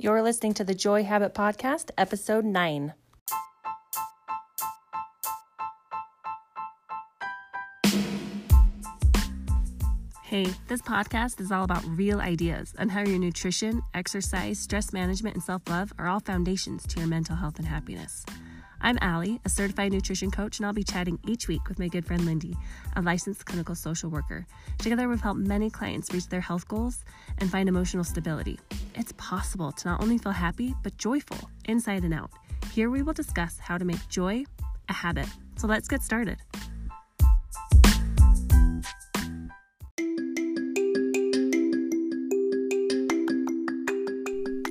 You're 0.00 0.22
listening 0.22 0.54
to 0.54 0.62
the 0.62 0.76
Joy 0.76 1.02
Habit 1.02 1.34
Podcast, 1.34 1.90
episode 1.98 2.44
9. 2.44 2.94
Hey, 10.22 10.46
this 10.68 10.80
podcast 10.82 11.40
is 11.40 11.50
all 11.50 11.64
about 11.64 11.84
real 11.84 12.20
ideas 12.20 12.74
on 12.78 12.90
how 12.90 13.00
your 13.00 13.18
nutrition, 13.18 13.82
exercise, 13.92 14.60
stress 14.60 14.92
management, 14.92 15.34
and 15.34 15.42
self 15.42 15.62
love 15.68 15.92
are 15.98 16.06
all 16.06 16.20
foundations 16.20 16.86
to 16.86 17.00
your 17.00 17.08
mental 17.08 17.34
health 17.34 17.58
and 17.58 17.66
happiness. 17.66 18.24
I'm 18.80 18.98
Allie, 19.00 19.40
a 19.44 19.48
certified 19.48 19.92
nutrition 19.92 20.30
coach, 20.30 20.58
and 20.58 20.66
I'll 20.66 20.72
be 20.72 20.84
chatting 20.84 21.18
each 21.26 21.48
week 21.48 21.68
with 21.68 21.78
my 21.78 21.88
good 21.88 22.06
friend 22.06 22.22
Lyndy, 22.22 22.56
a 22.94 23.02
licensed 23.02 23.44
clinical 23.44 23.74
social 23.74 24.08
worker. 24.08 24.46
Together, 24.78 25.08
we've 25.08 25.20
helped 25.20 25.40
many 25.40 25.68
clients 25.68 26.12
reach 26.12 26.28
their 26.28 26.40
health 26.40 26.68
goals 26.68 27.04
and 27.38 27.50
find 27.50 27.68
emotional 27.68 28.04
stability. 28.04 28.58
It's 28.94 29.12
possible 29.16 29.72
to 29.72 29.88
not 29.88 30.00
only 30.00 30.18
feel 30.18 30.32
happy, 30.32 30.74
but 30.82 30.96
joyful 30.96 31.50
inside 31.64 32.04
and 32.04 32.14
out. 32.14 32.30
Here, 32.72 32.88
we 32.88 33.02
will 33.02 33.12
discuss 33.12 33.58
how 33.58 33.78
to 33.78 33.84
make 33.84 34.08
joy 34.08 34.44
a 34.88 34.92
habit. 34.92 35.26
So 35.56 35.66
let's 35.66 35.88
get 35.88 36.02
started. 36.02 36.38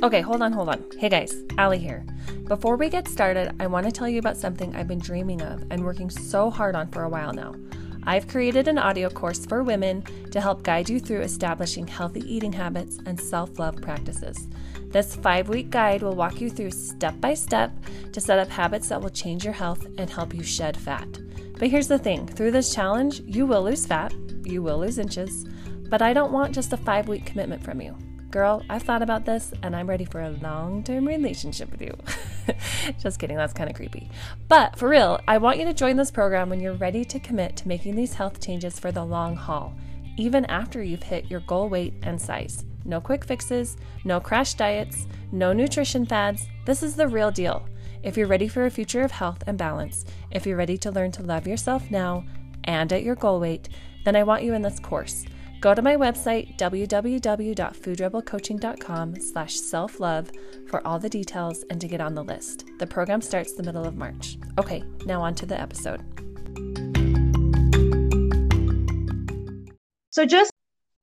Okay, 0.03 0.21
hold 0.21 0.43
on, 0.43 0.53
hold 0.53 0.69
on. 0.69 0.85
Hey 0.99 1.09
guys, 1.09 1.41
Allie 1.57 1.79
here. 1.79 2.05
Before 2.47 2.75
we 2.75 2.87
get 2.87 3.07
started, 3.07 3.55
I 3.59 3.65
want 3.65 3.87
to 3.87 3.91
tell 3.91 4.07
you 4.07 4.19
about 4.19 4.37
something 4.37 4.75
I've 4.75 4.87
been 4.87 4.99
dreaming 4.99 5.41
of 5.41 5.63
and 5.71 5.83
working 5.83 6.11
so 6.11 6.51
hard 6.51 6.75
on 6.75 6.87
for 6.89 7.01
a 7.01 7.09
while 7.09 7.33
now. 7.33 7.55
I've 8.03 8.27
created 8.27 8.67
an 8.67 8.77
audio 8.77 9.09
course 9.09 9.43
for 9.47 9.63
women 9.63 10.03
to 10.29 10.39
help 10.39 10.61
guide 10.61 10.87
you 10.87 10.99
through 10.99 11.21
establishing 11.21 11.87
healthy 11.87 12.21
eating 12.31 12.53
habits 12.53 12.99
and 13.07 13.19
self 13.19 13.57
love 13.57 13.81
practices. 13.81 14.47
This 14.89 15.15
five 15.15 15.49
week 15.49 15.71
guide 15.71 16.03
will 16.03 16.15
walk 16.15 16.39
you 16.41 16.51
through 16.51 16.71
step 16.71 17.19
by 17.19 17.33
step 17.33 17.71
to 18.13 18.21
set 18.21 18.37
up 18.37 18.49
habits 18.49 18.89
that 18.89 19.01
will 19.01 19.09
change 19.09 19.43
your 19.43 19.53
health 19.53 19.87
and 19.97 20.11
help 20.11 20.31
you 20.31 20.43
shed 20.43 20.77
fat. 20.77 21.07
But 21.57 21.69
here's 21.69 21.87
the 21.87 21.97
thing 21.97 22.27
through 22.27 22.51
this 22.51 22.71
challenge, 22.71 23.21
you 23.21 23.47
will 23.47 23.63
lose 23.63 23.87
fat, 23.87 24.13
you 24.43 24.61
will 24.61 24.77
lose 24.77 24.99
inches, 24.99 25.43
but 25.89 26.03
I 26.03 26.13
don't 26.13 26.31
want 26.31 26.53
just 26.53 26.71
a 26.71 26.77
five 26.77 27.07
week 27.07 27.25
commitment 27.25 27.63
from 27.63 27.81
you. 27.81 27.97
Girl, 28.29 28.61
I've 28.69 28.83
thought 28.83 29.01
about 29.01 29.23
this 29.23 29.53
and 29.63 29.73
I'm 29.73 29.87
ready 29.87 30.03
for 30.03 30.21
a 30.21 30.31
long 30.31 30.83
term 30.83 31.07
relationship 31.07 31.71
with 31.71 31.81
you. 31.81 31.95
Just 32.99 33.19
kidding, 33.19 33.37
that's 33.37 33.53
kind 33.53 33.69
of 33.69 33.75
creepy. 33.75 34.09
But 34.49 34.77
for 34.77 34.89
real, 34.89 35.21
I 35.27 35.37
want 35.37 35.59
you 35.59 35.65
to 35.65 35.73
join 35.73 35.95
this 35.95 36.11
program 36.11 36.49
when 36.49 36.59
you're 36.59 36.73
ready 36.73 37.05
to 37.05 37.19
commit 37.19 37.55
to 37.57 37.67
making 37.69 37.95
these 37.95 38.15
health 38.15 38.45
changes 38.45 38.79
for 38.79 38.91
the 38.91 39.05
long 39.05 39.37
haul, 39.37 39.73
even 40.17 40.43
after 40.45 40.83
you've 40.83 41.03
hit 41.03 41.31
your 41.31 41.39
goal 41.41 41.69
weight 41.69 41.93
and 42.03 42.19
size. 42.19 42.65
No 42.83 42.99
quick 42.99 43.23
fixes, 43.23 43.77
no 44.03 44.19
crash 44.19 44.55
diets, 44.55 45.07
no 45.31 45.53
nutrition 45.53 46.05
fads. 46.05 46.47
This 46.65 46.83
is 46.83 46.95
the 46.95 47.07
real 47.07 47.31
deal. 47.31 47.65
If 48.03 48.17
you're 48.17 48.27
ready 48.27 48.49
for 48.49 48.65
a 48.65 48.71
future 48.71 49.03
of 49.03 49.11
health 49.11 49.41
and 49.47 49.57
balance, 49.57 50.03
if 50.31 50.45
you're 50.45 50.57
ready 50.57 50.77
to 50.79 50.91
learn 50.91 51.11
to 51.13 51.23
love 51.23 51.47
yourself 51.47 51.89
now 51.89 52.25
and 52.65 52.91
at 52.91 53.03
your 53.03 53.15
goal 53.15 53.39
weight, 53.39 53.69
then 54.03 54.17
I 54.17 54.23
want 54.23 54.43
you 54.43 54.53
in 54.53 54.61
this 54.61 54.79
course. 54.79 55.25
Go 55.59 55.73
to 55.73 55.81
my 55.81 55.95
website, 55.95 56.55
www.foodrebelcoaching.com 56.57 59.19
slash 59.19 59.55
self-love 59.55 60.29
for 60.69 60.85
all 60.85 60.99
the 60.99 61.09
details 61.09 61.65
and 61.69 61.81
to 61.81 61.87
get 61.87 61.99
on 61.99 62.13
the 62.13 62.23
list. 62.23 62.65
The 62.77 62.85
program 62.85 63.21
starts 63.21 63.53
the 63.53 63.63
middle 63.63 63.85
of 63.85 63.95
March. 63.95 64.37
Okay, 64.59 64.83
now 65.05 65.19
on 65.21 65.33
to 65.35 65.47
the 65.47 65.59
episode. 65.59 66.03
So 70.11 70.25
just 70.25 70.51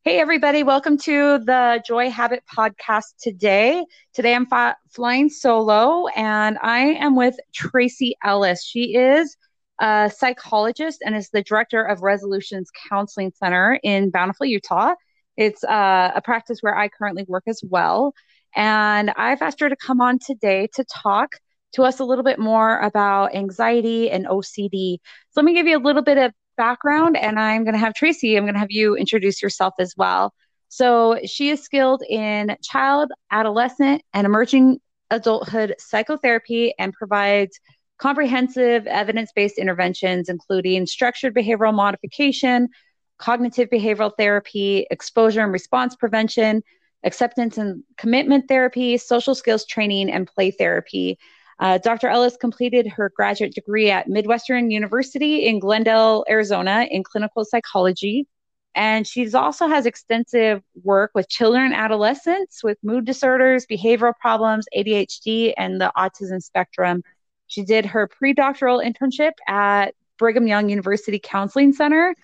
Hey, 0.06 0.20
everybody, 0.20 0.64
welcome 0.64 0.98
to 0.98 1.38
the 1.38 1.82
Joy 1.86 2.10
Habit 2.10 2.42
podcast 2.54 3.14
today. 3.18 3.82
Today 4.12 4.34
I'm 4.34 4.44
fi- 4.44 4.74
flying 4.90 5.30
solo 5.30 6.08
and 6.08 6.58
I 6.60 6.80
am 6.80 7.16
with 7.16 7.36
Tracy 7.54 8.14
Ellis. 8.22 8.62
She 8.62 8.96
is 8.96 9.34
a 9.80 10.10
psychologist 10.14 11.02
and 11.04 11.16
is 11.16 11.30
the 11.30 11.42
director 11.42 11.82
of 11.82 12.02
Resolutions 12.02 12.70
Counseling 12.88 13.32
Center 13.36 13.78
in 13.82 14.10
Bountiful, 14.10 14.46
Utah. 14.46 14.94
It's 15.36 15.64
uh, 15.64 16.12
a 16.14 16.22
practice 16.22 16.58
where 16.60 16.76
I 16.76 16.88
currently 16.88 17.24
work 17.26 17.44
as 17.46 17.60
well. 17.68 18.14
And 18.54 19.10
I've 19.16 19.42
asked 19.42 19.60
her 19.60 19.68
to 19.68 19.76
come 19.76 20.00
on 20.00 20.18
today 20.18 20.68
to 20.74 20.84
talk 20.84 21.36
to 21.74 21.82
us 21.82 21.98
a 21.98 22.04
little 22.04 22.22
bit 22.22 22.38
more 22.38 22.78
about 22.78 23.34
anxiety 23.34 24.10
and 24.10 24.26
OCD. 24.26 24.98
So 25.30 25.40
let 25.40 25.44
me 25.44 25.54
give 25.54 25.66
you 25.66 25.76
a 25.76 25.80
little 25.80 26.02
bit 26.02 26.18
of 26.18 26.32
background, 26.56 27.16
and 27.16 27.38
I'm 27.38 27.64
going 27.64 27.74
to 27.74 27.80
have 27.80 27.94
Tracy, 27.94 28.36
I'm 28.36 28.44
going 28.44 28.54
to 28.54 28.60
have 28.60 28.70
you 28.70 28.96
introduce 28.96 29.42
yourself 29.42 29.74
as 29.80 29.94
well. 29.96 30.32
So 30.68 31.18
she 31.26 31.50
is 31.50 31.62
skilled 31.62 32.02
in 32.08 32.56
child, 32.62 33.10
adolescent, 33.30 34.02
and 34.12 34.24
emerging 34.24 34.80
adulthood 35.10 35.74
psychotherapy 35.78 36.74
and 36.78 36.92
provides 36.92 37.58
comprehensive 37.98 38.86
evidence 38.86 39.30
based 39.34 39.58
interventions, 39.58 40.28
including 40.28 40.86
structured 40.86 41.34
behavioral 41.34 41.74
modification, 41.74 42.68
cognitive 43.18 43.68
behavioral 43.70 44.12
therapy, 44.18 44.86
exposure 44.90 45.42
and 45.42 45.52
response 45.52 45.94
prevention, 45.96 46.62
acceptance 47.04 47.58
and 47.58 47.82
commitment 47.96 48.48
therapy, 48.48 48.98
social 48.98 49.34
skills 49.34 49.64
training, 49.66 50.10
and 50.10 50.26
play 50.26 50.50
therapy. 50.50 51.18
Uh, 51.60 51.78
Dr. 51.78 52.08
Ellis 52.08 52.36
completed 52.36 52.86
her 52.88 53.12
graduate 53.14 53.54
degree 53.54 53.90
at 53.90 54.08
Midwestern 54.08 54.70
University 54.70 55.46
in 55.46 55.60
Glendale, 55.60 56.24
Arizona, 56.28 56.86
in 56.90 57.04
clinical 57.04 57.44
psychology. 57.44 58.26
And 58.74 59.06
she 59.06 59.32
also 59.32 59.68
has 59.68 59.86
extensive 59.86 60.60
work 60.82 61.12
with 61.14 61.28
children 61.28 61.66
and 61.66 61.74
adolescents 61.74 62.64
with 62.64 62.76
mood 62.82 63.04
disorders, 63.04 63.66
behavioral 63.70 64.14
problems, 64.20 64.66
ADHD, 64.76 65.54
and 65.56 65.80
the 65.80 65.92
autism 65.96 66.42
spectrum. 66.42 67.04
She 67.46 67.64
did 67.64 67.86
her 67.86 68.08
pre 68.08 68.32
doctoral 68.32 68.80
internship 68.80 69.32
at 69.48 69.94
Brigham 70.18 70.46
Young 70.46 70.68
University 70.68 71.18
Counseling 71.22 71.72
Center, 71.72 72.14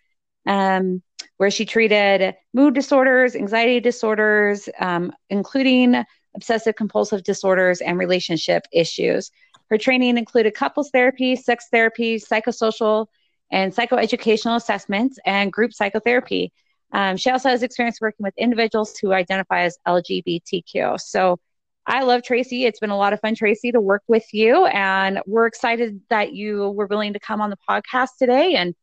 um, 0.46 1.02
where 1.36 1.50
she 1.50 1.64
treated 1.64 2.34
mood 2.54 2.74
disorders, 2.74 3.34
anxiety 3.34 3.80
disorders, 3.80 4.68
um, 4.78 5.12
including 5.28 6.04
obsessive 6.34 6.76
compulsive 6.76 7.22
disorders 7.22 7.80
and 7.80 7.98
relationship 7.98 8.64
issues. 8.72 9.30
Her 9.68 9.78
training 9.78 10.18
included 10.18 10.54
couples 10.54 10.90
therapy, 10.90 11.36
sex 11.36 11.66
therapy, 11.70 12.18
psychosocial 12.18 13.06
and 13.52 13.74
psychoeducational 13.74 14.56
assessments, 14.56 15.18
and 15.24 15.52
group 15.52 15.72
psychotherapy. 15.72 16.52
Um, 16.92 17.16
she 17.16 17.30
also 17.30 17.48
has 17.48 17.62
experience 17.62 18.00
working 18.00 18.24
with 18.24 18.34
individuals 18.36 18.96
who 18.98 19.12
identify 19.12 19.62
as 19.62 19.78
LGBTQ. 19.86 21.00
So 21.00 21.38
I 21.90 22.04
love 22.04 22.22
Tracy. 22.22 22.66
It's 22.66 22.78
been 22.78 22.90
a 22.90 22.96
lot 22.96 23.12
of 23.12 23.20
fun, 23.20 23.34
Tracy, 23.34 23.72
to 23.72 23.80
work 23.80 24.04
with 24.06 24.32
you. 24.32 24.64
And 24.66 25.20
we're 25.26 25.46
excited 25.46 26.00
that 26.08 26.32
you 26.32 26.70
were 26.70 26.86
willing 26.86 27.14
to 27.14 27.18
come 27.18 27.40
on 27.40 27.50
the 27.50 27.58
podcast 27.68 28.10
today 28.16 28.54
and 28.54 28.76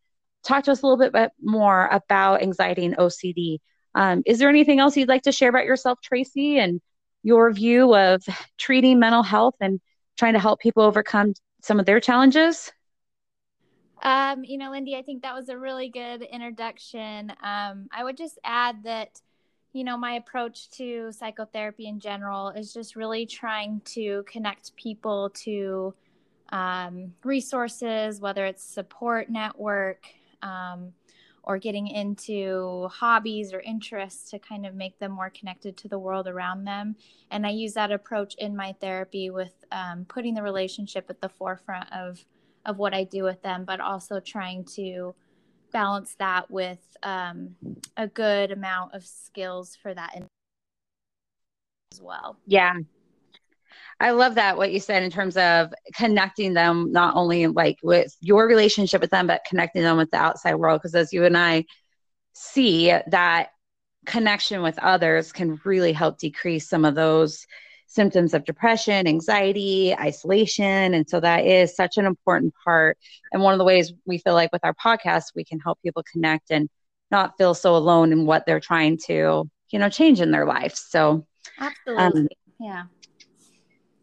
talk 0.44 0.66
to 0.66 0.72
us 0.72 0.82
a 0.82 0.86
little 0.86 1.10
bit 1.10 1.32
more 1.42 1.88
about 1.88 2.42
anxiety 2.42 2.86
and 2.86 2.98
OCD. 2.98 3.60
Um, 3.96 4.24
is 4.26 4.40
there 4.40 4.50
anything 4.50 4.80
else 4.80 4.98
you'd 4.98 5.08
like 5.08 5.22
to 5.22 5.32
share 5.32 5.48
about 5.48 5.64
yourself, 5.64 6.00
Tracy, 6.04 6.60
and 6.60 6.82
your 7.24 7.50
view 7.54 7.96
of 7.96 8.24
treating 8.58 9.00
mental 9.00 9.24
health 9.24 9.56
and 9.62 9.80
trying 10.18 10.34
to 10.34 10.40
help 10.40 10.60
people 10.60 10.84
overcome 10.84 11.34
some 11.62 11.80
of 11.80 11.86
their 11.86 12.02
challenges? 12.02 12.74
Um, 14.04 14.44
you 14.44 14.58
know, 14.58 14.72
Lyndy, 14.72 14.96
I 14.96 15.02
think 15.02 15.24
that 15.24 15.34
was 15.34 15.48
a 15.48 15.58
really 15.58 15.90
good 15.90 16.24
introduction. 16.24 17.32
Um, 17.42 17.88
I 17.90 18.04
would 18.04 18.18
just 18.18 18.38
add 18.44 18.84
that 18.84 19.22
you 19.74 19.84
know, 19.84 19.98
my 19.98 20.14
approach 20.14 20.70
to 20.72 21.12
psychotherapy 21.12 21.88
in 21.88 22.00
general 22.00 22.50
is 22.50 22.74
just 22.74 22.96
really 22.96 23.26
trying 23.26 23.82
to 23.86 24.24
connect 24.28 24.76
people 24.76 25.30
to 25.32 25.94
um, 26.50 27.14
resources, 27.24 28.20
whether 28.22 28.46
it's 28.46 28.64
support 28.64 29.30
network 29.30 30.06
um, 30.42 30.94
or 31.44 31.58
getting 31.58 31.88
into 31.88 32.88
hobbies 32.92 33.54
or 33.54 33.60
interests 33.62 34.30
to 34.32 34.40
kind 34.40 34.66
of 34.66 34.76
make 34.76 34.98
them 35.00 35.12
more 35.12 35.30
connected 35.30 35.78
to 35.78 35.88
the 35.88 36.00
world 36.00 36.28
around 36.28 36.66
them. 36.66 36.96
And 37.32 37.46
I 37.46 37.52
use 37.52 37.74
that 37.74 37.92
approach 37.92 38.36
in 38.36 38.56
my 38.56 38.76
therapy 38.82 39.30
with 39.30 39.54
um, 39.72 40.06
putting 40.06 40.34
the 40.34 40.44
relationship 40.44 41.06
at 41.10 41.22
the 41.22 41.30
forefront 41.30 41.92
of 41.94 42.26
of 42.66 42.78
what 42.78 42.94
I 42.94 43.06
do 43.06 43.24
with 43.24 43.42
them, 43.44 43.64
but 43.64 43.80
also 43.80 44.20
trying 44.20 44.66
to 44.76 45.16
balance 45.72 46.16
that 46.20 46.50
with 46.50 46.80
um, 47.04 47.56
a 47.96 48.08
good 48.08 48.52
amount 48.52 48.94
of 48.94 49.06
skills 49.06 49.76
for 49.76 49.94
that 49.94 50.24
as 51.92 52.02
well. 52.02 52.38
Yeah. 52.46 52.74
I 54.00 54.12
love 54.12 54.36
that 54.36 54.58
what 54.58 54.72
you 54.72 54.80
said 54.80 55.02
in 55.04 55.10
terms 55.10 55.38
of 55.38 55.74
connecting 55.96 56.54
them 56.54 56.92
not 56.92 57.16
only 57.16 57.48
like 57.48 57.80
with 57.82 58.16
your 58.22 58.48
relationship 58.48 59.02
with 59.02 59.10
them 59.10 59.26
but 59.28 59.46
connecting 59.50 59.82
them 59.82 59.98
with 59.98 60.12
the 60.12 60.18
outside 60.18 60.56
world 60.56 60.82
because 60.82 60.94
as 60.94 61.12
you 61.12 61.26
and 61.26 61.36
I 61.36 61.66
see 62.34 62.90
that 63.08 63.50
connection 64.06 64.62
with 64.62 64.78
others 64.80 65.32
can 65.32 65.60
really 65.66 65.94
help 65.94 66.20
decrease 66.20 66.70
some 66.70 66.86
of 66.86 66.94
those 66.94 67.48
symptoms 67.88 68.34
of 68.34 68.46
depression, 68.46 69.08
anxiety, 69.08 69.96
isolation. 69.96 70.94
And 70.94 71.10
so 71.10 71.20
that 71.20 71.46
is 71.46 71.76
such 71.76 71.98
an 71.98 72.06
important 72.06 72.54
part. 72.64 72.98
And 73.32 73.42
one 73.42 73.54
of 73.54 73.58
the 73.58 73.66
ways 73.66 73.94
we 74.06 74.18
feel 74.18 74.34
like 74.34 74.52
with 74.52 74.64
our 74.64 74.76
podcast, 74.76 75.32
we 75.36 75.44
can 75.44 75.60
help 75.60 75.80
people 75.82 76.04
connect 76.12 76.52
and 76.52 76.70
not 77.10 77.38
feel 77.38 77.54
so 77.54 77.76
alone 77.76 78.12
in 78.12 78.26
what 78.26 78.46
they're 78.46 78.60
trying 78.60 78.98
to, 79.08 79.50
you 79.72 79.80
know, 79.80 79.90
change 79.90 80.22
in 80.22 80.32
their 80.32 80.46
life. 80.46 80.76
So, 80.76 81.26
absolutely. 81.60 82.04
Um, 82.04 82.28
yeah. 82.60 82.84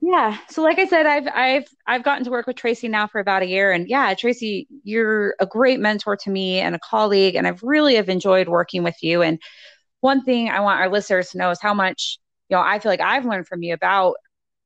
Yeah. 0.00 0.36
So 0.50 0.62
like 0.62 0.78
I 0.78 0.86
said, 0.86 1.06
I've 1.06 1.28
I've 1.34 1.66
I've 1.86 2.02
gotten 2.02 2.24
to 2.24 2.30
work 2.30 2.46
with 2.46 2.56
Tracy 2.56 2.88
now 2.88 3.06
for 3.06 3.20
about 3.20 3.42
a 3.42 3.46
year. 3.46 3.72
And 3.72 3.88
yeah, 3.88 4.12
Tracy, 4.12 4.68
you're 4.82 5.34
a 5.40 5.46
great 5.46 5.80
mentor 5.80 6.16
to 6.16 6.30
me 6.30 6.60
and 6.60 6.74
a 6.74 6.78
colleague. 6.78 7.36
And 7.36 7.46
I've 7.46 7.62
really 7.62 7.94
have 7.94 8.10
enjoyed 8.10 8.48
working 8.48 8.82
with 8.82 8.96
you. 9.02 9.22
And 9.22 9.40
one 10.00 10.22
thing 10.22 10.50
I 10.50 10.60
want 10.60 10.80
our 10.80 10.90
listeners 10.90 11.30
to 11.30 11.38
know 11.38 11.50
is 11.50 11.60
how 11.62 11.72
much, 11.72 12.18
know, 12.54 12.62
I 12.62 12.78
feel 12.78 12.90
like 12.90 13.00
I've 13.00 13.26
learned 13.26 13.46
from 13.46 13.62
you 13.62 13.74
about 13.74 14.16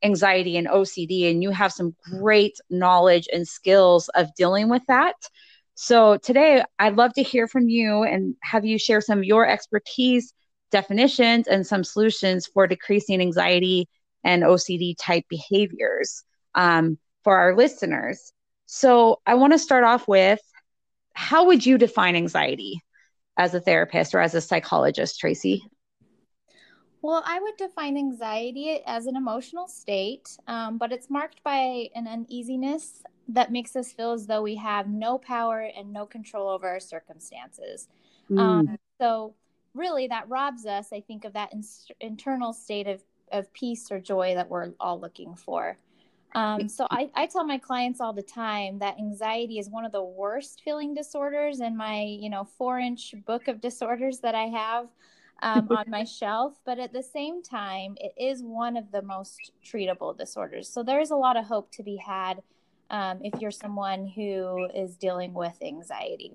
anxiety 0.02 0.56
and 0.56 0.68
OCD, 0.68 1.30
and 1.30 1.42
you 1.42 1.50
have 1.50 1.72
some 1.72 1.94
great 2.10 2.56
knowledge 2.70 3.28
and 3.32 3.46
skills 3.46 4.08
of 4.10 4.34
dealing 4.34 4.68
with 4.68 4.82
that. 4.88 5.16
So 5.74 6.16
today 6.16 6.64
I'd 6.78 6.96
love 6.96 7.12
to 7.14 7.22
hear 7.22 7.46
from 7.46 7.68
you 7.68 8.02
and 8.02 8.34
have 8.42 8.64
you 8.64 8.78
share 8.78 9.00
some 9.00 9.18
of 9.18 9.24
your 9.24 9.46
expertise, 9.46 10.32
definitions, 10.70 11.46
and 11.46 11.66
some 11.66 11.84
solutions 11.84 12.46
for 12.46 12.66
decreasing 12.66 13.20
anxiety 13.20 13.88
and 14.24 14.42
OCD 14.42 14.96
type 14.98 15.24
behaviors 15.28 16.24
um, 16.54 16.98
for 17.22 17.36
our 17.36 17.56
listeners. 17.56 18.32
So 18.66 19.20
I 19.24 19.34
want 19.34 19.52
to 19.52 19.58
start 19.58 19.84
off 19.84 20.08
with 20.08 20.40
how 21.14 21.46
would 21.46 21.64
you 21.64 21.78
define 21.78 22.16
anxiety 22.16 22.80
as 23.36 23.54
a 23.54 23.60
therapist 23.60 24.14
or 24.14 24.20
as 24.20 24.34
a 24.34 24.40
psychologist, 24.40 25.20
Tracy? 25.20 25.62
Well, 27.02 27.22
I 27.24 27.40
would 27.40 27.56
define 27.56 27.96
anxiety 27.96 28.80
as 28.86 29.06
an 29.06 29.16
emotional 29.16 29.68
state, 29.68 30.36
um, 30.48 30.78
but 30.78 30.92
it's 30.92 31.08
marked 31.08 31.42
by 31.44 31.88
an 31.94 32.08
uneasiness 32.08 33.02
that 33.28 33.52
makes 33.52 33.76
us 33.76 33.92
feel 33.92 34.12
as 34.12 34.26
though 34.26 34.42
we 34.42 34.56
have 34.56 34.88
no 34.88 35.18
power 35.18 35.70
and 35.76 35.92
no 35.92 36.06
control 36.06 36.48
over 36.48 36.68
our 36.68 36.80
circumstances. 36.80 37.88
Mm. 38.30 38.38
Um, 38.38 38.78
so, 39.00 39.34
really, 39.74 40.08
that 40.08 40.28
robs 40.28 40.66
us, 40.66 40.92
I 40.92 41.00
think, 41.00 41.24
of 41.24 41.34
that 41.34 41.52
in- 41.52 41.62
internal 42.00 42.52
state 42.52 42.88
of, 42.88 43.02
of 43.30 43.52
peace 43.52 43.92
or 43.92 44.00
joy 44.00 44.34
that 44.34 44.48
we're 44.48 44.72
all 44.80 44.98
looking 44.98 45.36
for. 45.36 45.76
Um, 46.34 46.68
so 46.68 46.86
I, 46.90 47.10
I 47.14 47.26
tell 47.26 47.44
my 47.44 47.58
clients 47.58 48.00
all 48.00 48.12
the 48.12 48.22
time 48.22 48.78
that 48.80 48.98
anxiety 48.98 49.58
is 49.58 49.70
one 49.70 49.84
of 49.84 49.92
the 49.92 50.02
worst 50.02 50.60
feeling 50.62 50.94
disorders 50.94 51.60
in 51.60 51.76
my, 51.76 52.02
you 52.02 52.28
know, 52.28 52.44
four 52.44 52.78
inch 52.78 53.14
book 53.24 53.48
of 53.48 53.60
disorders 53.60 54.20
that 54.20 54.34
I 54.34 54.44
have 54.44 54.88
um, 55.40 55.68
on 55.70 55.84
my 55.88 56.04
shelf. 56.04 56.54
But 56.64 56.78
at 56.78 56.92
the 56.92 57.02
same 57.02 57.42
time, 57.42 57.96
it 57.98 58.12
is 58.16 58.42
one 58.42 58.76
of 58.76 58.90
the 58.90 59.02
most 59.02 59.52
treatable 59.64 60.16
disorders. 60.16 60.68
So 60.68 60.82
there's 60.82 61.10
a 61.10 61.16
lot 61.16 61.36
of 61.36 61.44
hope 61.44 61.70
to 61.72 61.82
be 61.82 61.96
had 61.96 62.42
um, 62.90 63.20
if 63.22 63.40
you're 63.40 63.50
someone 63.50 64.06
who 64.06 64.68
is 64.74 64.96
dealing 64.96 65.34
with 65.34 65.56
anxiety. 65.62 66.32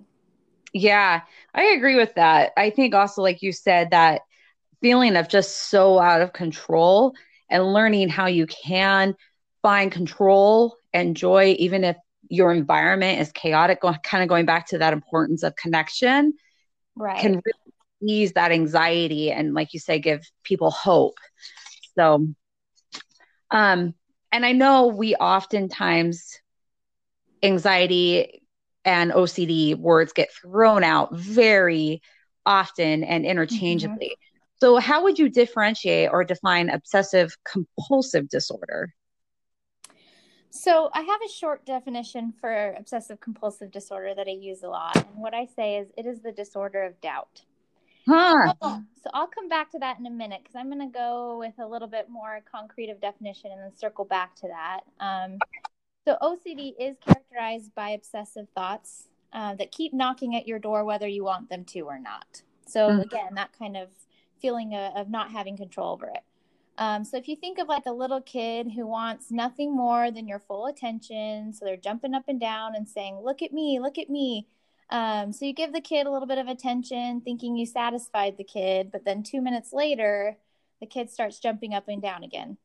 Yeah, 0.74 1.22
I 1.54 1.64
agree 1.66 1.96
with 1.96 2.16
that. 2.16 2.52
I 2.58 2.70
think 2.72 2.96
also, 2.96 3.22
like 3.22 3.42
you 3.42 3.52
said, 3.52 3.92
that 3.92 4.22
feeling 4.82 5.16
of 5.16 5.30
just 5.30 5.70
so 5.70 6.00
out 6.00 6.22
of 6.22 6.34
control 6.34 7.14
and 7.50 7.74
learning 7.74 8.10
how 8.10 8.26
you 8.26 8.48
can 8.48 9.16
find 9.62 9.92
control 9.92 10.76
and 10.94 11.16
joy, 11.16 11.56
even 11.60 11.84
if 11.84 11.96
your 12.30 12.52
environment 12.52 13.22
is 13.22 13.32
chaotic, 13.32 13.82
kind 13.82 14.24
of 14.24 14.30
going 14.30 14.46
back 14.46 14.68
to 14.68 14.80
that 14.80 14.94
importance 14.94 15.44
of 15.44 15.56
connection, 15.56 16.34
right. 16.96 17.20
can 17.20 17.34
really 17.34 17.63
ease 18.08 18.34
that 18.34 18.52
anxiety 18.52 19.32
and 19.32 19.54
like 19.54 19.74
you 19.74 19.80
say 19.80 20.00
give 20.00 20.22
people 20.44 20.72
hope 20.72 21.18
so 21.98 22.28
um 23.52 23.94
and 24.32 24.46
i 24.46 24.52
know 24.52 24.88
we 24.88 25.16
oftentimes 25.16 26.40
anxiety 27.42 28.42
and 28.86 29.12
ocd 29.12 29.76
words 29.78 30.14
get 30.14 30.30
thrown 30.34 30.84
out 30.84 31.16
very 31.16 32.02
often 32.46 33.04
and 33.04 33.26
interchangeably 33.26 34.08
mm-hmm. 34.08 34.66
so 34.66 34.78
how 34.78 35.04
would 35.04 35.18
you 35.18 35.30
differentiate 35.30 36.10
or 36.12 36.24
define 36.24 36.70
obsessive 36.70 37.36
compulsive 37.46 38.28
disorder 38.30 38.94
so 40.56 40.92
I 40.94 41.02
have 41.02 41.20
a 41.26 41.30
short 41.30 41.66
definition 41.66 42.32
for 42.40 42.76
obsessive 42.78 43.20
compulsive 43.20 43.72
disorder 43.72 44.14
that 44.14 44.28
I 44.28 44.34
use 44.34 44.62
a 44.62 44.68
lot. 44.68 44.96
And 44.96 45.16
what 45.16 45.34
I 45.34 45.48
say 45.48 45.78
is 45.78 45.88
it 45.98 46.06
is 46.06 46.22
the 46.22 46.32
disorder 46.32 46.84
of 46.84 47.02
doubt. 47.02 47.42
Huh. 48.08 48.54
So 48.62 49.10
I'll 49.14 49.28
come 49.28 49.50
back 49.50 49.72
to 49.72 49.80
that 49.80 50.00
in 50.00 50.06
a 50.06 50.12
minute 50.12 50.42
because 50.44 50.56
I'm 50.56 50.70
going 50.70 50.80
to 50.80 50.98
go 50.98 51.38
with 51.40 51.54
a 51.60 51.68
little 51.68 51.88
bit 51.88 52.10
more 52.10 52.42
concrete 52.50 52.90
of 52.90 53.02
definition 53.02 53.52
and 53.52 53.62
then 53.62 53.76
circle 53.76 54.06
back 54.06 54.36
to 54.38 54.48
that. 54.48 54.82
Um, 55.00 55.38
so 56.06 56.18
OCD 56.22 56.74
is 56.80 56.98
characterized 57.06 57.74
by 57.76 57.90
obsessive 57.90 58.48
thoughts 58.56 59.08
uh, 59.32 59.56
that 59.56 59.72
keep 59.72 59.94
knocking 59.94 60.36
at 60.36 60.48
your 60.48 60.60
door 60.60 60.84
whether 60.86 61.08
you 61.08 61.24
want 61.24 61.50
them 61.50 61.66
to 61.66 61.82
or 61.82 62.00
not. 62.00 62.42
So 62.68 62.90
mm. 62.90 63.04
again, 63.04 63.36
that 63.36 63.52
kind 63.58 63.78
of 63.78 63.90
feeling 64.42 64.74
of, 64.76 64.96
of 64.96 65.10
not 65.10 65.32
having 65.32 65.58
control 65.58 65.94
over 65.94 66.08
it. 66.08 66.24
Um, 66.78 67.04
so 67.04 67.18
if 67.18 67.28
you 67.28 67.36
think 67.36 67.60
of 67.60 67.68
like 67.68 67.86
a 67.86 67.92
little 67.92 68.22
kid 68.22 68.72
who 68.72 68.88
wants 68.88 69.32
nothing 69.32 69.76
more 69.76 70.10
than 70.12 70.28
your 70.28 70.40
full 70.40 70.66
attention, 70.66 71.54
so 71.54 71.66
they're 71.66 71.78
jumping 71.78 72.16
up 72.16 72.24
and 72.28 72.40
down 72.40 72.76
and 72.76 72.90
saying, 72.90 73.20
"Look 73.24 73.44
at 73.44 73.54
me, 73.54 73.80
look 73.80 74.00
at 74.00 74.10
me," 74.10 74.48
Um, 74.90 75.32
so 75.32 75.46
you 75.46 75.54
give 75.54 75.74
the 75.74 75.82
kid 75.82 76.06
a 76.06 76.12
little 76.12 76.28
bit 76.28 76.38
of 76.38 76.48
attention, 76.48 77.22
thinking 77.22 77.56
you 77.56 77.66
satisfied 77.66 78.38
the 78.38 78.44
kid, 78.44 78.92
but 78.92 79.06
then 79.06 79.24
two 79.24 79.42
minutes 79.42 79.74
later, 79.74 80.38
the 80.80 80.88
kid 80.88 81.10
starts 81.10 81.40
jumping 81.40 81.74
up 81.74 81.88
and 81.88 82.02
down 82.02 82.24
again. 82.24 82.58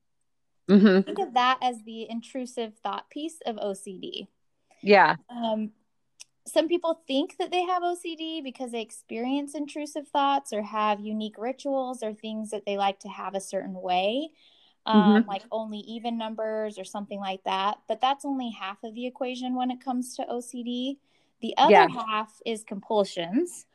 Mm-hmm. 0.69 1.03
Think 1.03 1.19
of 1.19 1.35
that 1.35 1.59
as 1.63 1.83
the 1.85 2.09
intrusive 2.11 2.75
thought 2.83 3.09
piece 3.11 3.39
of 3.47 3.57
OCD. 3.57 4.29
Yeah. 4.83 5.17
Um, 5.31 5.71
some 6.47 6.69
people 6.69 7.03
think 7.07 7.37
that 7.39 7.51
they 7.51 7.63
have 7.63 7.83
OCD 7.83 8.43
because 8.43 8.73
they 8.73 8.81
experience 8.81 9.55
intrusive 9.55 10.09
thoughts 10.09 10.53
or 10.53 10.63
have 10.63 11.01
unique 11.01 11.37
rituals 11.39 12.03
or 12.03 12.13
things 12.13 12.51
that 12.51 12.65
they 12.67 12.77
like 12.77 13.01
to 13.01 13.09
have 13.09 13.35
a 13.35 13.41
certain 13.41 13.81
way, 13.81 14.31
um, 14.87 15.23
mm-hmm. 15.23 15.29
like 15.29 15.43
only 15.53 15.79
even 15.79 16.19
numbers 16.19 16.79
or 16.79 16.85
something 16.85 17.21
like 17.21 17.45
that. 17.45 17.79
But 17.87 18.01
that's 18.01 18.25
only 18.25 18.51
half 18.51 18.79
of 18.83 18.95
the 18.95 19.07
equation 19.07 19.55
when 19.55 19.71
it 19.71 19.85
comes 19.85 20.17
to 20.17 20.25
OCD. 20.25 20.97
The 21.41 21.55
other 21.57 21.73
yeah. 21.73 21.87
half 21.89 22.41
is 22.45 22.65
compulsions. 22.65 23.67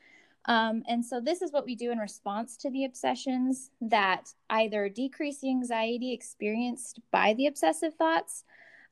Um, 0.46 0.82
and 0.86 1.04
so 1.04 1.20
this 1.20 1.40
is 1.40 1.52
what 1.52 1.64
we 1.64 1.74
do 1.74 1.90
in 1.90 1.98
response 1.98 2.56
to 2.58 2.70
the 2.70 2.84
obsessions 2.84 3.70
that 3.80 4.28
either 4.50 4.88
decrease 4.88 5.40
the 5.40 5.50
anxiety 5.50 6.12
experienced 6.12 7.00
by 7.10 7.32
the 7.34 7.46
obsessive 7.46 7.94
thoughts, 7.94 8.44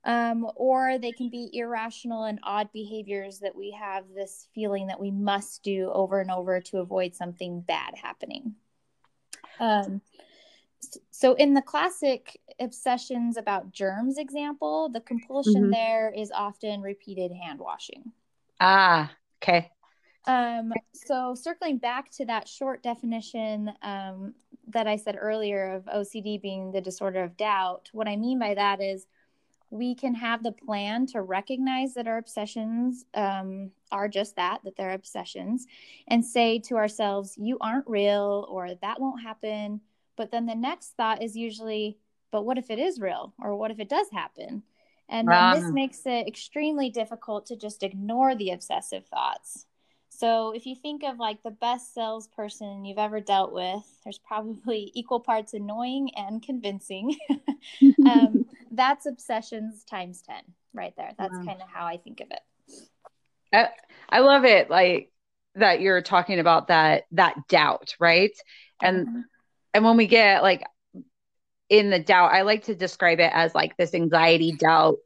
um, 0.05 0.51
or 0.57 0.99
they 0.99 1.13
can 1.13 1.29
be 1.29 1.51
irrational 1.53 2.25
and 2.25 2.41
odd 2.43 2.71
behaviors 2.73 3.39
that 3.41 3.55
we 3.55 3.71
have 3.73 4.05
this 4.15 4.49
feeling 4.55 4.87
that 4.87 4.99
we 4.99 5.11
must 5.11 5.63
do 5.63 5.91
over 5.93 6.21
and 6.21 6.31
over 6.31 6.61
to 6.61 6.79
avoid 6.79 7.15
something 7.15 7.61
bad 7.61 7.95
happening. 8.03 8.55
Um, 9.61 10.01
so 11.11 11.35
in 11.35 11.55
the 11.55 11.63
classic 11.63 12.41
obsessions 12.59 13.37
about 13.37 13.73
germs 13.73 14.19
example, 14.19 14.89
the 14.89 15.01
compulsion 15.01 15.65
mm-hmm. 15.65 15.71
there 15.71 16.13
is 16.17 16.33
often 16.35 16.81
repeated 16.81 17.31
hand 17.31 17.61
washing. 17.61 18.11
Ah, 18.65 19.11
okay. 19.43 19.73
Um, 20.25 20.73
so 20.93 21.35
circling 21.35 21.79
back 21.79 22.13
to 22.13 22.25
that 22.27 22.47
short 22.47 22.81
definition 22.81 23.73
um, 23.83 24.35
that 24.69 24.87
I 24.87 24.95
said 24.95 25.17
earlier 25.21 25.75
of 25.75 25.85
OCD 25.87 26.41
being 26.41 26.71
the 26.71 26.81
disorder 26.81 27.25
of 27.25 27.37
doubt, 27.37 27.91
what 27.93 28.07
I 28.07 28.15
mean 28.15 28.39
by 28.39 28.55
that 28.55 28.81
is 28.81 29.09
we 29.71 29.97
can 29.97 30.15
have 30.15 30.45
the 30.45 30.53
plan 30.53 31.07
to 31.07 31.23
recognize 31.23 31.95
that 31.95 32.07
our 32.07 32.19
obsessions 32.19 33.05
um, 33.15 33.73
are 33.91 34.07
just 34.07 34.37
that, 34.37 34.61
that 34.63 34.77
they're 34.77 34.93
obsessions, 34.93 35.67
and 36.07 36.25
say 36.25 36.61
to 36.61 36.77
ourselves, 36.77 37.35
you 37.37 37.59
aren't 37.61 37.89
real 37.89 38.47
or 38.49 38.77
that 38.81 39.01
won't 39.01 39.23
happen. 39.23 39.81
But 40.15 40.31
then 40.31 40.47
the 40.47 40.55
next 40.55 40.91
thought 40.91 41.21
is 41.21 41.35
usually, 41.35 41.99
but 42.31 42.45
what 42.45 42.59
if 42.59 42.71
it 42.71 42.79
is 42.79 43.01
real 43.01 43.35
or 43.43 43.57
what 43.57 43.73
if 43.73 43.81
it 43.81 43.89
does 43.89 44.07
happen? 44.13 44.63
And 45.09 45.29
then 45.29 45.37
um, 45.37 45.61
this 45.61 45.73
makes 45.73 46.01
it 46.07 46.27
extremely 46.27 46.91
difficult 46.91 47.47
to 47.47 47.57
just 47.57 47.83
ignore 47.83 48.35
the 48.35 48.51
obsessive 48.51 49.07
thoughts. 49.07 49.67
So 50.23 50.53
if 50.53 50.67
you 50.67 50.77
think 50.77 51.03
of 51.03 51.19
like 51.19 51.43
the 51.43 51.51
best 51.51 51.95
salesperson 51.95 52.85
you've 52.85 52.99
ever 52.99 53.21
dealt 53.21 53.53
with, 53.53 53.83
there's 54.05 54.19
probably 54.19 54.91
equal 54.95 55.21
parts 55.21 55.53
annoying 55.55 56.11
and 56.17 56.43
convincing. 56.43 57.17
um, 58.07 58.47
that's 58.71 59.07
obsessions 59.07 59.85
times 59.85 60.23
10 60.23 60.37
right 60.75 60.95
there. 60.97 61.13
That's 61.19 61.37
wow. 61.37 61.45
kind 61.45 61.61
of 61.61 61.69
how 61.69 61.87
I 61.87 61.97
think 61.97 62.21
of 62.21 62.29
it. 62.31 62.41
I, 63.53 63.69
I 64.09 64.21
love 64.21 64.45
it. 64.45 64.71
Like 64.71 65.11
that 65.57 65.81
you're 65.81 66.03
talking 66.03 66.39
about 66.39 66.69
that, 66.69 67.05
that 67.13 67.35
doubt, 67.49 67.97
right? 67.99 68.33
And, 68.81 69.07
mm-hmm. 69.07 69.21
and 69.75 69.85
when 69.85 69.97
we 69.97 70.07
get 70.07 70.43
like 70.43 70.63
in 71.73 71.89
the 71.89 71.99
doubt, 71.99 72.35
I 72.35 72.43
like 72.43 72.65
to 72.65 72.75
describe 72.75 73.19
it 73.19 73.31
as 73.33 73.55
like 73.55 73.79
this 73.79 73.95
anxiety, 73.95 74.53
doubt, 74.53 74.99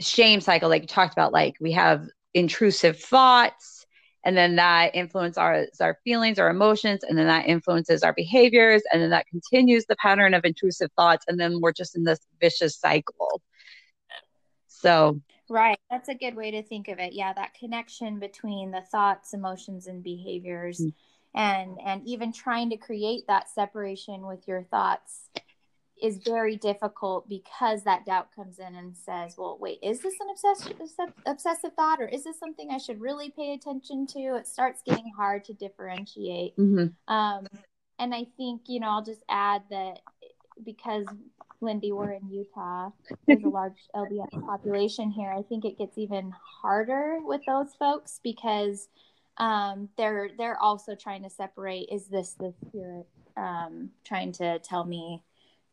shame 0.00 0.40
cycle, 0.40 0.68
like 0.68 0.82
you 0.82 0.88
talked 0.88 1.12
about. 1.12 1.32
Like 1.32 1.54
we 1.60 1.70
have 1.70 2.04
intrusive 2.34 2.98
thoughts, 2.98 3.86
and 4.24 4.36
then 4.36 4.56
that 4.56 4.96
influences 4.96 5.38
our 5.38 5.66
our 5.80 5.98
feelings, 6.02 6.40
our 6.40 6.50
emotions, 6.50 7.04
and 7.04 7.16
then 7.16 7.28
that 7.28 7.46
influences 7.46 8.02
our 8.02 8.12
behaviors, 8.12 8.82
and 8.92 9.00
then 9.00 9.10
that 9.10 9.28
continues 9.28 9.86
the 9.86 9.94
pattern 10.02 10.34
of 10.34 10.44
intrusive 10.44 10.90
thoughts, 10.96 11.26
and 11.28 11.38
then 11.38 11.60
we're 11.60 11.72
just 11.72 11.94
in 11.94 12.02
this 12.02 12.18
vicious 12.40 12.76
cycle. 12.76 13.40
So 14.66 15.20
Right. 15.48 15.78
That's 15.90 16.08
a 16.08 16.14
good 16.14 16.34
way 16.34 16.50
to 16.52 16.62
think 16.62 16.88
of 16.88 16.98
it. 16.98 17.12
Yeah, 17.12 17.32
that 17.32 17.54
connection 17.54 18.18
between 18.18 18.72
the 18.72 18.82
thoughts, 18.82 19.32
emotions 19.32 19.86
and 19.86 20.02
behaviors 20.02 20.80
mm-hmm. 20.80 21.40
and 21.40 21.78
and 21.84 22.02
even 22.04 22.32
trying 22.32 22.70
to 22.70 22.76
create 22.76 23.28
that 23.28 23.48
separation 23.48 24.26
with 24.26 24.48
your 24.48 24.64
thoughts 24.64 25.28
is 26.02 26.18
very 26.24 26.56
difficult 26.56 27.28
because 27.28 27.84
that 27.84 28.06
doubt 28.06 28.28
comes 28.34 28.58
in 28.58 28.74
and 28.74 28.96
says, 28.96 29.34
well, 29.36 29.58
wait, 29.60 29.78
is 29.82 30.00
this 30.00 30.14
an 30.20 30.28
obsessive, 30.30 31.12
obsessive 31.26 31.72
thought 31.74 32.00
or 32.00 32.08
is 32.08 32.24
this 32.24 32.38
something 32.38 32.70
I 32.70 32.78
should 32.78 33.00
really 33.00 33.30
pay 33.30 33.52
attention 33.54 34.06
to? 34.08 34.36
It 34.36 34.46
starts 34.46 34.82
getting 34.84 35.10
hard 35.16 35.44
to 35.44 35.52
differentiate. 35.52 36.56
Mm-hmm. 36.56 37.12
Um, 37.12 37.46
and 37.98 38.14
I 38.14 38.26
think, 38.36 38.62
you 38.66 38.80
know, 38.80 38.88
I'll 38.88 39.04
just 39.04 39.22
add 39.28 39.62
that 39.70 40.00
because 40.64 41.06
Lyndy, 41.60 41.92
we're 41.92 42.12
in 42.12 42.28
Utah, 42.30 42.90
there's 43.26 43.44
a 43.44 43.48
large 43.50 43.88
LDS 43.94 44.46
population 44.46 45.10
here. 45.10 45.30
I 45.30 45.42
think 45.42 45.64
it 45.64 45.78
gets 45.78 45.98
even 45.98 46.32
harder 46.62 47.18
with 47.22 47.42
those 47.46 47.74
folks 47.78 48.20
because 48.22 48.88
um, 49.36 49.88
they're 49.96 50.30
they're 50.36 50.60
also 50.60 50.94
trying 50.94 51.22
to 51.22 51.30
separate 51.30 51.88
is 51.90 52.06
this 52.06 52.34
the 52.34 52.52
spirit 52.66 53.06
um, 53.36 53.90
trying 54.04 54.32
to 54.32 54.58
tell 54.60 54.84
me 54.84 55.22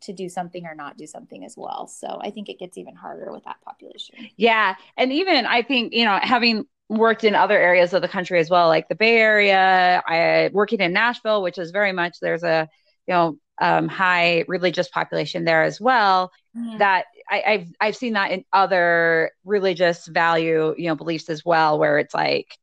to 0.01 0.13
do 0.13 0.29
something 0.29 0.65
or 0.65 0.75
not 0.75 0.97
do 0.97 1.07
something 1.07 1.43
as 1.43 1.55
well. 1.57 1.87
So 1.87 2.19
I 2.21 2.29
think 2.29 2.49
it 2.49 2.59
gets 2.59 2.77
even 2.77 2.95
harder 2.95 3.31
with 3.31 3.43
that 3.45 3.61
population. 3.61 4.15
Yeah. 4.35 4.75
And 4.95 5.11
even 5.11 5.45
I 5.45 5.61
think, 5.61 5.93
you 5.93 6.05
know, 6.05 6.19
having 6.21 6.65
worked 6.89 7.23
in 7.23 7.35
other 7.35 7.57
areas 7.57 7.93
of 7.93 8.01
the 8.01 8.07
country 8.07 8.39
as 8.39 8.49
well, 8.49 8.67
like 8.67 8.87
the 8.87 8.95
Bay 8.95 9.17
Area, 9.17 10.01
I 10.07 10.49
working 10.53 10.79
in 10.79 10.93
Nashville, 10.93 11.41
which 11.41 11.57
is 11.57 11.71
very 11.71 11.91
much 11.91 12.19
there's 12.19 12.43
a, 12.43 12.69
you 13.07 13.13
know, 13.13 13.37
um, 13.59 13.87
high 13.87 14.45
religious 14.47 14.87
population 14.87 15.43
there 15.43 15.63
as 15.63 15.81
well. 15.81 16.31
Mm-hmm. 16.55 16.77
That 16.77 17.05
I, 17.29 17.43
I've 17.45 17.67
I've 17.81 17.95
seen 17.95 18.13
that 18.13 18.31
in 18.31 18.45
other 18.53 19.31
religious 19.43 20.07
value, 20.07 20.75
you 20.77 20.87
know, 20.87 20.95
beliefs 20.95 21.29
as 21.29 21.43
well, 21.43 21.79
where 21.79 21.97
it's 21.97 22.13
like 22.13 22.55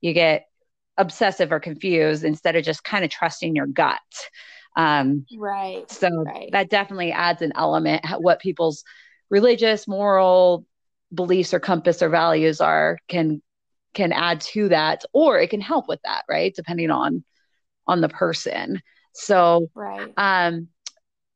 you 0.00 0.12
get 0.12 0.46
obsessive 0.96 1.52
or 1.52 1.60
confused 1.60 2.24
instead 2.24 2.56
of 2.56 2.64
just 2.64 2.84
kind 2.84 3.04
of 3.04 3.10
trusting 3.10 3.54
your 3.54 3.66
gut. 3.66 3.98
Um, 4.76 5.26
right. 5.36 5.90
So 5.90 6.08
right. 6.24 6.50
that 6.52 6.70
definitely 6.70 7.12
adds 7.12 7.42
an 7.42 7.52
element 7.54 8.04
what 8.18 8.40
people's 8.40 8.84
religious, 9.30 9.88
moral 9.88 10.66
beliefs 11.14 11.54
or 11.54 11.60
compass 11.60 12.02
or 12.02 12.08
values 12.08 12.60
are 12.60 12.98
can 13.08 13.42
can 13.94 14.12
add 14.12 14.42
to 14.42 14.68
that, 14.68 15.04
or 15.14 15.38
it 15.38 15.48
can 15.48 15.60
help 15.60 15.88
with 15.88 16.00
that, 16.04 16.24
right? 16.28 16.54
Depending 16.54 16.90
on 16.90 17.24
on 17.86 18.00
the 18.00 18.08
person. 18.08 18.82
So, 19.14 19.70
right. 19.74 20.12
Um, 20.16 20.68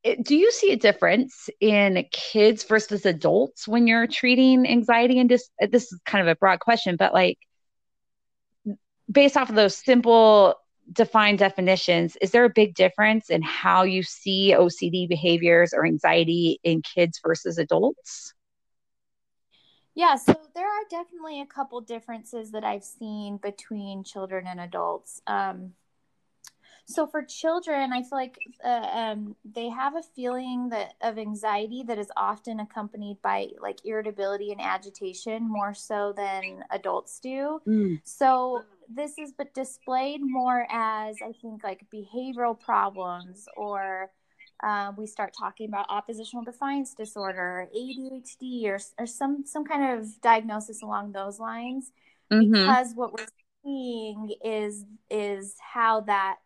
it, 0.03 0.25
do 0.25 0.37
you 0.37 0.51
see 0.51 0.73
a 0.73 0.77
difference 0.77 1.49
in 1.61 2.05
kids 2.11 2.65
versus 2.65 3.05
adults 3.05 3.69
when 3.69 3.87
you're 3.87 4.07
treating 4.07 4.67
anxiety 4.67 5.19
and 5.19 5.29
dis- 5.29 5.51
this 5.71 5.93
is 5.93 6.01
kind 6.07 6.27
of 6.27 6.29
a 6.29 6.37
broad 6.37 6.59
question 6.59 6.97
but 6.97 7.13
like 7.13 7.39
based 9.11 9.37
off 9.37 9.51
of 9.51 9.57
those 9.57 9.77
simple 9.77 10.55
define 10.93 11.37
definitions, 11.37 12.17
is 12.21 12.31
there 12.31 12.45
a 12.45 12.51
big 12.51 12.75
difference 12.75 13.31
in 13.31 13.43
how 13.43 13.83
you 13.83 14.03
see 14.03 14.55
OCD 14.57 15.09
behaviors 15.09 15.73
or 15.73 15.87
anxiety 15.87 16.59
in 16.65 16.83
kids 16.83 17.21
versus 17.25 17.59
adults? 17.59 18.35
Yeah, 19.95 20.17
so 20.17 20.35
there 20.55 20.67
are 20.67 20.85
definitely 20.89 21.41
a 21.41 21.47
couple 21.47 21.81
differences 21.81 22.53
that 22.53 22.65
I've 22.65 22.85
seen 22.85 23.39
between 23.39 24.05
children 24.05 24.47
and 24.47 24.61
adults. 24.61 25.21
Um, 25.27 25.73
so 26.87 27.07
for 27.07 27.23
children, 27.23 27.93
I 27.93 28.03
feel 28.03 28.19
like 28.19 28.39
uh, 28.65 28.69
um, 28.69 29.37
they 29.45 29.69
have 29.69 29.95
a 29.95 30.03
feeling 30.03 30.71
that 30.71 30.95
of 31.01 31.19
anxiety 31.19 31.85
that 31.87 31.99
is 31.99 32.11
often 32.17 32.61
accompanied 32.61 33.19
by 33.23 33.49
like 33.61 33.79
irritability 33.85 34.51
and 34.51 34.61
agitation 34.61 35.49
more 35.49 35.73
so 35.73 36.13
than 36.17 36.65
adults 36.71 37.21
do. 37.21 37.61
Mm. 37.67 38.01
So 38.03 38.65
this 38.95 39.19
is 39.19 39.33
but 39.37 39.55
displayed 39.55 40.21
more 40.23 40.67
as 40.71 41.17
I 41.23 41.33
think 41.41 41.63
like 41.63 41.87
behavioral 41.95 42.59
problems 42.59 43.47
or 43.57 44.11
uh, 44.63 44.93
we 44.97 45.07
start 45.07 45.33
talking 45.39 45.69
about 45.69 45.87
oppositional 45.89 46.45
defiance 46.45 46.95
disorder, 46.95 47.69
ADHD, 47.75 48.65
or 48.67 48.79
or 48.99 49.07
some 49.07 49.45
some 49.47 49.65
kind 49.65 49.99
of 49.99 50.21
diagnosis 50.21 50.83
along 50.83 51.13
those 51.13 51.39
lines, 51.39 51.93
mm-hmm. 52.31 52.53
because 52.53 52.93
what 52.95 53.13
we're 53.13 53.27
seeing 53.65 54.35
is 54.45 54.85
is 55.11 55.57
how 55.61 56.03
that 56.03 56.39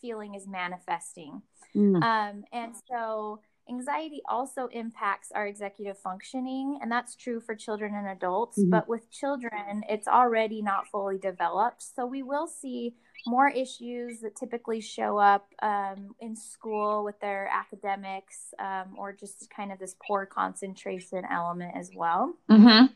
feeling 0.00 0.34
is 0.34 0.46
manifesting. 0.46 1.42
Mm. 1.74 2.02
Um, 2.02 2.44
and 2.52 2.74
so 2.88 3.40
anxiety 3.68 4.22
also 4.28 4.68
impacts 4.68 5.32
our 5.32 5.46
executive 5.46 5.98
functioning, 5.98 6.78
and 6.80 6.90
that's 6.90 7.14
true 7.16 7.40
for 7.40 7.54
children 7.54 7.94
and 7.94 8.08
adults. 8.08 8.58
Mm-hmm. 8.58 8.70
But 8.70 8.88
with 8.88 9.10
children, 9.10 9.82
it's 9.88 10.08
already 10.08 10.62
not 10.62 10.88
fully 10.88 11.18
developed. 11.18 11.82
So 11.82 12.06
we 12.06 12.22
will 12.22 12.46
see 12.46 12.94
more 13.26 13.48
issues 13.48 14.20
that 14.20 14.36
typically 14.36 14.80
show 14.80 15.18
up 15.18 15.48
um, 15.60 16.14
in 16.20 16.36
school 16.36 17.04
with 17.04 17.18
their 17.20 17.50
academics 17.52 18.54
um, 18.58 18.94
or 18.96 19.12
just 19.12 19.50
kind 19.50 19.72
of 19.72 19.78
this 19.78 19.96
poor 20.06 20.26
concentration 20.26 21.24
element 21.30 21.72
as 21.76 21.90
well. 21.94 22.34
Mm-hmm. 22.50 22.86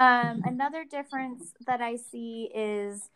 Um, 0.00 0.42
another 0.44 0.84
difference 0.84 1.52
that 1.66 1.80
I 1.80 1.96
see 1.96 2.50
is 2.54 3.10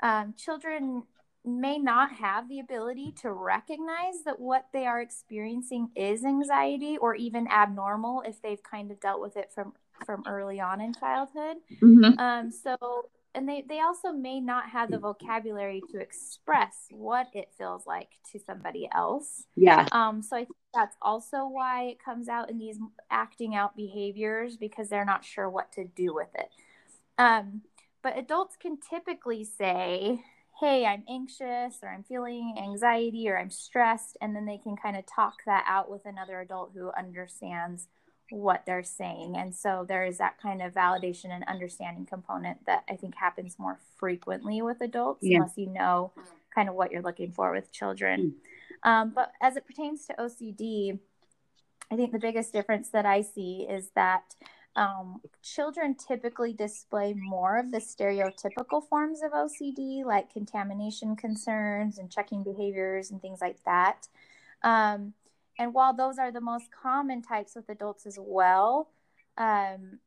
um, 0.00 0.34
children 0.36 1.02
may 1.44 1.78
not 1.78 2.12
have 2.12 2.48
the 2.48 2.60
ability 2.60 3.12
to 3.20 3.32
recognize 3.32 4.22
that 4.24 4.38
what 4.38 4.66
they 4.72 4.86
are 4.86 5.00
experiencing 5.00 5.88
is 5.96 6.24
anxiety 6.24 6.96
or 6.98 7.14
even 7.16 7.48
abnormal 7.48 8.22
if 8.26 8.40
they've 8.42 8.62
kind 8.62 8.90
of 8.90 9.00
dealt 9.00 9.20
with 9.20 9.36
it 9.36 9.50
from 9.54 9.72
from 10.06 10.22
early 10.26 10.60
on 10.60 10.80
in 10.80 10.92
childhood. 10.94 11.56
Mm-hmm. 11.80 12.18
um, 12.18 12.50
so 12.50 12.76
and 13.34 13.48
they 13.48 13.64
they 13.68 13.80
also 13.80 14.12
may 14.12 14.40
not 14.40 14.68
have 14.68 14.90
the 14.90 14.98
vocabulary 14.98 15.82
to 15.90 15.98
express 15.98 16.86
what 16.90 17.28
it 17.32 17.48
feels 17.56 17.86
like 17.86 18.08
to 18.30 18.38
somebody 18.38 18.88
else. 18.94 19.44
Yeah. 19.56 19.86
Um 19.92 20.22
so 20.22 20.36
i 20.36 20.40
think 20.40 20.56
that's 20.74 20.96
also 21.02 21.46
why 21.46 21.84
it 21.84 22.02
comes 22.02 22.28
out 22.28 22.50
in 22.50 22.58
these 22.58 22.78
acting 23.10 23.54
out 23.54 23.76
behaviors 23.76 24.56
because 24.56 24.88
they're 24.88 25.04
not 25.04 25.24
sure 25.24 25.48
what 25.48 25.72
to 25.72 25.84
do 25.84 26.14
with 26.14 26.28
it. 26.34 26.50
Um 27.18 27.62
but 28.02 28.18
adults 28.18 28.56
can 28.60 28.78
typically 28.78 29.44
say 29.44 30.22
hey, 30.62 30.86
I'm 30.86 31.02
anxious 31.08 31.80
or 31.82 31.88
I'm 31.88 32.04
feeling 32.04 32.54
anxiety 32.56 33.28
or 33.28 33.36
I'm 33.36 33.50
stressed. 33.50 34.16
And 34.20 34.36
then 34.36 34.46
they 34.46 34.58
can 34.58 34.76
kind 34.76 34.96
of 34.96 35.04
talk 35.06 35.38
that 35.44 35.64
out 35.68 35.90
with 35.90 36.06
another 36.06 36.40
adult 36.40 36.70
who 36.72 36.92
understands 36.96 37.88
what 38.30 38.62
they're 38.64 38.84
saying. 38.84 39.34
And 39.36 39.52
so 39.52 39.84
there 39.86 40.04
is 40.04 40.18
that 40.18 40.40
kind 40.40 40.62
of 40.62 40.72
validation 40.72 41.30
and 41.30 41.42
understanding 41.48 42.06
component 42.06 42.64
that 42.66 42.84
I 42.88 42.94
think 42.94 43.16
happens 43.16 43.58
more 43.58 43.80
frequently 43.98 44.62
with 44.62 44.80
adults, 44.80 45.18
yeah. 45.22 45.38
unless 45.38 45.56
you 45.56 45.66
know 45.66 46.12
kind 46.54 46.68
of 46.68 46.76
what 46.76 46.92
you're 46.92 47.02
looking 47.02 47.32
for 47.32 47.52
with 47.52 47.72
children. 47.72 48.34
Mm. 48.84 48.88
Um, 48.88 49.12
but 49.12 49.32
as 49.42 49.56
it 49.56 49.66
pertains 49.66 50.06
to 50.06 50.14
OCD, 50.14 51.00
I 51.90 51.96
think 51.96 52.12
the 52.12 52.20
biggest 52.20 52.52
difference 52.52 52.88
that 52.90 53.04
I 53.04 53.22
see 53.22 53.66
is 53.68 53.90
that 53.96 54.36
um, 54.74 55.20
children 55.42 55.94
typically 55.94 56.52
display 56.52 57.14
more 57.14 57.58
of 57.58 57.70
the 57.70 57.78
stereotypical 57.78 58.86
forms 58.88 59.22
of 59.22 59.32
OCD, 59.32 60.04
like 60.04 60.32
contamination 60.32 61.14
concerns 61.14 61.98
and 61.98 62.10
checking 62.10 62.42
behaviors 62.42 63.10
and 63.10 63.20
things 63.20 63.40
like 63.40 63.62
that. 63.64 64.08
Um, 64.62 65.12
and 65.58 65.74
while 65.74 65.92
those 65.92 66.18
are 66.18 66.32
the 66.32 66.40
most 66.40 66.70
common 66.70 67.20
types 67.20 67.54
with 67.54 67.68
adults 67.68 68.06
as 68.06 68.18
well, 68.20 68.88
um, 69.36 69.98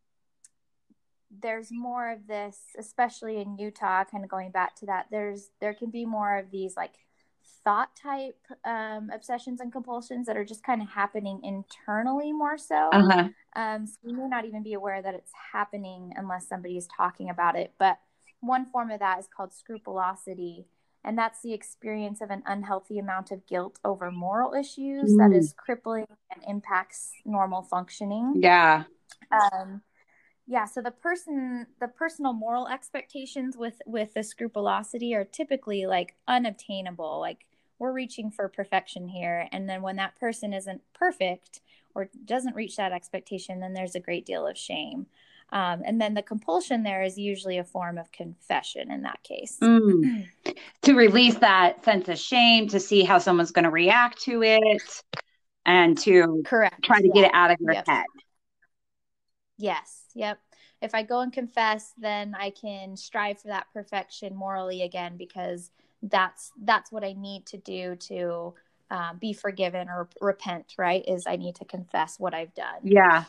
there's 1.41 1.71
more 1.71 2.11
of 2.11 2.27
this, 2.27 2.57
especially 2.77 3.37
in 3.37 3.57
Utah. 3.57 4.03
Kind 4.05 4.23
of 4.23 4.29
going 4.29 4.51
back 4.51 4.75
to 4.77 4.85
that, 4.87 5.07
there's 5.11 5.49
there 5.59 5.73
can 5.73 5.91
be 5.91 6.05
more 6.05 6.37
of 6.37 6.49
these 6.49 6.75
like 6.75 6.93
thought 7.63 7.89
type 7.95 8.37
um, 8.63 9.09
obsessions 9.13 9.59
and 9.59 9.71
compulsions 9.71 10.27
that 10.27 10.37
are 10.37 10.45
just 10.45 10.63
kind 10.63 10.81
of 10.81 10.89
happening 10.89 11.41
internally 11.43 12.31
more 12.31 12.57
so. 12.57 12.89
Uh-huh. 12.91 13.29
Um, 13.55 13.87
so 13.87 13.97
you 14.03 14.15
may 14.15 14.27
not 14.27 14.45
even 14.45 14.63
be 14.63 14.73
aware 14.73 15.01
that 15.01 15.15
it's 15.15 15.31
happening 15.51 16.13
unless 16.15 16.47
somebody 16.47 16.77
is 16.77 16.87
talking 16.95 17.29
about 17.29 17.55
it. 17.55 17.73
But 17.79 17.97
one 18.41 18.65
form 18.67 18.91
of 18.91 18.99
that 18.99 19.19
is 19.19 19.27
called 19.35 19.53
scrupulosity. 19.53 20.67
And 21.03 21.17
that's 21.17 21.41
the 21.41 21.53
experience 21.53 22.21
of 22.21 22.31
an 22.31 22.43
unhealthy 22.47 22.97
amount 22.97 23.31
of 23.31 23.45
guilt 23.45 23.79
over 23.85 24.11
moral 24.11 24.53
issues 24.53 25.13
mm. 25.13 25.17
that 25.17 25.35
is 25.35 25.53
crippling 25.55 26.07
and 26.31 26.43
impacts 26.47 27.11
normal 27.25 27.61
functioning. 27.61 28.33
Yeah. 28.37 28.83
Um, 29.31 29.81
yeah 30.47 30.65
so 30.65 30.81
the 30.81 30.91
person 30.91 31.65
the 31.79 31.87
personal 31.87 32.33
moral 32.33 32.67
expectations 32.67 33.57
with 33.57 33.81
with 33.85 34.13
the 34.13 34.23
scrupulosity 34.23 35.13
are 35.13 35.25
typically 35.25 35.85
like 35.85 36.15
unobtainable 36.27 37.19
like 37.19 37.45
we're 37.79 37.91
reaching 37.91 38.31
for 38.31 38.47
perfection 38.47 39.07
here 39.07 39.47
and 39.51 39.67
then 39.67 39.81
when 39.81 39.95
that 39.95 40.17
person 40.19 40.53
isn't 40.53 40.81
perfect 40.93 41.61
or 41.93 42.09
doesn't 42.25 42.55
reach 42.55 42.75
that 42.75 42.91
expectation 42.91 43.59
then 43.59 43.73
there's 43.73 43.95
a 43.95 43.99
great 43.99 44.25
deal 44.25 44.47
of 44.47 44.57
shame 44.57 45.05
um, 45.51 45.83
and 45.85 46.01
then 46.01 46.15
the 46.15 46.23
compulsion 46.23 46.83
there 46.83 47.03
is 47.03 47.19
usually 47.19 47.59
a 47.59 47.63
form 47.63 47.97
of 47.97 48.11
confession 48.11 48.91
in 48.91 49.03
that 49.03 49.21
case 49.23 49.57
mm. 49.61 50.27
to 50.81 50.93
release 50.93 51.35
that 51.35 51.83
sense 51.83 52.07
of 52.07 52.17
shame 52.17 52.67
to 52.67 52.79
see 52.79 53.03
how 53.03 53.17
someone's 53.17 53.51
going 53.51 53.63
to 53.63 53.69
react 53.69 54.21
to 54.21 54.41
it 54.43 55.03
and 55.65 55.97
to 55.97 56.41
correct 56.45 56.83
try 56.83 56.99
to 56.99 57.07
yeah. 57.07 57.13
get 57.13 57.25
it 57.25 57.31
out 57.33 57.51
of 57.51 57.57
your 57.59 57.73
yep. 57.73 57.87
head 57.87 58.05
yes 59.57 60.03
yep 60.13 60.39
if 60.81 60.93
i 60.93 61.01
go 61.01 61.21
and 61.21 61.33
confess 61.33 61.93
then 61.97 62.35
i 62.39 62.49
can 62.49 62.95
strive 62.97 63.39
for 63.39 63.47
that 63.47 63.67
perfection 63.73 64.35
morally 64.35 64.81
again 64.81 65.17
because 65.17 65.71
that's 66.09 66.51
that's 66.63 66.91
what 66.91 67.03
I 67.03 67.13
need 67.13 67.45
to 67.47 67.57
do 67.57 67.95
to 67.95 68.53
uh, 68.91 69.13
be 69.13 69.33
forgiven 69.33 69.89
or 69.89 70.07
repent, 70.21 70.73
right? 70.77 71.03
Is 71.07 71.25
I 71.27 71.35
need 71.35 71.55
to 71.55 71.65
confess 71.65 72.19
what 72.19 72.33
I've 72.33 72.53
done. 72.53 72.81
Yeah. 72.83 73.23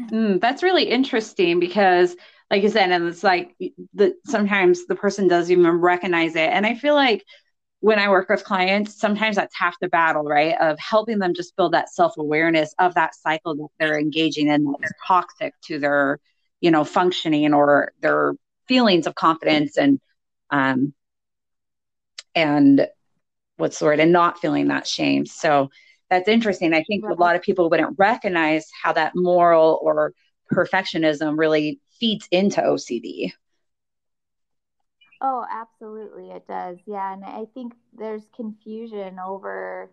Mm, 0.00 0.40
that's 0.40 0.62
really 0.62 0.84
interesting 0.84 1.60
because, 1.60 2.16
like 2.50 2.62
you 2.62 2.68
said, 2.68 2.90
and 2.90 3.06
it's 3.06 3.22
like 3.22 3.54
the 3.94 4.14
sometimes 4.26 4.86
the 4.86 4.94
person 4.94 5.28
doesn't 5.28 5.52
even 5.52 5.80
recognize 5.80 6.36
it. 6.36 6.50
And 6.50 6.66
I 6.66 6.74
feel 6.74 6.94
like 6.94 7.24
when 7.80 7.98
I 7.98 8.10
work 8.10 8.28
with 8.28 8.44
clients, 8.44 8.98
sometimes 8.98 9.36
that's 9.36 9.56
half 9.56 9.74
the 9.80 9.88
battle, 9.88 10.22
right? 10.22 10.54
Of 10.60 10.78
helping 10.78 11.18
them 11.18 11.34
just 11.34 11.56
build 11.56 11.72
that 11.72 11.92
self 11.92 12.16
awareness 12.18 12.74
of 12.78 12.94
that 12.94 13.14
cycle 13.14 13.54
that 13.56 13.68
they're 13.78 13.98
engaging 13.98 14.48
in 14.48 14.74
that's 14.80 14.92
toxic 15.06 15.54
to 15.64 15.78
their, 15.78 16.18
you 16.60 16.70
know, 16.70 16.84
functioning 16.84 17.54
or 17.54 17.92
their 18.00 18.34
feelings 18.68 19.06
of 19.06 19.14
confidence 19.14 19.78
and, 19.78 19.98
um, 20.50 20.92
and 22.34 22.86
what's 23.56 23.78
the 23.78 23.86
word, 23.86 24.00
and 24.00 24.12
not 24.12 24.38
feeling 24.38 24.68
that 24.68 24.86
shame. 24.86 25.24
So 25.24 25.70
that's 26.10 26.28
interesting. 26.28 26.74
I 26.74 26.82
think 26.84 27.04
right. 27.04 27.16
a 27.16 27.20
lot 27.20 27.36
of 27.36 27.42
people 27.42 27.70
wouldn't 27.70 27.98
recognize 27.98 28.66
how 28.82 28.92
that 28.92 29.12
moral 29.14 29.78
or 29.82 30.12
perfectionism 30.52 31.38
really 31.38 31.80
feeds 31.98 32.28
into 32.30 32.60
OCD. 32.60 33.32
Oh, 35.20 35.44
absolutely, 35.50 36.30
it 36.30 36.46
does. 36.46 36.78
Yeah, 36.86 37.12
and 37.12 37.24
I 37.24 37.44
think 37.52 37.74
there's 37.92 38.28
confusion 38.34 39.18
over, 39.18 39.90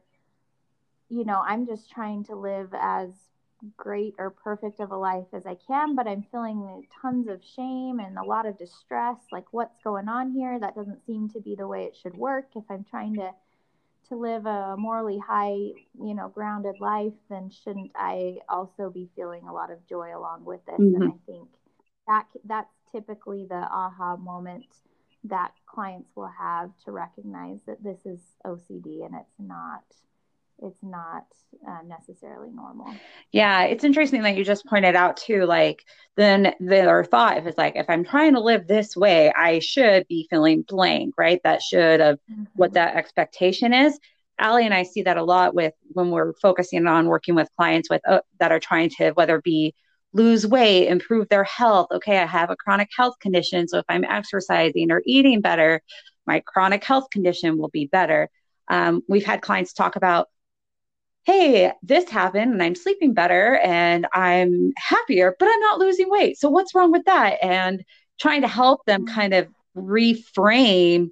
you 1.09 1.25
know, 1.25 1.43
I'm 1.45 1.65
just 1.65 1.91
trying 1.91 2.23
to 2.25 2.35
live 2.35 2.69
as 2.73 3.09
great 3.75 4.13
or 4.19 4.29
perfect 4.29 4.79
of 4.79 4.91
a 4.91 4.97
life 4.97 5.25
as 5.33 5.45
I 5.45 5.55
can, 5.67 5.95
but 5.95 6.07
I'm 6.07 6.23
feeling 6.31 6.87
tons 7.01 7.27
of 7.27 7.41
shame 7.43 7.99
and 7.99 8.17
a 8.17 8.23
lot 8.23 8.45
of 8.45 8.57
distress. 8.57 9.17
Like, 9.31 9.45
what's 9.51 9.79
going 9.83 10.07
on 10.07 10.31
here? 10.31 10.59
That 10.59 10.75
doesn't 10.75 11.05
seem 11.05 11.29
to 11.29 11.41
be 11.41 11.55
the 11.55 11.67
way 11.67 11.83
it 11.83 11.97
should 12.01 12.15
work. 12.15 12.49
If 12.55 12.63
I'm 12.69 12.85
trying 12.89 13.15
to 13.15 13.31
to 14.09 14.15
live 14.15 14.45
a 14.45 14.75
morally 14.77 15.17
high, 15.17 15.51
you 16.01 16.13
know, 16.13 16.29
grounded 16.29 16.79
life, 16.79 17.11
then 17.29 17.49
shouldn't 17.49 17.91
I 17.95 18.37
also 18.47 18.89
be 18.89 19.09
feeling 19.17 19.43
a 19.47 19.53
lot 19.53 19.69
of 19.69 19.85
joy 19.85 20.17
along 20.17 20.45
with 20.45 20.65
this? 20.65 20.79
Mm-hmm. 20.79 21.01
And 21.01 21.11
I 21.11 21.15
think 21.25 21.49
that 22.07 22.25
that's 22.45 22.73
typically 22.91 23.45
the 23.45 23.55
aha 23.55 24.15
moment 24.15 24.65
that 25.29 25.51
clients 25.65 26.09
will 26.15 26.31
have 26.39 26.71
to 26.85 26.91
recognize 26.91 27.59
that 27.67 27.83
this 27.83 27.99
is 28.05 28.19
OCD 28.45 29.05
and 29.05 29.15
it's 29.15 29.39
not 29.39 29.83
it's 30.59 30.81
not 30.81 31.25
uh, 31.67 31.79
necessarily 31.85 32.49
normal. 32.51 32.93
Yeah, 33.31 33.63
it's 33.65 33.83
interesting 33.83 34.23
that 34.23 34.35
you 34.35 34.43
just 34.43 34.65
pointed 34.65 34.95
out 34.95 35.17
too. 35.17 35.45
Like, 35.45 35.83
then 36.15 36.55
their 36.59 37.03
thought 37.03 37.45
is 37.45 37.57
like, 37.57 37.75
if 37.75 37.85
I'm 37.89 38.03
trying 38.03 38.33
to 38.33 38.39
live 38.39 38.67
this 38.67 38.95
way, 38.95 39.31
I 39.31 39.59
should 39.59 40.07
be 40.07 40.27
feeling 40.29 40.63
blank, 40.67 41.13
right? 41.17 41.39
That 41.43 41.61
should 41.61 42.01
of 42.01 42.19
mm-hmm. 42.31 42.45
what 42.55 42.73
that 42.73 42.95
expectation 42.95 43.73
is. 43.73 43.99
Allie 44.39 44.65
and 44.65 44.73
I 44.73 44.83
see 44.83 45.03
that 45.03 45.17
a 45.17 45.23
lot 45.23 45.55
with 45.55 45.73
when 45.89 46.11
we're 46.11 46.33
focusing 46.41 46.85
on 46.87 47.07
working 47.07 47.35
with 47.35 47.49
clients 47.55 47.89
with 47.89 48.01
uh, 48.07 48.21
that 48.39 48.51
are 48.51 48.59
trying 48.59 48.89
to 48.97 49.11
whether 49.11 49.37
it 49.37 49.43
be 49.43 49.73
lose 50.17 50.45
weight, 50.45 50.87
improve 50.87 51.29
their 51.29 51.43
health. 51.43 51.87
Okay, 51.91 52.17
I 52.17 52.25
have 52.25 52.49
a 52.49 52.55
chronic 52.55 52.89
health 52.95 53.15
condition. 53.19 53.67
So 53.67 53.77
if 53.77 53.85
I'm 53.87 54.03
exercising 54.03 54.91
or 54.91 55.01
eating 55.05 55.41
better, 55.41 55.81
my 56.25 56.41
chronic 56.45 56.83
health 56.83 57.09
condition 57.11 57.57
will 57.57 57.69
be 57.69 57.85
better. 57.85 58.29
Um, 58.67 59.01
we've 59.07 59.25
had 59.25 59.41
clients 59.41 59.73
talk 59.73 59.95
about, 59.95 60.27
hey, 61.23 61.71
this 61.83 62.09
happened 62.09 62.51
and 62.53 62.63
I'm 62.63 62.75
sleeping 62.75 63.13
better 63.13 63.57
and 63.57 64.07
I'm 64.13 64.73
happier, 64.77 65.35
but 65.39 65.49
I'm 65.51 65.59
not 65.61 65.79
losing 65.79 66.09
weight. 66.09 66.37
So 66.37 66.49
what's 66.49 66.73
wrong 66.73 66.91
with 66.91 67.05
that? 67.05 67.37
And 67.41 67.83
trying 68.19 68.41
to 68.41 68.47
help 68.47 68.85
them 68.85 69.05
mm-hmm. 69.05 69.15
kind 69.15 69.33
of 69.33 69.47
reframe 69.77 71.11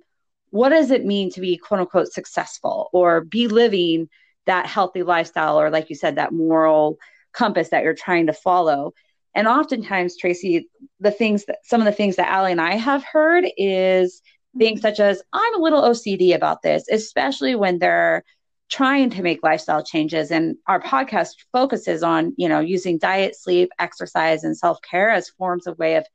what 0.49 0.69
does 0.69 0.89
it 0.89 1.05
mean 1.05 1.29
to 1.29 1.41
be 1.41 1.57
quote 1.57 1.81
unquote 1.81 2.11
successful 2.11 2.89
or 2.93 3.21
be 3.21 3.47
living 3.47 4.07
that 4.45 4.65
healthy 4.65 5.03
lifestyle 5.03 5.59
or 5.59 5.69
like 5.69 5.89
you 5.89 5.95
said 5.95 6.15
that 6.15 6.31
moral 6.31 6.97
compass 7.35 7.69
that 7.69 7.83
you're 7.83 7.93
trying 7.93 8.27
to 8.27 8.33
follow. 8.33 8.93
And 9.33 9.47
oftentimes, 9.47 10.17
Tracy, 10.17 10.69
the 10.99 11.11
things 11.11 11.45
that 11.45 11.59
some 11.63 11.81
of 11.81 11.85
the 11.85 11.91
things 11.91 12.15
that 12.15 12.29
Allie 12.29 12.53
and 12.53 12.61
I 12.61 12.75
have 12.75 13.03
heard 13.03 13.45
is 13.57 14.21
things 14.57 14.81
such 14.81 14.99
as 14.99 15.21
I'm 15.33 15.55
a 15.55 15.61
little 15.61 15.81
OCD 15.81 16.33
about 16.33 16.61
this, 16.61 16.87
especially 16.89 17.55
when 17.55 17.79
they're 17.79 18.23
trying 18.69 19.09
to 19.11 19.21
make 19.21 19.43
lifestyle 19.43 19.83
changes. 19.83 20.31
And 20.31 20.55
our 20.67 20.81
podcast 20.81 21.31
focuses 21.51 22.01
on, 22.01 22.33
you 22.37 22.47
know, 22.47 22.61
using 22.61 22.97
diet, 22.97 23.35
sleep, 23.35 23.69
exercise, 23.77 24.43
and 24.43 24.57
self-care 24.57 25.09
as 25.09 25.29
forms 25.29 25.67
of 25.67 25.77
way 25.77 25.95
of 25.95 26.05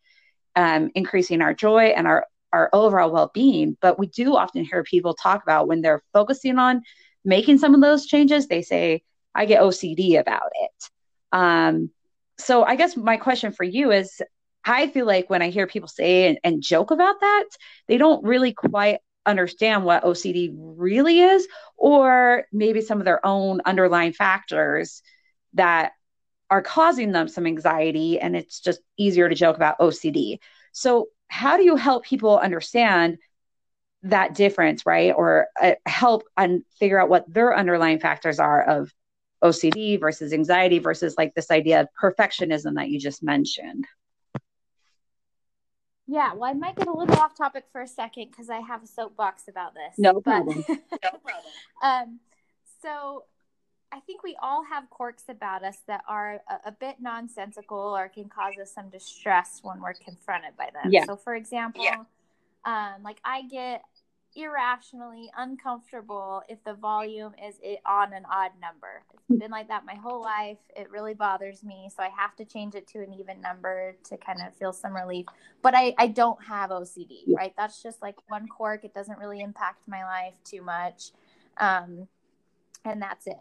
um, 0.56 0.90
increasing 0.94 1.42
our 1.42 1.54
joy 1.54 1.86
and 1.96 2.06
our 2.06 2.26
our 2.52 2.68
overall 2.72 3.12
well-being. 3.12 3.76
But 3.80 3.96
we 3.96 4.08
do 4.08 4.34
often 4.34 4.64
hear 4.64 4.82
people 4.82 5.14
talk 5.14 5.42
about 5.44 5.68
when 5.68 5.82
they're 5.82 6.02
focusing 6.12 6.58
on 6.58 6.82
making 7.24 7.58
some 7.58 7.74
of 7.74 7.80
those 7.80 8.06
changes, 8.06 8.48
they 8.48 8.62
say, 8.62 9.02
I 9.34 9.46
get 9.46 9.62
OCD 9.62 10.18
about 10.18 10.50
it. 10.60 10.90
Um, 11.32 11.90
so 12.38 12.64
I 12.64 12.76
guess 12.76 12.96
my 12.96 13.16
question 13.16 13.52
for 13.52 13.64
you 13.64 13.90
is 13.90 14.20
I 14.64 14.88
feel 14.88 15.06
like 15.06 15.30
when 15.30 15.42
I 15.42 15.50
hear 15.50 15.66
people 15.66 15.88
say 15.88 16.28
and, 16.28 16.38
and 16.44 16.62
joke 16.62 16.90
about 16.90 17.20
that, 17.20 17.44
they 17.88 17.98
don't 17.98 18.24
really 18.24 18.52
quite 18.52 18.98
understand 19.26 19.84
what 19.84 20.04
OCD 20.04 20.50
really 20.54 21.20
is, 21.20 21.46
or 21.76 22.44
maybe 22.52 22.80
some 22.80 22.98
of 22.98 23.04
their 23.04 23.24
own 23.24 23.60
underlying 23.64 24.12
factors 24.12 25.02
that 25.54 25.92
are 26.50 26.62
causing 26.62 27.12
them 27.12 27.28
some 27.28 27.46
anxiety, 27.46 28.18
and 28.18 28.36
it's 28.36 28.60
just 28.60 28.80
easier 28.96 29.28
to 29.28 29.34
joke 29.34 29.56
about 29.56 29.78
OCD. 29.78 30.38
So, 30.72 31.08
how 31.28 31.56
do 31.56 31.62
you 31.62 31.76
help 31.76 32.04
people 32.04 32.38
understand 32.38 33.18
that 34.02 34.34
difference, 34.34 34.84
right? 34.84 35.14
Or 35.16 35.46
uh, 35.60 35.74
help 35.86 36.24
and 36.36 36.64
figure 36.78 37.00
out 37.00 37.08
what 37.08 37.32
their 37.32 37.56
underlying 37.56 38.00
factors 38.00 38.40
are 38.40 38.62
of 38.62 38.92
OCD 39.42 39.98
versus 39.98 40.32
anxiety 40.32 40.78
versus 40.78 41.14
like 41.16 41.34
this 41.34 41.50
idea 41.50 41.80
of 41.80 41.88
perfectionism 42.00 42.74
that 42.76 42.88
you 42.88 42.98
just 42.98 43.22
mentioned. 43.22 43.86
Yeah, 46.06 46.34
well, 46.34 46.50
I 46.50 46.54
might 46.54 46.74
get 46.74 46.88
a 46.88 46.92
little 46.92 47.16
off 47.16 47.36
topic 47.36 47.66
for 47.70 47.82
a 47.82 47.86
second 47.86 48.30
because 48.30 48.50
I 48.50 48.58
have 48.58 48.82
a 48.82 48.86
soapbox 48.86 49.46
about 49.46 49.74
this. 49.74 49.94
No 49.96 50.20
problem. 50.20 50.64
no 50.68 50.76
problem. 50.98 51.44
um, 51.84 52.20
so 52.82 53.24
I 53.92 54.00
think 54.00 54.22
we 54.22 54.36
all 54.42 54.64
have 54.64 54.90
quirks 54.90 55.24
about 55.28 55.64
us 55.64 55.78
that 55.86 56.02
are 56.08 56.40
a, 56.48 56.68
a, 56.68 56.72
bit 56.72 56.96
nonsensical 57.00 57.78
or 57.78 58.08
can 58.08 58.28
cause 58.28 58.54
us 58.60 58.72
some 58.72 58.88
distress 58.88 59.60
when 59.62 59.80
we're 59.80 59.94
confronted 59.94 60.56
by 60.56 60.70
them. 60.72 60.92
Yeah. 60.92 61.04
So, 61.06 61.16
for 61.16 61.34
example, 61.34 61.84
yeah. 61.84 62.02
um, 62.64 63.02
like 63.02 63.18
I 63.24 63.42
get 63.42 63.82
irrationally 64.36 65.30
uncomfortable 65.36 66.42
if 66.48 66.62
the 66.64 66.74
volume 66.74 67.32
is 67.44 67.56
on 67.86 68.12
an 68.12 68.24
odd 68.30 68.52
number. 68.60 69.02
It's 69.28 69.40
been 69.40 69.50
like 69.50 69.68
that 69.68 69.84
my 69.84 69.94
whole 69.94 70.22
life. 70.22 70.58
It 70.76 70.90
really 70.90 71.14
bothers 71.14 71.62
me. 71.62 71.90
So 71.94 72.02
I 72.02 72.10
have 72.16 72.36
to 72.36 72.44
change 72.44 72.74
it 72.74 72.86
to 72.88 72.98
an 72.98 73.12
even 73.14 73.40
number 73.40 73.96
to 74.04 74.16
kind 74.16 74.40
of 74.46 74.54
feel 74.54 74.72
some 74.72 74.94
relief. 74.94 75.26
But 75.62 75.74
I, 75.74 75.94
I 75.98 76.06
don't 76.08 76.42
have 76.44 76.70
OCD, 76.70 77.34
right? 77.34 77.54
That's 77.56 77.82
just 77.82 78.02
like 78.02 78.16
one 78.28 78.46
quirk. 78.46 78.84
It 78.84 78.94
doesn't 78.94 79.18
really 79.18 79.40
impact 79.40 79.88
my 79.88 80.04
life 80.04 80.34
too 80.44 80.62
much. 80.62 81.10
Um, 81.58 82.08
and 82.84 83.02
that's 83.02 83.26
it. 83.26 83.38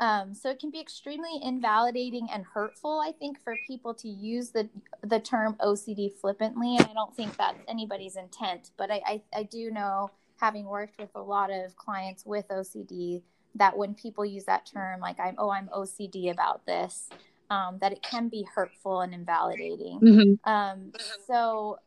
Um, 0.00 0.34
so 0.34 0.50
it 0.50 0.58
can 0.58 0.70
be 0.70 0.80
extremely 0.80 1.38
invalidating 1.42 2.28
and 2.32 2.44
hurtful, 2.44 3.00
I 3.00 3.12
think, 3.12 3.40
for 3.40 3.54
people 3.68 3.94
to 3.94 4.08
use 4.08 4.50
the 4.50 4.68
the 5.02 5.20
term 5.20 5.54
OCD 5.60 6.12
flippantly. 6.12 6.76
And 6.76 6.86
I 6.86 6.92
don't 6.92 7.14
think 7.14 7.36
that's 7.36 7.58
anybody's 7.68 8.16
intent. 8.16 8.72
But 8.76 8.90
I, 8.90 9.00
I, 9.06 9.22
I 9.32 9.42
do 9.44 9.70
know 9.70 10.10
having 10.42 10.66
worked 10.66 10.98
with 10.98 11.10
a 11.14 11.22
lot 11.22 11.50
of 11.52 11.76
clients 11.76 12.26
with 12.26 12.48
OCD 12.48 13.22
that 13.54 13.78
when 13.78 13.94
people 13.94 14.24
use 14.24 14.44
that 14.46 14.66
term, 14.66 14.98
like 14.98 15.20
I'm, 15.20 15.36
oh, 15.38 15.50
I'm 15.50 15.68
OCD 15.68 16.32
about 16.32 16.66
this, 16.66 17.08
um, 17.48 17.78
that 17.80 17.92
it 17.92 18.02
can 18.02 18.28
be 18.28 18.44
hurtful 18.52 19.02
and 19.02 19.14
invalidating. 19.14 20.00
Mm-hmm. 20.00 20.50
Um, 20.50 20.92
so 21.28 21.78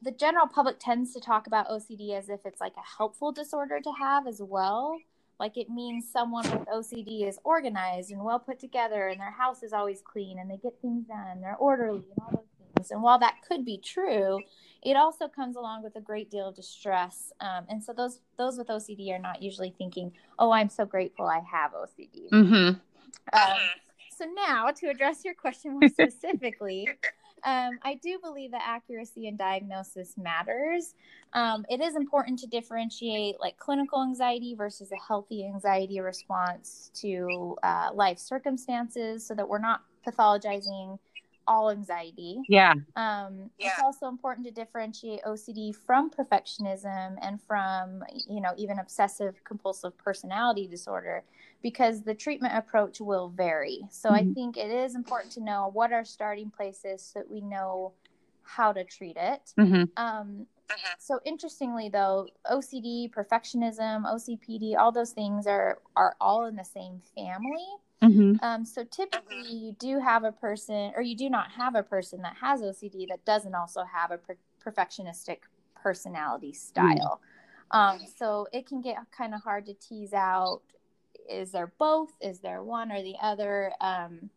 the 0.00 0.12
general 0.12 0.46
public 0.46 0.78
tends 0.80 1.12
to 1.12 1.20
talk 1.20 1.46
about 1.46 1.68
OCD 1.68 2.16
as 2.16 2.30
if 2.30 2.40
it's 2.46 2.60
like 2.60 2.72
a 2.78 2.96
helpful 2.96 3.32
disorder 3.32 3.80
to 3.84 3.92
have 4.00 4.26
as 4.26 4.40
well. 4.40 4.96
Like 5.38 5.58
it 5.58 5.68
means 5.68 6.10
someone 6.10 6.50
with 6.50 6.68
OCD 6.68 7.28
is 7.28 7.38
organized 7.44 8.12
and 8.12 8.24
well 8.24 8.38
put 8.38 8.58
together 8.58 9.08
and 9.08 9.20
their 9.20 9.32
house 9.32 9.62
is 9.62 9.74
always 9.74 10.00
clean 10.00 10.38
and 10.38 10.50
they 10.50 10.56
get 10.56 10.80
things 10.80 11.06
done, 11.06 11.42
they're 11.42 11.56
orderly 11.56 11.98
and 11.98 12.18
all 12.22 12.30
those 12.30 12.74
things. 12.76 12.90
And 12.90 13.02
while 13.02 13.18
that 13.18 13.42
could 13.46 13.66
be 13.66 13.76
true, 13.76 14.40
it 14.82 14.96
also 14.96 15.28
comes 15.28 15.56
along 15.56 15.82
with 15.82 15.96
a 15.96 16.00
great 16.00 16.30
deal 16.30 16.48
of 16.48 16.54
distress. 16.54 17.32
Um, 17.40 17.66
and 17.68 17.82
so 17.82 17.92
those 17.92 18.20
those 18.36 18.56
with 18.56 18.68
OCD 18.68 19.10
are 19.12 19.18
not 19.18 19.42
usually 19.42 19.74
thinking, 19.76 20.12
"Oh, 20.38 20.50
I'm 20.50 20.68
so 20.68 20.84
grateful 20.84 21.26
I 21.26 21.40
have 21.50 21.72
OCD." 21.72 22.30
Mm-hmm. 22.30 22.78
Um, 23.32 23.58
so 24.16 24.26
now, 24.34 24.70
to 24.70 24.88
address 24.88 25.24
your 25.24 25.34
question 25.34 25.78
more 25.78 25.88
specifically, 25.92 26.88
um, 27.44 27.78
I 27.82 27.98
do 28.02 28.18
believe 28.22 28.50
that 28.52 28.62
accuracy 28.64 29.28
in 29.28 29.36
diagnosis 29.36 30.14
matters. 30.16 30.94
Um, 31.32 31.64
it 31.68 31.80
is 31.80 31.94
important 31.94 32.38
to 32.40 32.46
differentiate 32.46 33.40
like 33.40 33.56
clinical 33.58 34.02
anxiety 34.02 34.54
versus 34.54 34.90
a 34.92 35.06
healthy 35.06 35.46
anxiety 35.46 36.00
response 36.00 36.90
to 36.94 37.56
uh, 37.62 37.90
life 37.94 38.18
circumstances, 38.18 39.26
so 39.26 39.34
that 39.34 39.48
we're 39.48 39.58
not 39.58 39.82
pathologizing 40.06 40.98
all 41.50 41.68
anxiety. 41.68 42.40
Yeah. 42.48 42.74
Um, 42.94 43.50
yeah. 43.58 43.70
It's 43.70 43.82
also 43.82 44.06
important 44.06 44.46
to 44.46 44.52
differentiate 44.52 45.20
OCD 45.24 45.74
from 45.74 46.08
perfectionism 46.08 47.16
and 47.20 47.42
from, 47.42 48.04
you 48.28 48.40
know, 48.40 48.52
even 48.56 48.78
obsessive 48.78 49.42
compulsive 49.42 49.98
personality 49.98 50.68
disorder 50.68 51.24
because 51.60 52.02
the 52.02 52.14
treatment 52.14 52.56
approach 52.56 53.00
will 53.00 53.30
vary. 53.30 53.80
So 53.90 54.10
mm-hmm. 54.10 54.30
I 54.30 54.32
think 54.32 54.56
it 54.56 54.70
is 54.70 54.94
important 54.94 55.32
to 55.32 55.42
know 55.42 55.70
what 55.72 55.92
our 55.92 56.04
starting 56.04 56.50
place 56.50 56.84
is 56.84 57.02
so 57.02 57.18
that 57.18 57.28
we 57.28 57.40
know 57.40 57.94
how 58.42 58.72
to 58.72 58.84
treat 58.84 59.16
it. 59.16 59.52
Mm-hmm. 59.58 59.82
Um, 59.96 60.46
uh-huh. 60.70 60.94
so 61.00 61.18
interestingly 61.24 61.88
though 61.88 62.28
ocd 62.48 63.10
perfectionism 63.10 64.04
ocpd 64.04 64.76
all 64.78 64.92
those 64.92 65.10
things 65.10 65.44
are 65.48 65.78
are 65.96 66.14
all 66.20 66.46
in 66.46 66.54
the 66.54 66.64
same 66.64 67.02
family 67.16 67.66
mm-hmm. 68.02 68.44
um, 68.44 68.64
so 68.64 68.84
typically 68.84 69.48
you 69.48 69.72
do 69.78 69.98
have 69.98 70.24
a 70.24 70.32
person 70.32 70.92
or 70.96 71.02
you 71.02 71.16
do 71.16 71.30
not 71.30 71.50
have 71.50 71.74
a 71.74 71.82
person 71.82 72.22
that 72.22 72.36
has 72.40 72.60
ocd 72.60 73.08
that 73.08 73.24
doesn't 73.24 73.54
also 73.54 73.82
have 73.84 74.10
a 74.10 74.18
per- 74.18 74.36
perfectionistic 74.64 75.38
personality 75.82 76.52
style 76.52 77.20
mm-hmm. 77.72 77.76
um, 77.76 78.00
so 78.18 78.46
it 78.52 78.66
can 78.66 78.80
get 78.80 78.96
kind 79.16 79.34
of 79.34 79.42
hard 79.42 79.66
to 79.66 79.74
tease 79.74 80.12
out 80.12 80.60
is 81.28 81.52
there 81.52 81.72
both 81.78 82.10
is 82.20 82.40
there 82.40 82.62
one 82.62 82.90
or 82.90 83.02
the 83.02 83.14
other 83.22 83.72
um, 83.80 84.30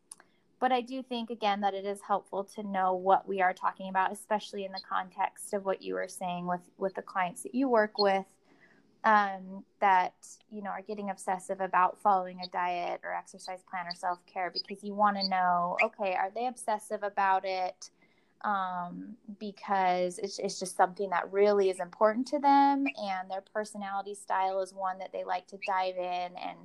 but 0.64 0.72
I 0.72 0.80
do 0.80 1.04
think 1.04 1.30
again 1.30 1.60
that 1.60 1.74
it 1.74 1.84
is 1.84 2.00
helpful 2.08 2.46
to 2.56 2.64
know 2.64 2.94
what 2.94 3.28
we 3.28 3.42
are 3.42 3.54
talking 3.54 3.90
about, 3.90 4.14
especially 4.14 4.64
in 4.64 4.72
the 4.72 4.80
context 4.88 5.54
of 5.54 5.66
what 5.66 5.82
you 5.82 5.96
were 5.96 6.08
saying 6.08 6.48
with 6.48 6.62
with 6.78 6.96
the 6.96 7.02
clients 7.02 7.44
that 7.44 7.54
you 7.54 7.68
work 7.68 7.98
with, 7.98 8.24
um, 9.04 9.64
that 9.82 10.14
you 10.52 10.62
know 10.62 10.70
are 10.70 10.82
getting 10.82 11.10
obsessive 11.10 11.60
about 11.60 12.00
following 12.02 12.40
a 12.44 12.48
diet 12.48 13.02
or 13.04 13.14
exercise 13.14 13.64
plan 13.70 13.86
or 13.86 13.96
self 13.96 14.20
care 14.26 14.52
because 14.52 14.84
you 14.84 14.94
want 14.94 15.18
to 15.18 15.28
know, 15.28 15.78
okay, 15.84 16.14
are 16.16 16.32
they 16.34 16.48
obsessive 16.48 17.04
about 17.04 17.44
it? 17.46 17.90
Um, 18.42 19.16
because 19.40 20.20
it's, 20.20 20.38
it's 20.38 20.60
just 20.60 20.76
something 20.76 21.10
that 21.12 21.32
really 21.32 21.70
is 21.70 21.80
important 21.80 22.28
to 22.28 22.40
them, 22.40 22.86
and 22.98 23.32
their 23.32 23.44
personality 23.54 24.16
style 24.16 24.62
is 24.62 24.74
one 24.74 25.00
that 25.00 25.14
they 25.14 25.24
like 25.24 25.48
to 25.48 25.58
dive 25.66 25.96
in 25.98 26.38
and 26.38 26.58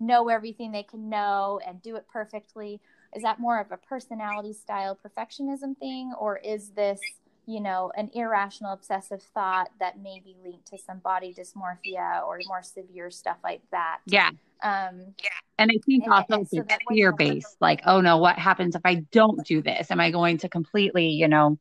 know 0.00 0.28
everything 0.28 0.72
they 0.72 0.82
can 0.82 1.08
know 1.08 1.60
and 1.66 1.82
do 1.82 1.96
it 1.96 2.06
perfectly 2.12 2.80
is 3.14 3.22
that 3.22 3.40
more 3.40 3.58
of 3.60 3.72
a 3.72 3.76
personality 3.76 4.52
style 4.52 4.96
perfectionism 4.96 5.76
thing 5.78 6.12
or 6.18 6.36
is 6.38 6.70
this 6.70 7.00
you 7.46 7.60
know 7.60 7.92
an 7.96 8.10
irrational 8.12 8.72
obsessive 8.72 9.22
thought 9.22 9.68
that 9.80 9.98
may 10.00 10.20
be 10.20 10.36
linked 10.42 10.66
to 10.66 10.78
some 10.78 10.98
body 10.98 11.32
dysmorphia 11.32 12.26
or 12.26 12.40
more 12.46 12.62
severe 12.62 13.10
stuff 13.10 13.38
like 13.44 13.62
that. 13.70 14.00
Yeah. 14.06 14.30
Um 14.62 15.14
yeah. 15.22 15.28
And 15.58 15.70
i 15.70 15.78
think 15.86 16.04
also 16.10 16.44
so 16.44 16.60
it's 16.60 16.76
fear 16.88 17.12
based 17.12 17.56
like 17.60 17.82
oh 17.86 18.00
no 18.00 18.18
what 18.18 18.38
happens 18.38 18.74
if 18.74 18.82
i 18.84 18.96
don't 19.12 19.46
do 19.46 19.62
this? 19.62 19.90
Am 19.90 20.00
i 20.00 20.10
going 20.10 20.38
to 20.38 20.48
completely 20.48 21.08
you 21.10 21.28
know 21.28 21.58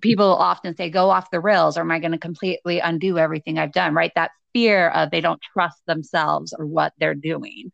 people 0.00 0.34
often 0.34 0.76
say 0.76 0.90
go 0.90 1.08
off 1.08 1.30
the 1.30 1.40
rails 1.40 1.78
or 1.78 1.80
am 1.80 1.90
i 1.90 1.98
going 1.98 2.12
to 2.12 2.18
completely 2.18 2.80
undo 2.80 3.18
everything 3.18 3.58
i've 3.58 3.72
done 3.72 3.94
right? 3.94 4.12
That 4.14 4.32
fear 4.52 4.88
of 4.90 5.10
they 5.10 5.20
don't 5.20 5.40
trust 5.40 5.84
themselves 5.86 6.54
or 6.56 6.66
what 6.66 6.92
they're 6.98 7.14
doing. 7.14 7.72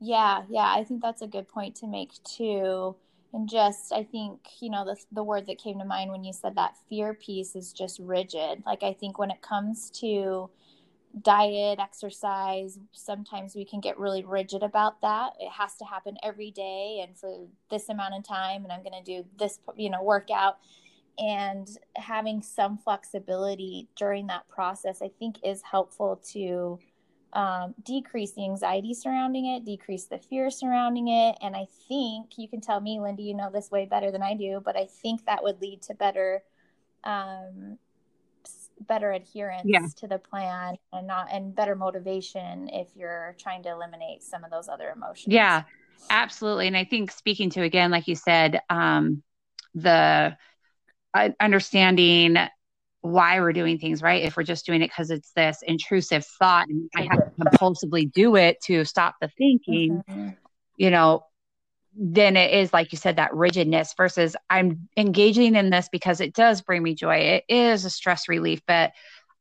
Yeah, 0.00 0.42
yeah, 0.48 0.72
I 0.76 0.84
think 0.84 1.02
that's 1.02 1.22
a 1.22 1.26
good 1.26 1.48
point 1.48 1.74
to 1.76 1.86
make 1.86 2.12
too. 2.22 2.94
And 3.32 3.48
just, 3.48 3.92
I 3.92 4.04
think, 4.04 4.40
you 4.60 4.70
know, 4.70 4.84
the, 4.86 4.96
the 5.12 5.22
word 5.22 5.46
that 5.48 5.58
came 5.58 5.78
to 5.78 5.84
mind 5.84 6.10
when 6.10 6.24
you 6.24 6.32
said 6.32 6.54
that 6.56 6.76
fear 6.88 7.12
piece 7.12 7.54
is 7.54 7.72
just 7.72 7.98
rigid. 7.98 8.62
Like, 8.64 8.82
I 8.82 8.94
think 8.94 9.18
when 9.18 9.30
it 9.30 9.42
comes 9.42 9.90
to 10.00 10.48
diet, 11.22 11.78
exercise, 11.78 12.78
sometimes 12.92 13.54
we 13.54 13.64
can 13.66 13.80
get 13.80 13.98
really 13.98 14.24
rigid 14.24 14.62
about 14.62 15.00
that. 15.02 15.32
It 15.38 15.50
has 15.50 15.74
to 15.76 15.84
happen 15.84 16.16
every 16.22 16.50
day 16.50 17.04
and 17.06 17.18
for 17.18 17.46
this 17.70 17.88
amount 17.90 18.14
of 18.14 18.26
time, 18.26 18.64
and 18.64 18.72
I'm 18.72 18.82
going 18.82 19.04
to 19.04 19.04
do 19.04 19.26
this, 19.38 19.58
you 19.76 19.90
know, 19.90 20.02
workout. 20.02 20.58
And 21.18 21.68
having 21.96 22.40
some 22.42 22.78
flexibility 22.78 23.88
during 23.96 24.28
that 24.28 24.48
process, 24.48 25.02
I 25.02 25.10
think, 25.18 25.36
is 25.44 25.62
helpful 25.62 26.20
to 26.32 26.78
um, 27.32 27.74
decrease 27.84 28.32
the 28.32 28.44
anxiety 28.44 28.94
surrounding 28.94 29.46
it, 29.46 29.64
decrease 29.64 30.06
the 30.06 30.18
fear 30.18 30.50
surrounding 30.50 31.08
it. 31.08 31.36
And 31.42 31.54
I 31.54 31.66
think 31.88 32.38
you 32.38 32.48
can 32.48 32.60
tell 32.60 32.80
me, 32.80 32.98
Lyndy, 32.98 33.24
you 33.24 33.34
know 33.34 33.50
this 33.50 33.70
way 33.70 33.86
better 33.86 34.10
than 34.10 34.22
I 34.22 34.34
do, 34.34 34.62
but 34.64 34.76
I 34.76 34.86
think 34.86 35.26
that 35.26 35.42
would 35.42 35.60
lead 35.60 35.82
to 35.82 35.94
better, 35.94 36.42
um, 37.04 37.78
better 38.80 39.12
adherence 39.12 39.66
yeah. 39.66 39.86
to 39.96 40.06
the 40.06 40.18
plan 40.18 40.76
and 40.92 41.06
not 41.06 41.28
and 41.30 41.54
better 41.54 41.74
motivation 41.74 42.68
if 42.72 42.88
you're 42.94 43.36
trying 43.38 43.62
to 43.64 43.70
eliminate 43.70 44.22
some 44.22 44.44
of 44.44 44.50
those 44.50 44.68
other 44.68 44.90
emotions. 44.90 45.34
Yeah, 45.34 45.64
absolutely. 46.10 46.66
And 46.68 46.76
I 46.76 46.84
think 46.84 47.10
speaking 47.10 47.50
to 47.50 47.62
again, 47.62 47.90
like 47.90 48.08
you 48.08 48.14
said, 48.14 48.60
um, 48.70 49.22
the 49.74 50.36
uh, 51.14 51.28
understanding 51.40 52.36
why 53.00 53.40
we're 53.40 53.52
doing 53.52 53.78
things 53.78 54.02
right 54.02 54.24
if 54.24 54.36
we're 54.36 54.42
just 54.42 54.66
doing 54.66 54.82
it 54.82 54.88
because 54.88 55.10
it's 55.10 55.30
this 55.32 55.62
intrusive 55.62 56.24
thought 56.38 56.68
and 56.68 56.88
i 56.96 57.02
have 57.02 57.18
to 57.18 57.30
compulsively 57.44 58.10
do 58.12 58.36
it 58.36 58.60
to 58.60 58.84
stop 58.84 59.14
the 59.20 59.28
thinking 59.38 60.02
mm-hmm. 60.08 60.28
you 60.76 60.90
know 60.90 61.24
then 62.00 62.36
it 62.36 62.52
is 62.52 62.72
like 62.72 62.92
you 62.92 62.98
said 62.98 63.16
that 63.16 63.34
rigidness 63.34 63.94
versus 63.96 64.36
i'm 64.50 64.88
engaging 64.96 65.54
in 65.54 65.70
this 65.70 65.88
because 65.90 66.20
it 66.20 66.34
does 66.34 66.62
bring 66.62 66.82
me 66.82 66.94
joy. 66.94 67.16
It 67.16 67.44
is 67.48 67.84
a 67.84 67.90
stress 67.90 68.28
relief 68.28 68.60
but 68.66 68.92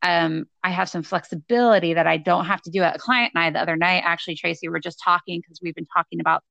um, 0.03 0.45
i 0.63 0.69
have 0.69 0.89
some 0.89 1.03
flexibility 1.03 1.95
that 1.95 2.07
i 2.07 2.17
don't 2.17 2.45
have 2.45 2.61
to 2.63 2.69
do. 2.69 2.83
It 2.83 2.95
a 2.95 2.99
client 2.99 3.31
and 3.33 3.43
i 3.43 3.49
the 3.49 3.61
other 3.61 3.75
night 3.75 4.03
actually 4.05 4.35
tracy 4.35 4.69
we're 4.69 4.79
just 4.79 5.01
talking 5.03 5.39
because 5.39 5.59
we've 5.61 5.75
been 5.75 5.87
talking 5.87 6.19
about 6.19 6.43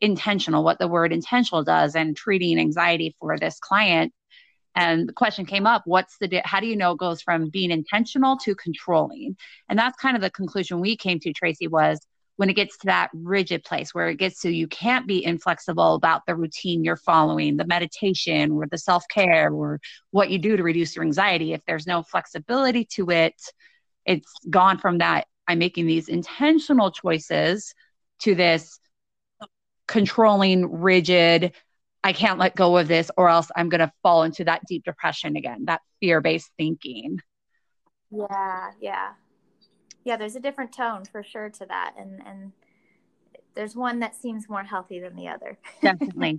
intentional 0.00 0.62
what 0.62 0.78
the 0.78 0.88
word 0.88 1.12
intentional 1.12 1.64
does 1.64 1.94
and 1.94 2.16
treating 2.16 2.58
anxiety 2.58 3.14
for 3.18 3.38
this 3.38 3.58
client 3.58 4.12
and 4.76 5.08
the 5.08 5.12
question 5.12 5.46
came 5.46 5.66
up 5.66 5.82
what's 5.86 6.18
the 6.18 6.42
how 6.44 6.60
do 6.60 6.66
you 6.66 6.76
know 6.76 6.92
it 6.92 6.98
goes 6.98 7.22
from 7.22 7.48
being 7.48 7.70
intentional 7.70 8.36
to 8.38 8.54
controlling? 8.54 9.36
And 9.68 9.78
that's 9.78 9.96
kind 10.00 10.16
of 10.16 10.22
the 10.22 10.30
conclusion 10.30 10.80
we 10.80 10.96
came 10.96 11.18
to 11.20 11.32
tracy 11.32 11.66
was 11.66 11.98
when 12.36 12.50
it 12.50 12.54
gets 12.54 12.76
to 12.78 12.86
that 12.86 13.10
rigid 13.14 13.64
place 13.64 13.94
where 13.94 14.08
it 14.08 14.16
gets 14.16 14.42
to 14.42 14.50
you 14.50 14.68
can't 14.68 15.06
be 15.06 15.24
inflexible 15.24 15.94
about 15.94 16.22
the 16.26 16.36
routine 16.36 16.84
you're 16.84 16.96
following 16.96 17.56
the 17.56 17.66
meditation 17.66 18.52
or 18.52 18.66
the 18.66 18.76
self-care 18.76 19.50
or 19.50 19.80
what 20.10 20.30
you 20.30 20.38
do 20.38 20.56
to 20.56 20.62
reduce 20.62 20.94
your 20.94 21.04
anxiety. 21.04 21.54
If 21.54 21.62
there's 21.66 21.86
no 21.86 22.02
flexibility 22.02 22.84
to 22.92 23.10
it 23.10 23.34
it's 24.04 24.32
gone 24.48 24.78
from 24.78 24.98
that 24.98 25.26
i'm 25.48 25.58
making 25.58 25.86
these 25.86 26.08
intentional 26.08 26.90
choices 26.90 27.74
to 28.20 28.34
this 28.34 28.78
controlling 29.86 30.70
rigid 30.80 31.52
I 32.06 32.12
can't 32.12 32.38
let 32.38 32.54
go 32.54 32.76
of 32.76 32.86
this 32.86 33.10
or 33.16 33.28
else 33.28 33.50
I'm 33.56 33.68
going 33.68 33.80
to 33.80 33.90
fall 34.00 34.22
into 34.22 34.44
that 34.44 34.62
deep 34.68 34.84
depression 34.84 35.34
again, 35.34 35.64
that 35.64 35.80
fear 35.98 36.20
based 36.20 36.52
thinking. 36.56 37.18
Yeah, 38.12 38.70
yeah. 38.80 39.14
Yeah, 40.04 40.16
there's 40.16 40.36
a 40.36 40.40
different 40.40 40.72
tone 40.72 41.04
for 41.04 41.24
sure 41.24 41.50
to 41.50 41.66
that. 41.66 41.94
And, 41.98 42.22
and 42.24 42.52
there's 43.56 43.74
one 43.74 43.98
that 43.98 44.14
seems 44.14 44.48
more 44.48 44.62
healthy 44.62 45.00
than 45.00 45.16
the 45.16 45.26
other. 45.26 45.58
Definitely. 45.82 46.38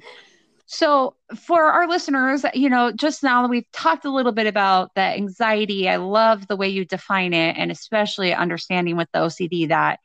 So, 0.68 1.18
for 1.36 1.64
our 1.64 1.86
listeners, 1.86 2.46
you 2.54 2.70
know, 2.70 2.94
just 2.94 3.22
now 3.22 3.42
that 3.42 3.50
we've 3.50 3.70
talked 3.74 4.06
a 4.06 4.10
little 4.14 4.32
bit 4.32 4.48
about 4.48 4.96
the 4.96 5.02
anxiety, 5.02 5.90
I 5.90 5.98
love 5.98 6.48
the 6.48 6.56
way 6.56 6.70
you 6.70 6.86
define 6.86 7.34
it, 7.34 7.58
and 7.58 7.72
especially 7.72 8.34
understanding 8.34 8.96
with 8.96 9.10
the 9.14 9.20
OCD 9.20 9.68
that 9.68 10.00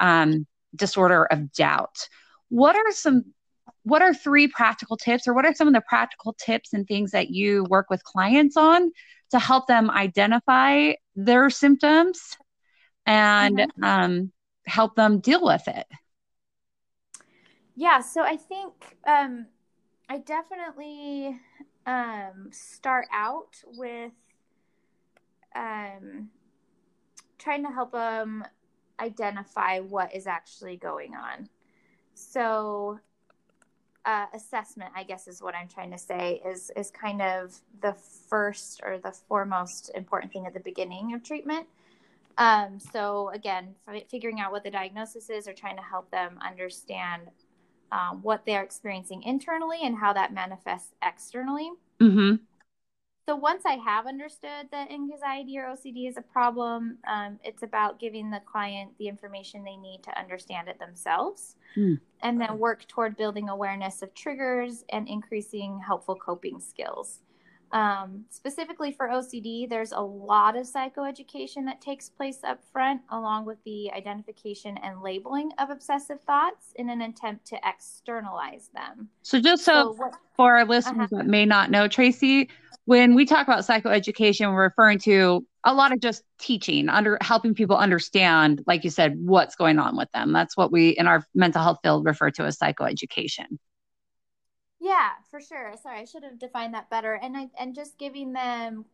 um, 0.00 0.46
disorder 0.74 1.24
of 1.24 1.52
doubt. 1.52 2.08
What 2.48 2.74
are 2.74 2.92
some 2.92 3.34
what 3.84 4.02
are 4.02 4.14
three 4.14 4.48
practical 4.48 4.96
tips 4.96 5.28
or 5.28 5.34
what 5.34 5.44
are 5.44 5.54
some 5.54 5.68
of 5.68 5.74
the 5.74 5.82
practical 5.82 6.32
tips 6.32 6.72
and 6.72 6.86
things 6.86 7.12
that 7.12 7.30
you 7.30 7.64
work 7.64 7.88
with 7.90 8.02
clients 8.02 8.56
on 8.56 8.90
to 9.30 9.38
help 9.38 9.66
them 9.66 9.90
identify 9.90 10.92
their 11.14 11.50
symptoms 11.50 12.36
and 13.06 13.58
mm-hmm. 13.58 13.84
um, 13.84 14.32
help 14.66 14.96
them 14.96 15.20
deal 15.20 15.44
with 15.44 15.66
it 15.68 15.86
yeah 17.76 18.00
so 18.00 18.22
i 18.22 18.36
think 18.36 18.96
um, 19.06 19.46
i 20.08 20.18
definitely 20.18 21.38
um, 21.86 22.48
start 22.50 23.06
out 23.12 23.56
with 23.66 24.12
um, 25.54 26.30
trying 27.38 27.62
to 27.62 27.70
help 27.70 27.92
them 27.92 28.42
identify 28.98 29.78
what 29.80 30.14
is 30.14 30.26
actually 30.26 30.76
going 30.76 31.14
on 31.14 31.48
so 32.14 32.98
uh, 34.04 34.26
assessment, 34.34 34.92
I 34.94 35.02
guess 35.02 35.26
is 35.26 35.42
what 35.42 35.54
I'm 35.54 35.68
trying 35.68 35.90
to 35.90 35.98
say, 35.98 36.42
is 36.46 36.70
is 36.76 36.90
kind 36.90 37.22
of 37.22 37.54
the 37.80 37.94
first 38.28 38.80
or 38.84 38.98
the 38.98 39.12
foremost 39.12 39.90
important 39.94 40.32
thing 40.32 40.46
at 40.46 40.54
the 40.54 40.60
beginning 40.60 41.14
of 41.14 41.22
treatment. 41.22 41.66
Um, 42.36 42.78
so 42.92 43.30
again, 43.30 43.74
figuring 44.10 44.40
out 44.40 44.52
what 44.52 44.64
the 44.64 44.70
diagnosis 44.70 45.30
is, 45.30 45.48
or 45.48 45.52
trying 45.52 45.76
to 45.76 45.82
help 45.82 46.10
them 46.10 46.38
understand 46.44 47.22
um, 47.92 48.20
what 48.22 48.44
they're 48.44 48.62
experiencing 48.62 49.22
internally 49.22 49.78
and 49.82 49.96
how 49.96 50.12
that 50.12 50.32
manifests 50.32 50.94
externally. 51.02 51.70
Mm-hmm. 52.00 52.36
So 53.26 53.36
once 53.36 53.62
I 53.64 53.74
have 53.76 54.06
understood 54.06 54.68
that 54.70 54.90
anxiety 54.90 55.58
or 55.58 55.64
OCD 55.64 56.08
is 56.08 56.16
a 56.18 56.22
problem, 56.22 56.98
um, 57.08 57.38
it's 57.42 57.62
about 57.62 57.98
giving 57.98 58.30
the 58.30 58.40
client 58.40 58.92
the 58.98 59.08
information 59.08 59.64
they 59.64 59.76
need 59.76 60.02
to 60.02 60.18
understand 60.18 60.68
it 60.68 60.78
themselves, 60.78 61.56
mm. 61.76 61.98
and 62.22 62.40
then 62.40 62.58
work 62.58 62.86
toward 62.86 63.16
building 63.16 63.48
awareness 63.48 64.02
of 64.02 64.12
triggers 64.14 64.84
and 64.90 65.08
increasing 65.08 65.80
helpful 65.84 66.16
coping 66.16 66.60
skills. 66.60 67.20
Um, 67.74 68.24
specifically 68.30 68.92
for 68.92 69.08
OCD, 69.08 69.68
there's 69.68 69.90
a 69.90 70.00
lot 70.00 70.56
of 70.56 70.64
psychoeducation 70.64 71.64
that 71.64 71.80
takes 71.80 72.08
place 72.08 72.38
up 72.44 72.60
front, 72.72 73.02
along 73.10 73.46
with 73.46 73.58
the 73.64 73.90
identification 73.90 74.78
and 74.84 75.02
labeling 75.02 75.50
of 75.58 75.70
obsessive 75.70 76.20
thoughts 76.20 76.72
in 76.76 76.88
an 76.88 77.02
attempt 77.02 77.46
to 77.46 77.58
externalize 77.64 78.70
them. 78.72 79.08
So, 79.22 79.40
just 79.40 79.64
so, 79.64 79.72
so 79.72 79.92
what, 79.94 80.14
for 80.36 80.56
our 80.56 80.64
listeners 80.64 81.12
uh-huh. 81.12 81.22
that 81.22 81.26
may 81.26 81.44
not 81.44 81.72
know, 81.72 81.88
Tracy, 81.88 82.48
when 82.86 83.14
we 83.14 83.24
talk 83.24 83.46
about 83.46 83.64
psychoeducation, 83.64 84.52
we're 84.52 84.64
referring 84.64 84.98
to 85.00 85.46
a 85.64 85.72
lot 85.72 85.92
of 85.92 86.00
just 86.00 86.22
teaching, 86.38 86.88
under 86.88 87.16
helping 87.22 87.54
people 87.54 87.76
understand, 87.76 88.62
like 88.66 88.84
you 88.84 88.90
said, 88.90 89.16
what's 89.18 89.56
going 89.56 89.78
on 89.78 89.96
with 89.96 90.10
them. 90.12 90.32
That's 90.32 90.56
what 90.56 90.70
we 90.70 90.90
in 90.90 91.06
our 91.06 91.24
mental 91.34 91.62
health 91.62 91.78
field 91.82 92.04
refer 92.04 92.30
to 92.32 92.44
as 92.44 92.58
psychoeducation. 92.58 93.58
Yeah, 94.80 95.10
for 95.30 95.40
sure. 95.40 95.72
Sorry, 95.82 96.00
I 96.00 96.04
should 96.04 96.24
have 96.24 96.38
defined 96.38 96.74
that 96.74 96.90
better. 96.90 97.14
And 97.14 97.36
I 97.36 97.48
and 97.58 97.74
just 97.74 97.98
giving 97.98 98.34
them 98.34 98.84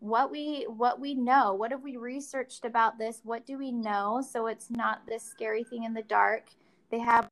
what 0.00 0.32
we 0.32 0.64
what 0.64 1.00
we 1.00 1.14
know. 1.14 1.54
What 1.54 1.70
have 1.70 1.82
we 1.82 1.96
researched 1.96 2.64
about 2.64 2.98
this? 2.98 3.20
What 3.22 3.46
do 3.46 3.56
we 3.56 3.70
know? 3.70 4.20
So 4.28 4.48
it's 4.48 4.68
not 4.70 5.06
this 5.06 5.22
scary 5.22 5.62
thing 5.62 5.84
in 5.84 5.94
the 5.94 6.02
dark. 6.02 6.48
They 6.90 6.98
have 6.98 7.28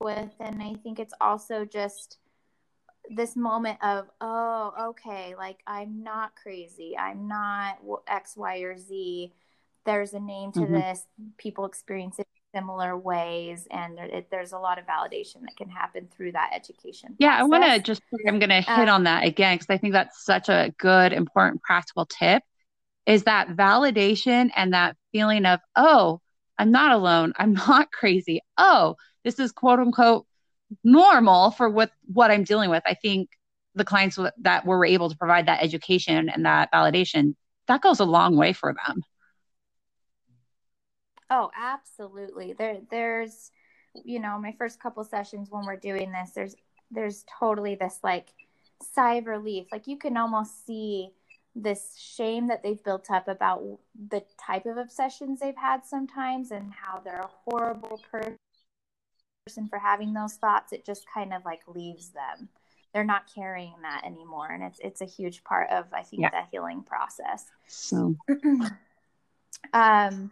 with 0.00 0.32
and 0.40 0.62
I 0.62 0.74
think 0.82 0.98
it's 0.98 1.14
also 1.20 1.66
just 1.66 2.18
this 3.10 3.36
moment 3.36 3.78
of 3.82 4.06
oh 4.20 4.72
okay 4.90 5.34
like 5.36 5.58
i'm 5.66 6.02
not 6.02 6.34
crazy 6.36 6.96
i'm 6.96 7.26
not 7.26 7.78
x 8.06 8.36
y 8.36 8.58
or 8.58 8.76
z 8.76 9.32
there's 9.84 10.12
a 10.14 10.20
name 10.20 10.52
to 10.52 10.60
mm-hmm. 10.60 10.74
this 10.74 11.06
people 11.36 11.64
experience 11.64 12.18
it 12.18 12.26
similar 12.54 12.96
ways 12.96 13.66
and 13.70 13.96
there, 13.96 14.06
it, 14.06 14.30
there's 14.30 14.52
a 14.52 14.58
lot 14.58 14.78
of 14.78 14.84
validation 14.84 15.40
that 15.40 15.56
can 15.56 15.70
happen 15.70 16.06
through 16.14 16.32
that 16.32 16.50
education 16.54 17.14
yeah 17.18 17.38
process. 17.38 17.42
i 17.42 17.44
want 17.44 17.64
to 17.64 17.80
just 17.80 18.02
i'm 18.28 18.38
going 18.38 18.50
to 18.50 18.60
hit 18.60 18.68
um, 18.68 18.88
on 18.88 19.04
that 19.04 19.24
again 19.24 19.56
because 19.56 19.70
i 19.70 19.78
think 19.78 19.92
that's 19.92 20.24
such 20.24 20.48
a 20.48 20.72
good 20.78 21.12
important 21.12 21.62
practical 21.62 22.06
tip 22.06 22.42
is 23.06 23.24
that 23.24 23.48
validation 23.48 24.50
and 24.54 24.74
that 24.74 24.96
feeling 25.12 25.46
of 25.46 25.60
oh 25.76 26.20
i'm 26.58 26.70
not 26.70 26.92
alone 26.92 27.32
i'm 27.36 27.54
not 27.68 27.90
crazy 27.90 28.40
oh 28.58 28.96
this 29.24 29.38
is 29.38 29.50
quote 29.50 29.78
unquote 29.78 30.26
normal 30.84 31.50
for 31.50 31.68
what 31.68 31.90
what 32.06 32.30
i'm 32.30 32.44
dealing 32.44 32.70
with 32.70 32.82
i 32.86 32.94
think 32.94 33.28
the 33.74 33.84
clients 33.84 34.18
that 34.38 34.66
were 34.66 34.84
able 34.84 35.08
to 35.08 35.16
provide 35.16 35.46
that 35.46 35.62
education 35.62 36.28
and 36.28 36.44
that 36.44 36.70
validation 36.72 37.34
that 37.68 37.80
goes 37.80 38.00
a 38.00 38.04
long 38.04 38.36
way 38.36 38.52
for 38.52 38.74
them 38.86 39.02
Oh, 41.34 41.50
absolutely. 41.56 42.52
There 42.52 42.80
there's 42.90 43.50
you 44.04 44.20
know, 44.20 44.38
my 44.38 44.52
first 44.58 44.80
couple 44.80 45.04
sessions 45.04 45.48
when 45.50 45.64
we're 45.64 45.76
doing 45.76 46.12
this, 46.12 46.30
there's 46.32 46.56
there's 46.90 47.24
totally 47.38 47.74
this 47.74 48.00
like 48.02 48.28
sigh 48.82 49.14
of 49.14 49.26
relief. 49.26 49.66
Like 49.72 49.86
you 49.86 49.96
can 49.96 50.16
almost 50.16 50.66
see 50.66 51.10
this 51.54 51.96
shame 51.98 52.48
that 52.48 52.62
they've 52.62 52.82
built 52.84 53.10
up 53.10 53.28
about 53.28 53.62
the 54.08 54.22
type 54.38 54.66
of 54.66 54.76
obsessions 54.76 55.40
they've 55.40 55.56
had 55.56 55.84
sometimes 55.84 56.50
and 56.50 56.72
how 56.72 57.00
they're 57.00 57.20
a 57.20 57.30
horrible 57.44 58.00
person 58.10 58.36
for 59.68 59.78
having 59.78 60.12
those 60.12 60.34
thoughts. 60.34 60.72
It 60.72 60.84
just 60.84 61.04
kind 61.12 61.32
of 61.32 61.44
like 61.44 61.62
leaves 61.66 62.10
them. 62.10 62.48
They're 62.94 63.04
not 63.04 63.32
carrying 63.32 63.74
that 63.82 64.02
anymore. 64.04 64.48
And 64.50 64.62
it's 64.62 64.78
it's 64.80 65.00
a 65.00 65.06
huge 65.06 65.42
part 65.44 65.70
of 65.70 65.86
I 65.92 66.02
think 66.02 66.22
yeah. 66.22 66.30
the 66.30 66.46
healing 66.50 66.82
process. 66.82 67.46
So 67.66 68.14
um 69.72 70.30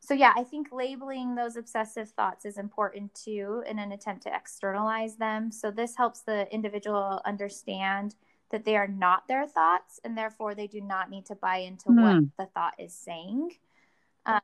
so 0.00 0.14
yeah 0.14 0.32
i 0.36 0.42
think 0.42 0.68
labeling 0.72 1.34
those 1.34 1.56
obsessive 1.56 2.10
thoughts 2.10 2.44
is 2.44 2.58
important 2.58 3.14
too 3.14 3.62
in 3.68 3.78
an 3.78 3.92
attempt 3.92 4.24
to 4.24 4.34
externalize 4.34 5.16
them 5.16 5.50
so 5.50 5.70
this 5.70 5.96
helps 5.96 6.20
the 6.20 6.52
individual 6.52 7.20
understand 7.24 8.14
that 8.50 8.64
they 8.64 8.76
are 8.76 8.88
not 8.88 9.26
their 9.26 9.46
thoughts 9.46 10.00
and 10.04 10.18
therefore 10.18 10.54
they 10.54 10.66
do 10.66 10.80
not 10.80 11.08
need 11.08 11.24
to 11.24 11.36
buy 11.36 11.58
into 11.58 11.88
mm. 11.88 12.02
what 12.02 12.24
the 12.36 12.52
thought 12.52 12.74
is 12.78 12.92
saying 12.92 13.48
um, 14.26 14.40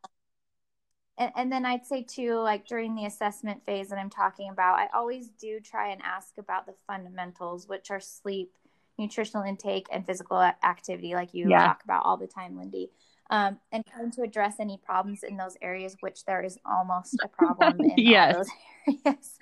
and, 1.19 1.33
and 1.37 1.53
then 1.53 1.65
i'd 1.67 1.87
say 1.87 2.03
too 2.03 2.37
like 2.37 2.67
during 2.67 2.95
the 2.95 3.05
assessment 3.05 3.65
phase 3.65 3.89
that 3.89 3.99
i'm 3.99 4.11
talking 4.11 4.51
about 4.51 4.79
i 4.79 4.89
always 4.95 5.29
do 5.41 5.61
try 5.61 5.91
and 5.91 6.01
ask 6.03 6.39
about 6.39 6.67
the 6.67 6.75
fundamentals 6.87 7.69
which 7.69 7.91
are 7.91 8.01
sleep 8.01 8.53
nutritional 8.99 9.45
intake 9.45 9.87
and 9.93 10.07
physical 10.07 10.41
activity 10.41 11.15
like 11.15 11.35
you 11.35 11.49
yeah. 11.49 11.67
talk 11.67 11.85
about 11.85 12.05
all 12.05 12.17
the 12.17 12.27
time 12.27 12.57
lyndy 12.57 12.89
um, 13.31 13.59
and 13.73 13.85
trying 13.87 14.11
to 14.13 14.23
address 14.23 14.55
any 14.59 14.79
problems 14.79 15.23
in 15.23 15.37
those 15.37 15.57
areas, 15.61 15.97
which 16.01 16.25
there 16.25 16.43
is 16.43 16.59
almost 16.65 17.17
a 17.23 17.29
problem 17.29 17.81
in 17.81 17.93
yes. 17.97 18.37
those 18.37 18.49
areas. 19.07 19.39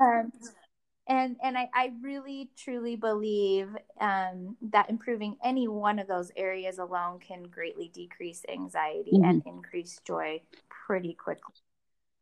Um, 0.00 0.32
and 1.08 1.36
and 1.42 1.56
I, 1.56 1.68
I 1.74 1.92
really 2.02 2.50
truly 2.56 2.94
believe 2.94 3.68
um, 4.00 4.56
that 4.70 4.90
improving 4.90 5.36
any 5.42 5.66
one 5.66 5.98
of 5.98 6.06
those 6.06 6.30
areas 6.36 6.78
alone 6.78 7.18
can 7.18 7.44
greatly 7.44 7.90
decrease 7.94 8.42
anxiety 8.52 9.12
mm-hmm. 9.14 9.24
and 9.24 9.42
increase 9.46 9.98
joy 10.06 10.40
pretty 10.88 11.12
quickly. 11.12 11.54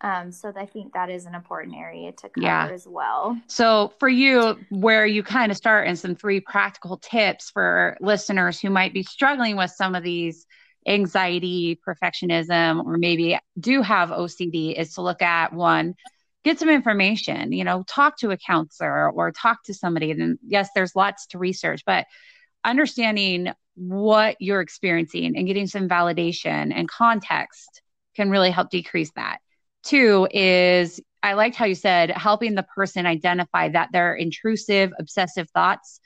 Um, 0.01 0.33
so 0.33 0.53
I 0.55 0.67
think 0.67 0.93
that 0.93 1.09
is 1.09 1.25
an 1.25 1.35
important 1.35 1.77
area 1.77 2.11
to 2.13 2.29
cover 2.29 2.45
yeah. 2.45 2.69
as 2.71 2.87
well. 2.87 3.41
So 3.47 3.95
for 4.01 4.09
you, 4.09 4.59
where 4.71 5.07
you 5.07 5.23
kind 5.23 5.51
of 5.51 5.57
start 5.57 5.87
in 5.87 5.95
some 5.97 6.17
three 6.17 6.41
practical 6.41 6.99
tips 6.99 7.51
for 7.51 7.97
listeners 8.01 8.61
who 8.61 8.69
might 8.69 8.93
be 8.93 9.05
struggling 9.05 9.57
with 9.57 9.71
some 9.71 9.95
of 9.95 10.03
these 10.03 10.47
anxiety, 10.87 11.81
perfectionism, 11.87 12.85
or 12.85 12.99
maybe 12.99 13.39
do 13.59 13.83
have 13.83 14.11
OCD 14.11 14.75
is 14.75 14.95
to 14.95 15.01
look 15.01 15.23
at 15.23 15.53
one, 15.53 15.95
get 16.45 16.59
some 16.59 16.69
information, 16.69 17.53
you 17.53 17.65
know, 17.65 17.85
talk 17.87 18.19
to 18.19 18.33
a 18.33 18.37
counselor 18.37 19.11
or 19.11 19.31
talk 19.31 19.63
to 19.65 19.75
somebody. 19.75 20.11
And 20.11 20.39
yes, 20.47 20.69
there's 20.75 20.97
lots 20.97 21.29
to 21.29 21.39
research, 21.39 21.83
but 21.87 22.05
understanding 22.65 23.53
what 23.77 24.37
you're 24.41 24.61
experiencing 24.61 25.37
and 25.37 25.47
getting 25.47 25.69
some 25.69 25.89
validation 25.89 26.73
and 26.75 26.89
context 26.89 27.81
can 28.17 28.31
really 28.31 28.51
help 28.51 28.71
decrease 28.71 29.13
that. 29.17 29.39
Two 29.85 30.27
is 30.33 31.01
I 31.23 31.35
liked 31.35 31.57
how 31.57 31.65
you 31.65 31.75
said 31.75 32.11
helping 32.11 32.55
the 32.55 32.63
person 32.63 33.07
identify 33.07 33.69
that 33.69 33.91
their 33.93 34.15
intrusive, 34.15 34.93
obsessive 34.99 35.49
thoughts 35.51 36.01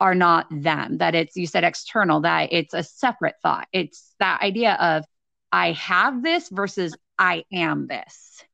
are 0.00 0.14
not 0.14 0.46
them, 0.50 0.98
that 0.98 1.14
it's, 1.14 1.36
you 1.36 1.46
said 1.46 1.64
external, 1.64 2.20
that 2.20 2.52
it's 2.52 2.74
a 2.74 2.82
separate 2.82 3.36
thought. 3.42 3.66
It's 3.72 4.14
that 4.18 4.42
idea 4.42 4.74
of 4.74 5.04
I 5.50 5.72
have 5.72 6.22
this 6.22 6.48
versus 6.48 6.94
I 7.18 7.44
am 7.52 7.86
this. 7.86 8.44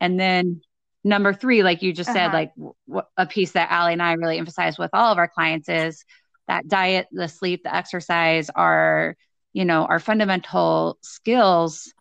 And 0.00 0.18
then 0.18 0.60
number 1.02 1.32
three, 1.32 1.62
like 1.62 1.82
you 1.82 1.92
just 1.92 2.10
uh-huh. 2.10 2.18
said, 2.18 2.32
like 2.32 2.52
w- 2.54 3.02
a 3.16 3.26
piece 3.26 3.52
that 3.52 3.70
Allie 3.70 3.94
and 3.94 4.02
I 4.02 4.12
really 4.12 4.38
emphasize 4.38 4.78
with 4.78 4.90
all 4.92 5.10
of 5.10 5.18
our 5.18 5.28
clients 5.28 5.68
is 5.68 6.04
that 6.46 6.68
diet, 6.68 7.08
the 7.10 7.26
sleep, 7.28 7.62
the 7.64 7.74
exercise 7.74 8.50
are, 8.54 9.16
you 9.52 9.64
know, 9.64 9.84
our 9.84 9.98
fundamental 9.98 10.98
skills. 11.02 11.92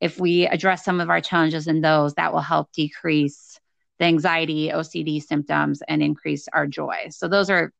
If 0.00 0.20
we 0.20 0.46
address 0.46 0.84
some 0.84 1.00
of 1.00 1.08
our 1.08 1.20
challenges 1.20 1.66
in 1.66 1.80
those, 1.80 2.14
that 2.14 2.32
will 2.32 2.40
help 2.40 2.70
decrease 2.72 3.58
the 3.98 4.04
anxiety, 4.04 4.68
OCD 4.68 5.22
symptoms, 5.22 5.82
and 5.88 6.02
increase 6.02 6.48
our 6.52 6.66
joy. 6.66 7.06
So 7.10 7.28
those 7.28 7.48
are 7.48 7.72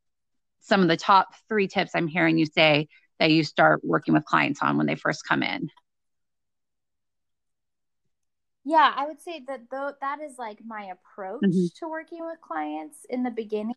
some 0.61 0.83
of 0.83 0.89
the 0.89 0.97
top 0.97 1.29
three 1.49 1.69
tips 1.69 1.93
I'm 1.95 2.09
hearing 2.09 2.39
you 2.39 2.47
say 2.47 2.89
that 3.19 3.31
you 3.31 3.45
start 3.45 3.81
working 3.85 4.15
with 4.15 4.25
clients 4.25 4.61
on 4.63 4.77
when 4.77 4.87
they 4.87 4.95
first 4.95 5.27
come 5.27 5.43
in? 5.43 5.71
Yeah, 8.65 8.93
I 8.97 9.07
would 9.07 9.21
say 9.21 9.43
that 9.47 9.71
though 9.71 9.93
that 10.01 10.21
is 10.21 10.39
like 10.39 10.59
my 10.67 10.91
approach 10.91 11.43
mm-hmm. 11.43 11.67
to 11.79 11.89
working 11.89 12.27
with 12.27 12.41
clients 12.41 12.99
in 13.09 13.23
the 13.23 13.31
beginning. 13.31 13.75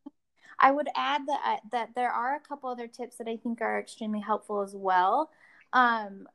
I 0.57 0.71
would 0.71 0.87
add 0.95 1.27
that 1.27 1.61
that 1.71 1.89
there 1.95 2.11
are 2.11 2.35
a 2.35 2.39
couple 2.39 2.69
other 2.69 2.87
tips 2.87 3.17
that 3.17 3.27
I 3.27 3.37
think 3.37 3.61
are 3.61 3.79
extremely 3.79 4.21
helpful 4.21 4.61
as 4.61 4.75
well. 4.75 5.29
Um, 5.73 6.27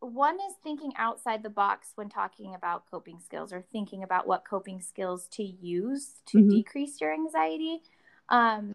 one 0.00 0.36
is 0.36 0.54
thinking 0.64 0.92
outside 0.96 1.42
the 1.42 1.50
box 1.50 1.92
when 1.94 2.08
talking 2.08 2.54
about 2.54 2.90
coping 2.90 3.20
skills 3.20 3.52
or 3.52 3.62
thinking 3.72 4.02
about 4.02 4.26
what 4.26 4.48
coping 4.48 4.80
skills 4.80 5.28
to 5.32 5.42
use 5.42 6.22
to 6.26 6.38
mm-hmm. 6.38 6.48
decrease 6.48 7.00
your 7.00 7.12
anxiety. 7.12 7.82
Um, 8.30 8.72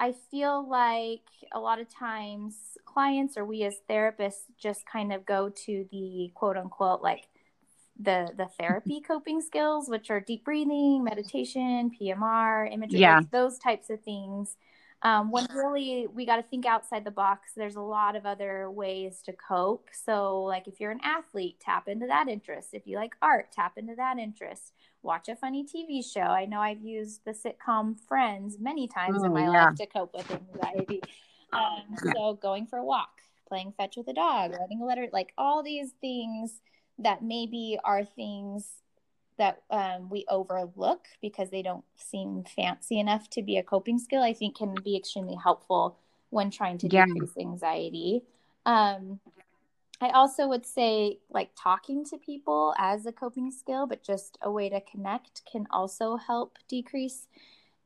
I 0.00 0.12
feel 0.30 0.68
like 0.68 1.28
a 1.52 1.60
lot 1.60 1.80
of 1.80 1.88
times 1.88 2.56
clients 2.84 3.36
or 3.36 3.44
we 3.44 3.62
as 3.62 3.76
therapists 3.88 4.44
just 4.58 4.86
kind 4.86 5.12
of 5.12 5.26
go 5.26 5.50
to 5.66 5.86
the 5.92 6.30
quote 6.34 6.56
unquote 6.56 7.02
like 7.02 7.28
the 8.00 8.30
the 8.36 8.46
therapy 8.58 9.00
coping 9.06 9.40
skills 9.40 9.88
which 9.88 10.10
are 10.10 10.20
deep 10.20 10.44
breathing 10.44 11.04
meditation 11.04 11.90
pmr 11.90 12.72
imagery 12.72 13.00
yeah. 13.00 13.20
those 13.30 13.58
types 13.58 13.90
of 13.90 14.00
things. 14.02 14.56
Um, 15.02 15.30
when 15.30 15.46
really 15.54 16.06
we 16.06 16.24
got 16.24 16.36
to 16.36 16.42
think 16.42 16.64
outside 16.64 17.04
the 17.04 17.10
box 17.10 17.50
there's 17.54 17.76
a 17.76 17.80
lot 17.80 18.16
of 18.16 18.24
other 18.24 18.70
ways 18.70 19.20
to 19.26 19.34
cope. 19.34 19.88
So 19.92 20.42
like 20.42 20.66
if 20.66 20.80
you're 20.80 20.92
an 20.92 21.00
athlete 21.02 21.60
tap 21.60 21.88
into 21.88 22.06
that 22.06 22.26
interest. 22.26 22.70
If 22.72 22.86
you 22.86 22.96
like 22.96 23.14
art 23.20 23.52
tap 23.52 23.76
into 23.76 23.94
that 23.96 24.18
interest. 24.18 24.72
Watch 25.02 25.28
a 25.28 25.36
funny 25.36 25.62
tv 25.62 26.02
show. 26.02 26.22
I 26.22 26.46
know 26.46 26.60
i've 26.60 26.80
used 26.80 27.20
the 27.26 27.32
sitcom 27.32 28.00
friends 28.00 28.56
many 28.58 28.88
times 28.88 29.18
oh, 29.20 29.26
in 29.26 29.34
my 29.34 29.42
yeah. 29.42 29.66
life 29.66 29.74
to 29.76 29.86
cope 29.86 30.14
with 30.14 30.30
anxiety. 30.30 31.02
Um, 31.52 31.96
so 32.02 32.38
going 32.40 32.66
for 32.66 32.78
a 32.78 32.84
walk 32.84 33.10
playing 33.46 33.74
fetch 33.76 33.96
with 33.96 34.08
a 34.08 34.14
dog 34.14 34.52
writing 34.58 34.80
a 34.80 34.84
letter 34.84 35.06
like 35.12 35.32
all 35.36 35.62
these 35.62 35.90
things 36.00 36.60
that 36.98 37.22
maybe 37.22 37.78
are 37.84 38.04
things 38.04 38.68
that 39.36 39.62
um, 39.70 40.08
we 40.10 40.24
overlook 40.28 41.06
because 41.20 41.50
they 41.50 41.62
don't 41.62 41.84
seem 41.96 42.44
fancy 42.56 43.00
enough 43.00 43.28
to 43.30 43.42
be 43.42 43.56
a 43.56 43.62
coping 43.62 43.98
skill, 43.98 44.22
I 44.22 44.32
think 44.32 44.56
can 44.56 44.74
be 44.84 44.96
extremely 44.96 45.36
helpful 45.42 45.98
when 46.30 46.50
trying 46.50 46.78
to 46.78 46.88
yeah. 46.88 47.06
decrease 47.06 47.36
anxiety. 47.38 48.22
Um, 48.64 49.20
I 50.00 50.10
also 50.10 50.48
would 50.48 50.66
say 50.66 51.18
like 51.30 51.50
talking 51.60 52.04
to 52.06 52.18
people 52.18 52.74
as 52.78 53.06
a 53.06 53.12
coping 53.12 53.50
skill, 53.50 53.86
but 53.86 54.02
just 54.02 54.38
a 54.42 54.50
way 54.50 54.68
to 54.68 54.80
connect 54.80 55.42
can 55.50 55.66
also 55.70 56.16
help 56.16 56.58
decrease 56.68 57.26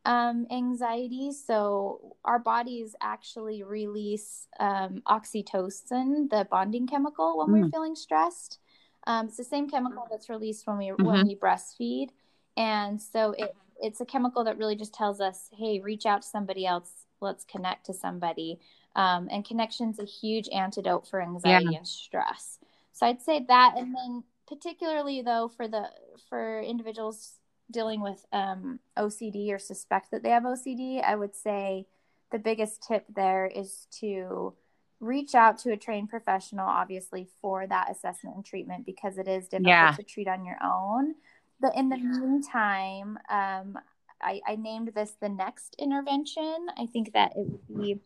um, 0.04 0.46
anxiety. 0.50 1.32
So 1.32 2.16
our 2.24 2.38
bodies 2.38 2.96
actually 3.00 3.62
release 3.62 4.48
um, 4.58 5.02
oxytocin, 5.06 6.30
the 6.30 6.46
bonding 6.50 6.86
chemical, 6.86 7.38
when 7.38 7.48
mm. 7.48 7.62
we're 7.62 7.70
feeling 7.70 7.94
stressed. 7.94 8.58
Um, 9.06 9.26
it's 9.26 9.36
the 9.36 9.44
same 9.44 9.68
chemical 9.68 10.06
that's 10.10 10.28
released 10.28 10.66
when 10.66 10.78
we 10.78 10.86
mm-hmm. 10.86 11.04
when 11.04 11.26
we 11.26 11.36
breastfeed, 11.36 12.08
and 12.56 13.00
so 13.00 13.34
it 13.36 13.54
it's 13.80 14.00
a 14.00 14.04
chemical 14.04 14.44
that 14.44 14.58
really 14.58 14.76
just 14.76 14.92
tells 14.92 15.20
us, 15.20 15.48
hey, 15.56 15.80
reach 15.80 16.04
out 16.04 16.22
to 16.22 16.28
somebody 16.28 16.66
else. 16.66 16.90
Let's 17.20 17.44
connect 17.44 17.86
to 17.86 17.94
somebody. 17.94 18.58
Um, 18.96 19.28
and 19.30 19.44
connection's 19.44 20.00
a 20.00 20.04
huge 20.04 20.48
antidote 20.52 21.06
for 21.06 21.22
anxiety 21.22 21.68
yeah. 21.70 21.78
and 21.78 21.86
stress. 21.86 22.58
So 22.92 23.06
I'd 23.06 23.22
say 23.22 23.44
that, 23.46 23.74
and 23.76 23.94
then 23.94 24.24
particularly 24.48 25.22
though 25.22 25.48
for 25.48 25.68
the 25.68 25.90
for 26.28 26.60
individuals 26.60 27.34
dealing 27.70 28.00
with 28.00 28.24
um, 28.32 28.80
OCD 28.96 29.52
or 29.52 29.58
suspect 29.58 30.10
that 30.10 30.22
they 30.22 30.30
have 30.30 30.42
OCD, 30.42 31.02
I 31.02 31.14
would 31.14 31.36
say 31.36 31.86
the 32.32 32.38
biggest 32.38 32.82
tip 32.82 33.04
there 33.14 33.46
is 33.46 33.86
to 34.00 34.54
reach 35.00 35.34
out 35.34 35.58
to 35.58 35.72
a 35.72 35.76
trained 35.76 36.08
professional, 36.08 36.66
obviously, 36.66 37.28
for 37.40 37.66
that 37.66 37.90
assessment 37.90 38.36
and 38.36 38.44
treatment 38.44 38.84
because 38.84 39.18
it 39.18 39.28
is 39.28 39.44
difficult 39.44 39.68
yeah. 39.68 39.92
to 39.92 40.02
treat 40.02 40.28
on 40.28 40.44
your 40.44 40.58
own. 40.62 41.14
But 41.60 41.76
in 41.76 41.88
the 41.88 41.96
meantime, 41.96 43.18
um, 43.30 43.78
I, 44.22 44.40
I 44.46 44.56
named 44.56 44.92
this 44.94 45.12
the 45.20 45.28
next 45.28 45.76
intervention. 45.78 46.66
I 46.76 46.86
think 46.86 47.12
that 47.12 47.32
it 47.36 47.46
would 47.46 47.82
be 47.82 48.00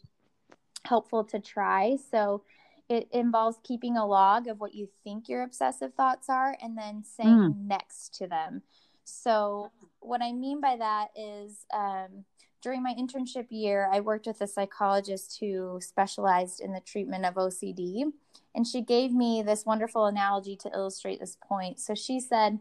helpful 0.85 1.25
to 1.25 1.39
try. 1.39 1.97
So 2.11 2.43
it 2.89 3.09
involves 3.13 3.59
keeping 3.63 3.97
a 3.97 4.07
log 4.07 4.49
of 4.49 4.61
what 4.61 4.75
you 4.75 4.89
think 5.05 5.29
your 5.29 5.43
obsessive 5.43 5.95
thoughts 5.95 6.29
are 6.29 6.57
and 6.63 6.77
then 6.77 7.05
saying 7.05 7.29
mm. 7.29 7.67
next 7.67 8.15
to 8.17 8.27
them. 8.27 8.63
So, 9.05 9.71
what 10.01 10.23
I 10.23 10.33
mean 10.33 10.61
by 10.61 10.77
that 10.77 11.09
is 11.17 11.65
um, 11.75 12.25
during 12.63 12.83
my 12.83 12.95
internship 12.95 13.47
year, 13.51 13.89
I 13.93 14.01
worked 14.01 14.27
with 14.27 14.41
a 14.41 14.47
psychologist 14.47 15.39
who 15.41 15.81
specialized 15.83 16.61
in 16.61 16.73
the 16.73 16.81
treatment 16.81 17.27
of 17.27 17.35
OCD. 17.35 18.13
And 18.55 18.67
she 18.67 18.81
gave 18.83 19.13
me 19.13 19.43
this 19.43 19.67
wonderful 19.67 20.07
analogy 20.07 20.57
to 20.57 20.71
illustrate 20.73 21.19
this 21.19 21.37
point. 21.43 21.81
So 21.81 21.95
she 21.95 22.21
said, 22.21 22.61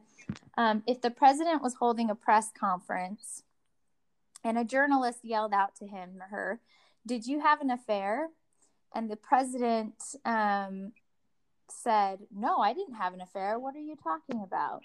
um, 0.58 0.84
if 0.88 1.02
the 1.02 1.12
president 1.12 1.62
was 1.62 1.76
holding 1.76 2.10
a 2.10 2.16
press 2.16 2.50
conference 2.58 3.44
and 4.44 4.58
a 4.58 4.66
journalist 4.66 5.20
yelled 5.24 5.54
out 5.54 5.76
to 5.76 5.88
him 5.88 6.18
or 6.20 6.28
her, 6.28 6.60
Did 7.06 7.28
you 7.28 7.42
have 7.42 7.62
an 7.62 7.70
affair? 7.70 8.30
And 8.94 9.10
the 9.10 9.16
president 9.16 9.96
um, 10.26 10.94
said, 11.70 12.20
No, 12.36 12.58
I 12.58 12.74
didn't 12.74 12.96
have 12.96 13.14
an 13.14 13.22
affair. 13.22 13.60
What 13.60 13.76
are 13.76 13.80
you 13.80 13.96
talking 14.02 14.42
about? 14.44 14.84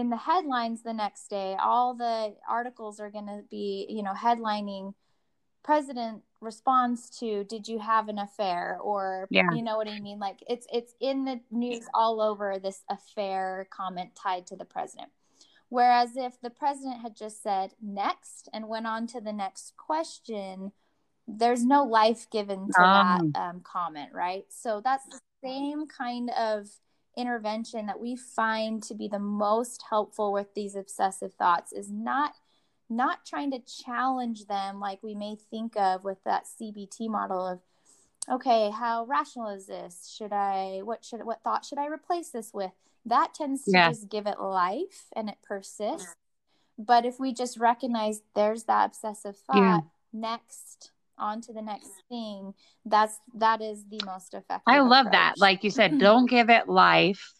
In 0.00 0.10
the 0.10 0.16
headlines 0.16 0.82
the 0.82 0.92
next 0.92 1.28
day, 1.28 1.56
all 1.62 1.94
the 1.94 2.34
articles 2.48 2.98
are 2.98 3.10
going 3.10 3.26
to 3.26 3.42
be, 3.50 3.86
you 3.88 4.02
know, 4.02 4.12
headlining 4.12 4.94
president 5.62 6.22
responds 6.40 7.10
to 7.18 7.44
did 7.44 7.68
you 7.68 7.78
have 7.78 8.08
an 8.08 8.18
affair 8.18 8.78
or 8.82 9.28
yeah. 9.30 9.50
you 9.52 9.62
know 9.62 9.76
what 9.76 9.86
i 9.86 10.00
mean 10.00 10.18
like 10.18 10.42
it's 10.48 10.66
it's 10.72 10.94
in 11.00 11.26
the 11.26 11.38
news 11.50 11.84
all 11.92 12.20
over 12.20 12.58
this 12.58 12.82
affair 12.88 13.68
comment 13.70 14.10
tied 14.14 14.46
to 14.46 14.56
the 14.56 14.64
president 14.64 15.10
whereas 15.68 16.16
if 16.16 16.40
the 16.40 16.48
president 16.48 17.02
had 17.02 17.14
just 17.14 17.42
said 17.42 17.72
next 17.82 18.48
and 18.54 18.68
went 18.68 18.86
on 18.86 19.06
to 19.06 19.20
the 19.20 19.32
next 19.32 19.74
question 19.76 20.72
there's 21.28 21.64
no 21.64 21.84
life 21.84 22.26
given 22.30 22.68
to 22.72 22.82
um. 22.82 23.30
that 23.32 23.40
um, 23.40 23.60
comment 23.62 24.10
right 24.14 24.46
so 24.48 24.80
that's 24.82 25.04
the 25.06 25.20
same 25.44 25.86
kind 25.86 26.30
of 26.30 26.68
intervention 27.20 27.86
that 27.86 28.00
we 28.00 28.16
find 28.16 28.82
to 28.82 28.94
be 28.94 29.08
the 29.08 29.18
most 29.18 29.84
helpful 29.88 30.32
with 30.32 30.54
these 30.54 30.74
obsessive 30.74 31.34
thoughts 31.34 31.72
is 31.72 31.90
not 31.90 32.34
not 32.88 33.24
trying 33.24 33.52
to 33.52 33.60
challenge 33.60 34.46
them 34.46 34.80
like 34.80 35.00
we 35.02 35.14
may 35.14 35.36
think 35.50 35.76
of 35.76 36.02
with 36.02 36.18
that 36.24 36.44
CBT 36.44 37.08
model 37.08 37.46
of 37.46 37.60
okay 38.28 38.70
how 38.70 39.04
rational 39.06 39.48
is 39.48 39.66
this 39.66 40.14
should 40.16 40.32
i 40.32 40.80
what 40.84 41.04
should 41.04 41.24
what 41.24 41.42
thought 41.42 41.64
should 41.64 41.78
i 41.78 41.86
replace 41.86 42.30
this 42.30 42.52
with 42.52 42.72
that 43.06 43.32
tends 43.32 43.64
to 43.64 43.70
yeah. 43.72 43.88
just 43.88 44.08
give 44.08 44.26
it 44.26 44.38
life 44.40 45.06
and 45.16 45.28
it 45.28 45.38
persists 45.42 46.14
but 46.78 47.04
if 47.04 47.18
we 47.18 47.32
just 47.32 47.58
recognize 47.58 48.22
there's 48.34 48.64
that 48.64 48.86
obsessive 48.86 49.36
thought 49.36 49.56
yeah. 49.56 49.80
next 50.12 50.90
on 51.20 51.40
to 51.40 51.52
the 51.52 51.62
next 51.62 51.90
thing 52.08 52.52
that's 52.84 53.18
that 53.34 53.60
is 53.60 53.84
the 53.90 54.00
most 54.04 54.34
effective 54.34 54.62
i 54.66 54.80
love 54.80 55.06
approach. 55.06 55.12
that 55.12 55.34
like 55.38 55.62
you 55.62 55.70
said 55.70 55.98
don't 55.98 56.28
give 56.28 56.50
it 56.50 56.68
life 56.68 57.32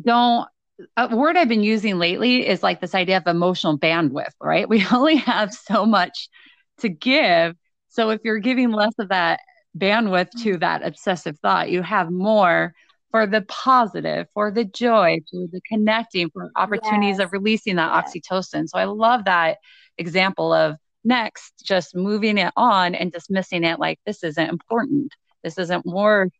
don't 0.00 0.48
a 0.96 1.14
word 1.14 1.36
i've 1.36 1.48
been 1.48 1.62
using 1.62 1.98
lately 1.98 2.46
is 2.46 2.62
like 2.62 2.80
this 2.80 2.94
idea 2.94 3.16
of 3.16 3.26
emotional 3.26 3.78
bandwidth 3.78 4.32
right 4.40 4.68
we 4.68 4.84
only 4.92 5.16
have 5.16 5.52
so 5.52 5.86
much 5.86 6.28
to 6.78 6.88
give 6.88 7.54
so 7.88 8.10
if 8.10 8.20
you're 8.24 8.38
giving 8.38 8.70
less 8.70 8.94
of 8.98 9.08
that 9.08 9.40
bandwidth 9.76 10.30
to 10.30 10.50
mm-hmm. 10.50 10.58
that 10.60 10.84
obsessive 10.84 11.38
thought 11.40 11.70
you 11.70 11.82
have 11.82 12.10
more 12.10 12.74
for 13.10 13.26
the 13.26 13.42
positive 13.42 14.26
for 14.34 14.50
the 14.50 14.64
joy 14.64 15.18
for 15.30 15.46
the 15.52 15.60
connecting 15.68 16.28
for 16.30 16.50
opportunities 16.56 17.18
yes. 17.18 17.20
of 17.20 17.32
releasing 17.32 17.76
that 17.76 17.92
yes. 17.92 18.14
oxytocin 18.14 18.68
so 18.68 18.78
i 18.78 18.84
love 18.84 19.24
that 19.24 19.58
example 19.98 20.52
of 20.52 20.76
next 21.04 21.54
just 21.64 21.94
moving 21.94 22.38
it 22.38 22.52
on 22.56 22.94
and 22.94 23.12
dismissing 23.12 23.64
it 23.64 23.78
like 23.78 23.98
this 24.04 24.22
isn't 24.22 24.48
important. 24.48 25.14
This 25.42 25.58
isn't 25.58 25.86
worth 25.86 26.32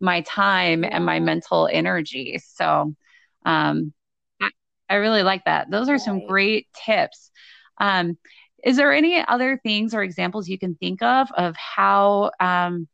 my 0.00 0.22
time 0.22 0.84
and 0.84 1.04
my 1.04 1.20
mental 1.20 1.68
energy. 1.70 2.38
So 2.44 2.94
um 3.44 3.92
I, 4.40 4.50
I 4.88 4.94
really 4.96 5.22
like 5.22 5.44
that. 5.44 5.70
Those 5.70 5.88
are 5.88 5.98
some 5.98 6.26
great 6.26 6.66
tips. 6.84 7.30
Um 7.80 8.18
is 8.64 8.76
there 8.76 8.92
any 8.92 9.20
other 9.20 9.58
things 9.62 9.94
or 9.94 10.02
examples 10.02 10.48
you 10.48 10.58
can 10.58 10.74
think 10.76 11.02
of 11.02 11.28
of 11.36 11.56
how 11.56 12.30
um 12.40 12.88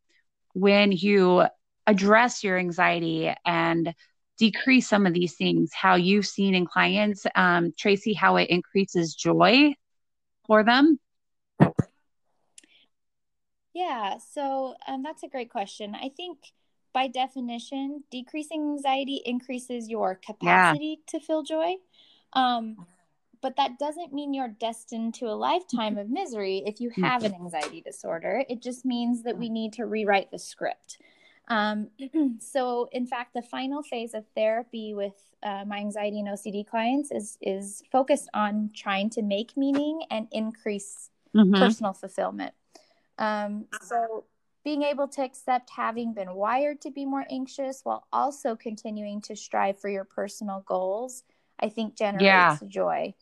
when 0.55 0.92
you 0.92 1.44
address 1.87 2.44
your 2.44 2.59
anxiety 2.59 3.33
and 3.47 3.94
decrease 4.38 4.88
some 4.88 5.07
of 5.07 5.14
these 5.14 5.35
things 5.35 5.71
how 5.73 5.94
you've 5.97 6.27
seen 6.27 6.55
in 6.55 6.66
clients 6.66 7.27
um, 7.35 7.73
tracy 7.77 8.14
how 8.14 8.37
it 8.37 8.51
increases 8.51 9.14
joy 9.14 9.73
for 10.49 10.65
them? 10.65 10.99
Yeah, 13.73 14.17
so 14.19 14.75
um, 14.89 15.05
that's 15.05 15.23
a 15.23 15.29
great 15.29 15.51
question. 15.51 15.95
I 15.95 16.09
think 16.09 16.39
by 16.93 17.07
definition, 17.07 18.03
decreasing 18.11 18.63
anxiety 18.63 19.23
increases 19.25 19.89
your 19.89 20.17
capacity 20.17 20.99
yeah. 20.99 21.19
to 21.19 21.25
feel 21.25 21.45
joy. 21.45 21.75
Um, 22.33 22.87
but 23.41 23.55
that 23.57 23.79
doesn't 23.79 24.13
mean 24.13 24.35
you're 24.35 24.49
destined 24.49 25.15
to 25.15 25.27
a 25.27 25.37
lifetime 25.37 25.97
of 25.97 26.11
misery 26.11 26.65
if 26.67 26.81
you 26.81 26.91
have 26.97 27.23
an 27.23 27.35
anxiety 27.35 27.81
disorder. 27.81 28.43
It 28.49 28.61
just 28.61 28.85
means 28.85 29.23
that 29.23 29.39
we 29.39 29.49
need 29.49 29.75
to 29.75 29.87
rewrite 29.87 30.33
the 30.33 30.41
script. 30.41 30.99
Um, 31.49 31.89
so, 32.41 32.89
in 32.93 33.07
fact, 33.07 33.35
the 33.35 33.43
final 33.43 33.83
phase 33.83 34.15
of 34.15 34.25
therapy 34.37 34.95
with 34.95 35.15
uh, 35.43 35.65
my 35.67 35.79
anxiety 35.79 36.21
and 36.21 36.29
OCD 36.29 36.67
clients 36.67 37.11
is 37.11 37.39
is 37.41 37.83
focused 37.91 38.29
on 38.35 38.71
trying 38.75 39.11
to 39.11 39.23
make 39.23 39.57
meaning 39.57 40.03
and 40.11 40.29
increase 40.31 41.11
mm-hmm. 41.35 41.55
personal 41.55 41.93
fulfillment. 41.93 42.55
Um, 43.19 43.67
so, 43.83 44.25
being 44.65 44.83
able 44.83 45.09
to 45.09 45.23
accept 45.23 45.71
having 45.71 46.13
been 46.13 46.35
wired 46.35 46.81
to 46.83 46.91
be 46.91 47.07
more 47.07 47.25
anxious 47.31 47.81
while 47.85 48.07
also 48.13 48.55
continuing 48.55 49.21
to 49.23 49.35
strive 49.35 49.81
for 49.81 49.89
your 49.89 50.05
personal 50.05 50.63
goals, 50.67 51.25
I 51.59 51.71
think 51.71 51.97
generates 51.97 52.25
yeah. 52.25 52.59
joy. 52.67 53.15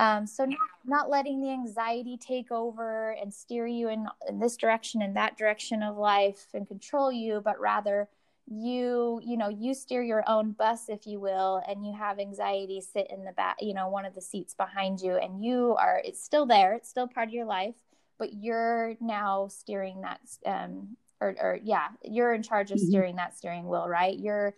Um, 0.00 0.26
so 0.26 0.46
not, 0.46 0.58
not 0.86 1.10
letting 1.10 1.42
the 1.42 1.50
anxiety 1.50 2.16
take 2.16 2.50
over 2.50 3.10
and 3.20 3.32
steer 3.32 3.66
you 3.66 3.90
in, 3.90 4.06
in 4.26 4.40
this 4.40 4.56
direction 4.56 5.02
and 5.02 5.14
that 5.14 5.36
direction 5.36 5.82
of 5.82 5.98
life 5.98 6.46
and 6.54 6.66
control 6.66 7.12
you, 7.12 7.42
but 7.44 7.60
rather 7.60 8.08
you, 8.46 9.20
you 9.22 9.36
know, 9.36 9.50
you 9.50 9.74
steer 9.74 10.02
your 10.02 10.24
own 10.26 10.52
bus, 10.52 10.88
if 10.88 11.06
you 11.06 11.20
will, 11.20 11.62
and 11.68 11.84
you 11.84 11.92
have 11.92 12.18
anxiety 12.18 12.80
sit 12.80 13.08
in 13.10 13.26
the 13.26 13.32
back, 13.32 13.56
you 13.60 13.74
know, 13.74 13.88
one 13.88 14.06
of 14.06 14.14
the 14.14 14.22
seats 14.22 14.54
behind 14.54 15.00
you, 15.00 15.16
and 15.16 15.44
you 15.44 15.76
are, 15.78 16.00
it's 16.02 16.24
still 16.24 16.46
there, 16.46 16.72
it's 16.72 16.88
still 16.88 17.06
part 17.06 17.28
of 17.28 17.34
your 17.34 17.44
life, 17.44 17.74
but 18.18 18.32
you're 18.32 18.94
now 19.02 19.48
steering 19.48 20.00
that 20.00 20.20
um, 20.46 20.96
or, 21.20 21.36
or 21.40 21.58
yeah 21.62 21.88
you're 22.02 22.32
in 22.32 22.42
charge 22.42 22.70
of 22.70 22.78
mm-hmm. 22.78 22.88
steering 22.88 23.16
that 23.16 23.36
steering 23.36 23.68
wheel 23.68 23.86
right 23.86 24.18
you're 24.18 24.54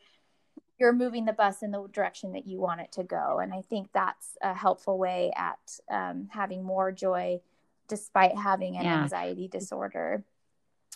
you're 0.83 0.93
moving 0.93 1.25
the 1.25 1.33
bus 1.33 1.63
in 1.63 1.71
the 1.71 1.87
direction 1.93 2.33
that 2.33 2.45
you 2.45 2.61
want 2.61 2.81
it 2.81 2.91
to 2.91 3.05
go 3.05 3.39
and 3.39 3.55
i 3.55 3.63
think 3.63 3.89
that's 3.95 4.37
a 4.43 4.53
helpful 4.53 4.99
way 4.99 5.33
at 5.37 5.79
um, 5.89 6.29
having 6.31 6.65
more 6.65 6.91
joy 6.91 7.41
despite 7.87 8.37
having 8.37 8.77
an 8.77 8.85
yeah. 8.85 9.03
anxiety 9.03 9.49
disorder 9.49 10.25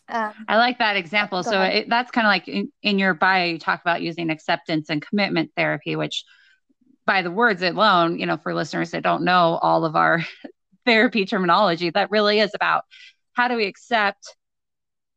um, 0.09 0.32
I 0.47 0.57
like 0.57 0.78
that 0.78 0.97
example. 0.97 1.43
So 1.43 1.61
it, 1.62 1.89
that's 1.89 2.12
kind 2.12 2.28
of 2.28 2.28
like 2.28 2.47
in, 2.47 2.70
in, 2.80 2.97
your 2.97 3.12
bio, 3.12 3.47
you 3.47 3.59
talk 3.59 3.80
about 3.80 4.03
using 4.03 4.30
acceptance 4.30 4.89
and 4.89 5.05
commitment 5.05 5.51
therapy, 5.57 5.97
which 5.97 6.24
by 7.07 7.22
the 7.22 7.30
words 7.30 7.61
alone, 7.61 8.16
you 8.18 8.26
know, 8.26 8.37
for 8.37 8.55
listeners 8.55 8.93
that 8.93 9.03
don't 9.03 9.24
know 9.24 9.59
all 9.61 9.84
of 9.84 9.97
our 9.97 10.24
therapy 10.87 11.24
terminology, 11.24 11.91
that 11.91 12.12
really 12.12 12.39
is 12.39 12.53
about 12.55 12.84
how 13.32 13.49
do 13.49 13.57
we 13.57 13.66
accept 13.66 14.37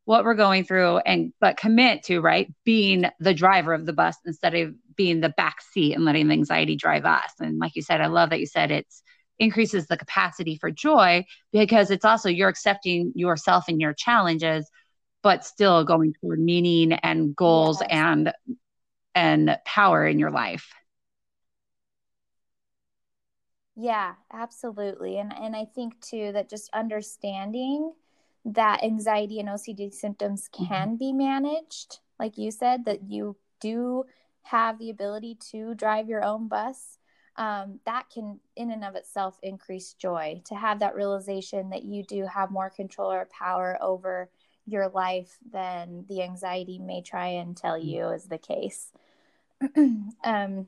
what 0.04 0.24
we're 0.24 0.34
going 0.34 0.64
through 0.64 0.98
and 0.98 1.32
but 1.40 1.56
commit 1.56 2.02
to 2.04 2.20
right 2.20 2.52
being 2.64 3.04
the 3.20 3.34
driver 3.34 3.72
of 3.72 3.86
the 3.86 3.92
bus 3.92 4.16
instead 4.24 4.54
of 4.54 4.74
being 4.96 5.20
the 5.20 5.28
back 5.30 5.60
seat 5.60 5.94
and 5.94 6.04
letting 6.04 6.28
the 6.28 6.34
anxiety 6.34 6.76
drive 6.76 7.04
us. 7.04 7.32
And 7.40 7.58
like 7.58 7.76
you 7.76 7.82
said 7.82 8.00
i 8.00 8.06
love 8.06 8.30
that 8.30 8.40
you 8.40 8.46
said 8.46 8.70
it's 8.70 9.02
increases 9.38 9.86
the 9.86 9.96
capacity 9.96 10.56
for 10.56 10.70
joy 10.70 11.24
because 11.50 11.90
it's 11.90 12.04
also 12.04 12.28
you're 12.28 12.48
accepting 12.48 13.12
yourself 13.14 13.64
and 13.68 13.80
your 13.80 13.94
challenges 13.94 14.68
but 15.22 15.44
still 15.44 15.84
going 15.84 16.14
toward 16.20 16.38
meaning 16.38 16.92
and 16.92 17.34
goals 17.34 17.80
yes. 17.80 17.88
and 17.90 18.32
and 19.14 19.58
power 19.66 20.06
in 20.06 20.18
your 20.18 20.30
life. 20.30 20.68
Yeah 23.76 24.14
absolutely. 24.32 25.18
And 25.18 25.32
and 25.32 25.56
i 25.56 25.64
think 25.64 26.00
too 26.00 26.32
that 26.32 26.50
just 26.50 26.70
understanding 26.72 27.92
that 28.44 28.82
anxiety 28.82 29.38
and 29.40 29.48
OCD 29.48 29.92
symptoms 29.92 30.48
mm-hmm. 30.52 30.66
can 30.66 30.96
be 30.96 31.12
managed, 31.12 31.98
like 32.18 32.38
you 32.38 32.50
said, 32.50 32.84
that 32.86 33.02
you 33.02 33.36
do 33.60 34.04
have 34.42 34.78
the 34.78 34.90
ability 34.90 35.36
to 35.52 35.74
drive 35.74 36.08
your 36.08 36.24
own 36.24 36.48
bus, 36.48 36.98
um, 37.36 37.80
that 37.86 38.06
can, 38.12 38.40
in 38.56 38.70
and 38.70 38.84
of 38.84 38.96
itself, 38.96 39.38
increase 39.42 39.94
joy. 39.94 40.42
To 40.46 40.54
have 40.54 40.80
that 40.80 40.94
realization 40.94 41.70
that 41.70 41.84
you 41.84 42.02
do 42.04 42.26
have 42.26 42.50
more 42.50 42.70
control 42.70 43.12
or 43.12 43.28
power 43.30 43.78
over 43.80 44.30
your 44.66 44.88
life 44.88 45.38
than 45.50 46.04
the 46.08 46.22
anxiety 46.22 46.78
may 46.78 47.02
try 47.02 47.28
and 47.28 47.56
tell 47.56 47.78
mm-hmm. 47.78 47.88
you 47.88 48.08
is 48.08 48.24
the 48.24 48.38
case. 48.38 48.92
um, 49.76 50.66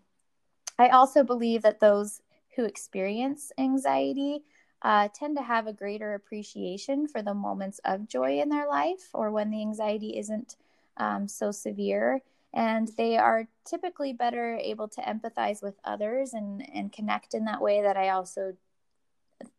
I 0.78 0.88
also 0.88 1.22
believe 1.22 1.62
that 1.62 1.80
those 1.80 2.20
who 2.56 2.64
experience 2.64 3.52
anxiety 3.58 4.44
uh, 4.82 5.08
tend 5.14 5.36
to 5.36 5.42
have 5.42 5.66
a 5.66 5.72
greater 5.72 6.14
appreciation 6.14 7.06
for 7.06 7.22
the 7.22 7.34
moments 7.34 7.80
of 7.84 8.08
joy 8.08 8.40
in 8.40 8.48
their 8.48 8.68
life 8.68 9.08
or 9.14 9.30
when 9.30 9.50
the 9.50 9.60
anxiety 9.60 10.18
isn't 10.18 10.56
um, 10.96 11.28
so 11.28 11.52
severe. 11.52 12.20
And 12.52 12.88
they 12.98 13.16
are 13.16 13.48
typically 13.64 14.12
better 14.12 14.56
able 14.56 14.88
to 14.88 15.00
empathize 15.00 15.62
with 15.62 15.74
others 15.84 16.34
and, 16.34 16.68
and 16.74 16.92
connect 16.92 17.32
in 17.32 17.46
that 17.46 17.62
way 17.62 17.82
that 17.82 17.96
I 17.96 18.10
also 18.10 18.54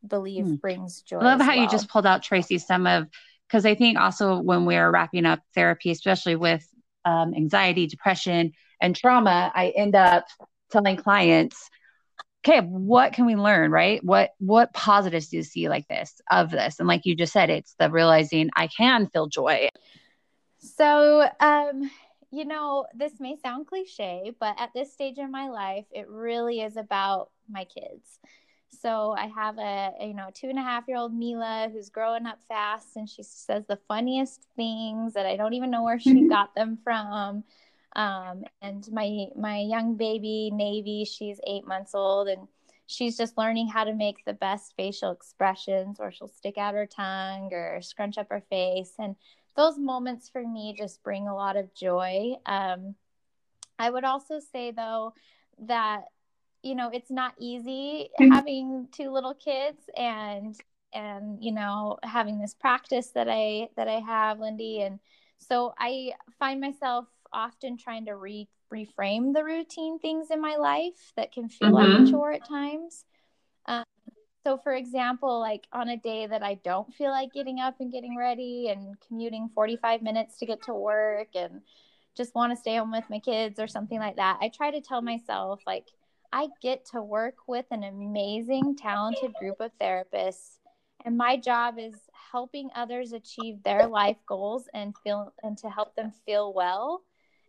believe 0.07 0.45
hmm. 0.45 0.55
brings 0.55 1.01
joy. 1.01 1.19
I 1.19 1.23
love 1.23 1.41
how 1.41 1.55
well. 1.55 1.63
you 1.63 1.69
just 1.69 1.89
pulled 1.89 2.05
out, 2.05 2.21
Tracy, 2.21 2.57
some 2.57 2.85
of, 2.85 3.07
because 3.47 3.65
I 3.65 3.75
think 3.75 3.97
also 3.97 4.39
when 4.39 4.65
we're 4.65 4.91
wrapping 4.91 5.25
up 5.25 5.39
therapy, 5.55 5.91
especially 5.91 6.35
with 6.35 6.67
um, 7.05 7.33
anxiety, 7.33 7.87
depression, 7.87 8.51
and 8.81 8.95
trauma, 8.95 9.51
I 9.55 9.69
end 9.69 9.95
up 9.95 10.25
telling 10.71 10.97
clients, 10.97 11.69
okay 12.45 12.59
what 12.59 13.13
can 13.13 13.25
we 13.25 13.35
learn 13.35 13.71
right? 13.71 14.03
What 14.03 14.31
what 14.39 14.73
positives 14.73 15.29
do 15.29 15.37
you 15.37 15.43
see 15.43 15.69
like 15.69 15.87
this 15.87 16.21
of 16.29 16.51
this? 16.51 16.79
And 16.79 16.87
like 16.87 17.05
you 17.05 17.15
just 17.15 17.33
said 17.33 17.49
it's 17.49 17.75
the 17.79 17.89
realizing 17.89 18.49
i 18.55 18.67
can 18.67 19.07
feel 19.07 19.27
joy. 19.27 19.69
So 20.59 21.27
um 21.39 21.89
you 22.31 22.45
know 22.45 22.85
this 22.95 23.19
may 23.19 23.35
sound 23.37 23.67
cliche 23.67 24.31
but 24.39 24.55
at 24.59 24.71
this 24.73 24.91
stage 24.91 25.17
in 25.17 25.31
my 25.31 25.49
life 25.49 25.85
it 25.91 26.07
really 26.09 26.61
is 26.61 26.77
about 26.77 27.29
my 27.49 27.65
kids. 27.65 28.19
So 28.69 29.15
i 29.17 29.27
have 29.27 29.57
a, 29.59 29.91
a 29.99 30.07
you 30.07 30.13
know 30.13 30.29
two 30.33 30.49
and 30.49 30.59
a 30.59 30.63
half 30.63 30.85
year 30.87 30.97
old 30.97 31.13
mila 31.13 31.69
who's 31.71 31.89
growing 31.89 32.25
up 32.25 32.39
fast 32.47 32.95
and 32.95 33.07
she 33.07 33.23
says 33.23 33.63
the 33.67 33.79
funniest 33.87 34.47
things 34.55 35.13
that 35.13 35.25
i 35.25 35.37
don't 35.37 35.53
even 35.53 35.69
know 35.69 35.83
where 35.83 35.99
she 35.99 36.27
got 36.27 36.55
them 36.55 36.79
from 36.83 37.43
um, 37.95 38.43
and 38.61 38.87
my 38.91 39.27
my 39.35 39.59
young 39.59 39.95
baby 39.95 40.51
Navy, 40.53 41.05
she's 41.05 41.39
eight 41.45 41.67
months 41.67 41.93
old, 41.93 42.27
and 42.27 42.47
she's 42.87 43.17
just 43.17 43.37
learning 43.37 43.67
how 43.67 43.83
to 43.83 43.93
make 43.93 44.25
the 44.25 44.33
best 44.33 44.73
facial 44.75 45.11
expressions, 45.11 45.97
or 45.99 46.11
she'll 46.11 46.27
stick 46.27 46.57
out 46.57 46.73
her 46.73 46.87
tongue 46.87 47.53
or 47.53 47.81
scrunch 47.81 48.17
up 48.17 48.27
her 48.29 48.43
face, 48.49 48.93
and 48.99 49.15
those 49.55 49.77
moments 49.77 50.29
for 50.29 50.45
me 50.45 50.75
just 50.77 51.03
bring 51.03 51.27
a 51.27 51.35
lot 51.35 51.55
of 51.57 51.73
joy. 51.75 52.33
Um, 52.45 52.95
I 53.77 53.89
would 53.89 54.03
also 54.03 54.39
say 54.39 54.71
though 54.71 55.13
that 55.59 56.05
you 56.63 56.75
know 56.75 56.89
it's 56.91 57.11
not 57.11 57.35
easy 57.39 58.09
mm-hmm. 58.19 58.31
having 58.31 58.87
two 58.91 59.11
little 59.11 59.35
kids 59.35 59.81
and 59.95 60.55
and 60.93 61.43
you 61.43 61.51
know 61.51 61.97
having 62.03 62.39
this 62.39 62.53
practice 62.53 63.11
that 63.11 63.27
I 63.29 63.69
that 63.75 63.87
I 63.87 63.99
have, 63.99 64.39
Lyndy, 64.39 64.81
and 64.85 64.99
so 65.39 65.73
I 65.77 66.13
find 66.39 66.61
myself 66.61 67.05
often 67.33 67.77
trying 67.77 68.05
to 68.05 68.15
re- 68.15 68.49
reframe 68.73 69.33
the 69.33 69.43
routine 69.43 69.99
things 69.99 70.31
in 70.31 70.41
my 70.41 70.55
life 70.55 71.13
that 71.15 71.31
can 71.31 71.49
feel 71.49 71.71
mm-hmm. 71.71 72.01
like 72.01 72.07
a 72.07 72.11
chore 72.11 72.31
at 72.31 72.47
times. 72.47 73.05
Um, 73.65 73.83
so, 74.45 74.57
for 74.57 74.73
example, 74.73 75.39
like 75.39 75.67
on 75.71 75.89
a 75.89 75.97
day 75.97 76.27
that 76.27 76.43
I 76.43 76.55
don't 76.55 76.93
feel 76.93 77.11
like 77.11 77.31
getting 77.33 77.59
up 77.59 77.75
and 77.79 77.91
getting 77.91 78.17
ready 78.17 78.69
and 78.69 78.97
commuting 79.07 79.49
45 79.53 80.01
minutes 80.01 80.37
to 80.39 80.45
get 80.45 80.63
to 80.63 80.73
work 80.73 81.29
and 81.35 81.61
just 82.15 82.35
want 82.35 82.51
to 82.51 82.57
stay 82.57 82.75
home 82.75 82.91
with 82.91 83.09
my 83.09 83.19
kids 83.19 83.59
or 83.59 83.67
something 83.67 83.99
like 83.99 84.17
that, 84.17 84.37
I 84.41 84.49
try 84.49 84.71
to 84.71 84.81
tell 84.81 85.01
myself, 85.01 85.61
like, 85.65 85.87
I 86.31 86.47
get 86.61 86.85
to 86.91 87.01
work 87.01 87.35
with 87.47 87.65
an 87.71 87.83
amazing, 87.83 88.75
talented 88.75 89.33
group 89.35 89.61
of 89.61 89.71
therapists. 89.79 90.57
And 91.05 91.15
my 91.17 91.37
job 91.37 91.75
is 91.77 91.93
helping 92.31 92.69
others 92.75 93.13
achieve 93.13 93.61
their 93.63 93.87
life 93.87 94.17
goals 94.25 94.67
and 94.73 94.95
feel 95.03 95.31
and 95.43 95.57
to 95.59 95.69
help 95.69 95.95
them 95.95 96.11
feel 96.25 96.51
well 96.53 97.03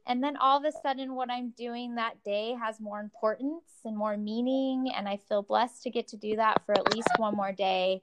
and 0.06 0.22
then 0.22 0.36
all 0.36 0.58
of 0.58 0.64
a 0.64 0.72
sudden 0.82 1.14
what 1.14 1.30
i'm 1.30 1.50
doing 1.56 1.94
that 1.94 2.22
day 2.24 2.54
has 2.60 2.80
more 2.80 3.00
importance 3.00 3.80
and 3.84 3.96
more 3.96 4.16
meaning 4.16 4.90
and 4.96 5.08
i 5.08 5.16
feel 5.28 5.42
blessed 5.42 5.82
to 5.82 5.90
get 5.90 6.08
to 6.08 6.16
do 6.16 6.36
that 6.36 6.64
for 6.64 6.72
at 6.72 6.94
least 6.94 7.08
one 7.18 7.34
more 7.36 7.52
day. 7.52 8.02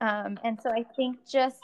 Um, 0.00 0.38
and 0.44 0.60
so 0.60 0.70
i 0.70 0.84
think 0.96 1.18
just 1.26 1.60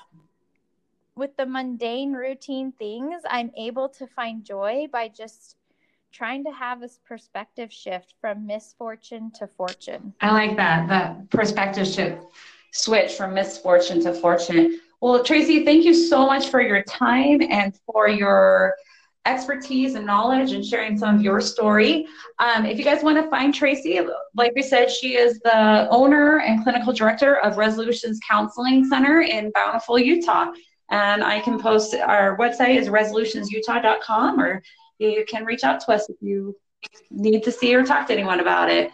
with 1.16 1.36
the 1.36 1.46
mundane 1.46 2.12
routine 2.12 2.72
things 2.72 3.22
i'm 3.28 3.50
able 3.56 3.88
to 3.90 4.06
find 4.06 4.44
joy 4.44 4.86
by 4.92 5.08
just 5.08 5.56
trying 6.12 6.44
to 6.44 6.50
have 6.50 6.80
this 6.80 6.98
perspective 7.06 7.72
shift 7.72 8.14
from 8.20 8.46
misfortune 8.46 9.30
to 9.30 9.46
fortune. 9.46 10.12
I 10.20 10.32
like 10.32 10.56
that 10.56 10.88
that 10.88 11.30
perspective 11.30 11.86
shift 11.86 12.24
switch 12.72 13.12
from 13.12 13.34
misfortune 13.34 14.00
to 14.02 14.12
fortune. 14.12 14.80
Well 15.00 15.22
tracy 15.24 15.64
thank 15.64 15.84
you 15.84 15.94
so 15.94 16.26
much 16.26 16.48
for 16.48 16.60
your 16.60 16.82
time 16.82 17.40
and 17.48 17.78
for 17.86 18.08
your 18.08 18.74
expertise 19.26 19.94
and 19.94 20.06
knowledge 20.06 20.52
and 20.52 20.64
sharing 20.64 20.96
some 20.96 21.16
of 21.16 21.22
your 21.22 21.40
story. 21.40 22.06
Um, 22.38 22.64
if 22.64 22.78
you 22.78 22.84
guys 22.84 23.02
want 23.02 23.22
to 23.22 23.28
find 23.28 23.54
Tracy, 23.54 24.00
like 24.34 24.52
we 24.54 24.62
said, 24.62 24.90
she 24.90 25.16
is 25.16 25.38
the 25.40 25.88
owner 25.90 26.40
and 26.40 26.62
clinical 26.62 26.92
director 26.92 27.36
of 27.36 27.58
Resolutions 27.58 28.18
Counseling 28.26 28.84
Center 28.86 29.20
in 29.20 29.50
Bountiful, 29.54 29.98
Utah. 29.98 30.52
And 30.90 31.22
I 31.22 31.40
can 31.40 31.60
post 31.60 31.94
our 31.94 32.36
website 32.38 32.76
is 32.76 32.88
resolutionsutah.com, 32.88 34.40
or 34.40 34.62
you 34.98 35.24
can 35.28 35.44
reach 35.44 35.64
out 35.64 35.80
to 35.80 35.92
us 35.92 36.08
if 36.08 36.16
you 36.20 36.56
need 37.10 37.44
to 37.44 37.52
see 37.52 37.74
or 37.74 37.84
talk 37.84 38.06
to 38.08 38.12
anyone 38.12 38.40
about 38.40 38.70
it. 38.70 38.90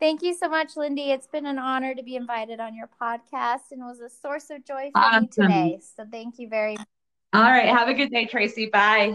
Thank 0.00 0.22
you 0.22 0.32
so 0.32 0.48
much, 0.48 0.76
Lyndy. 0.76 1.08
It's 1.08 1.26
been 1.26 1.44
an 1.44 1.58
honor 1.58 1.92
to 1.92 2.04
be 2.04 2.14
invited 2.14 2.60
on 2.60 2.74
your 2.74 2.88
podcast 3.02 3.72
and 3.72 3.82
was 3.82 3.98
a 3.98 4.08
source 4.08 4.48
of 4.48 4.64
joy 4.64 4.90
for 4.94 5.00
awesome. 5.00 5.22
me 5.22 5.28
today. 5.28 5.80
So 5.96 6.04
thank 6.08 6.38
you 6.38 6.48
very 6.48 6.76
much. 6.76 6.86
All 7.32 7.42
right. 7.42 7.68
Have 7.68 7.88
a 7.88 7.94
good 7.94 8.10
day, 8.10 8.26
Tracy. 8.26 8.66
Bye. 8.66 9.14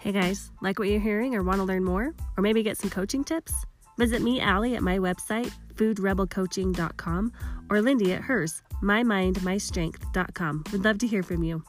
Hey 0.00 0.12
guys, 0.12 0.52
like 0.62 0.78
what 0.78 0.86
you're 0.86 1.00
hearing 1.00 1.34
or 1.34 1.42
want 1.42 1.58
to 1.58 1.64
learn 1.64 1.82
more? 1.82 2.14
Or 2.36 2.40
maybe 2.40 2.62
get 2.62 2.78
some 2.78 2.90
coaching 2.90 3.24
tips? 3.24 3.52
Visit 3.98 4.22
me, 4.22 4.40
Allie, 4.40 4.76
at 4.76 4.82
my 4.82 4.98
website, 4.98 5.52
foodrebelcoaching.com, 5.74 7.32
or 7.70 7.78
Lyndy 7.78 8.12
at 8.14 8.22
hers, 8.22 8.62
mymindmystrength.com. 8.84 10.64
We'd 10.72 10.84
love 10.84 10.98
to 10.98 11.08
hear 11.08 11.24
from 11.24 11.42
you. 11.42 11.64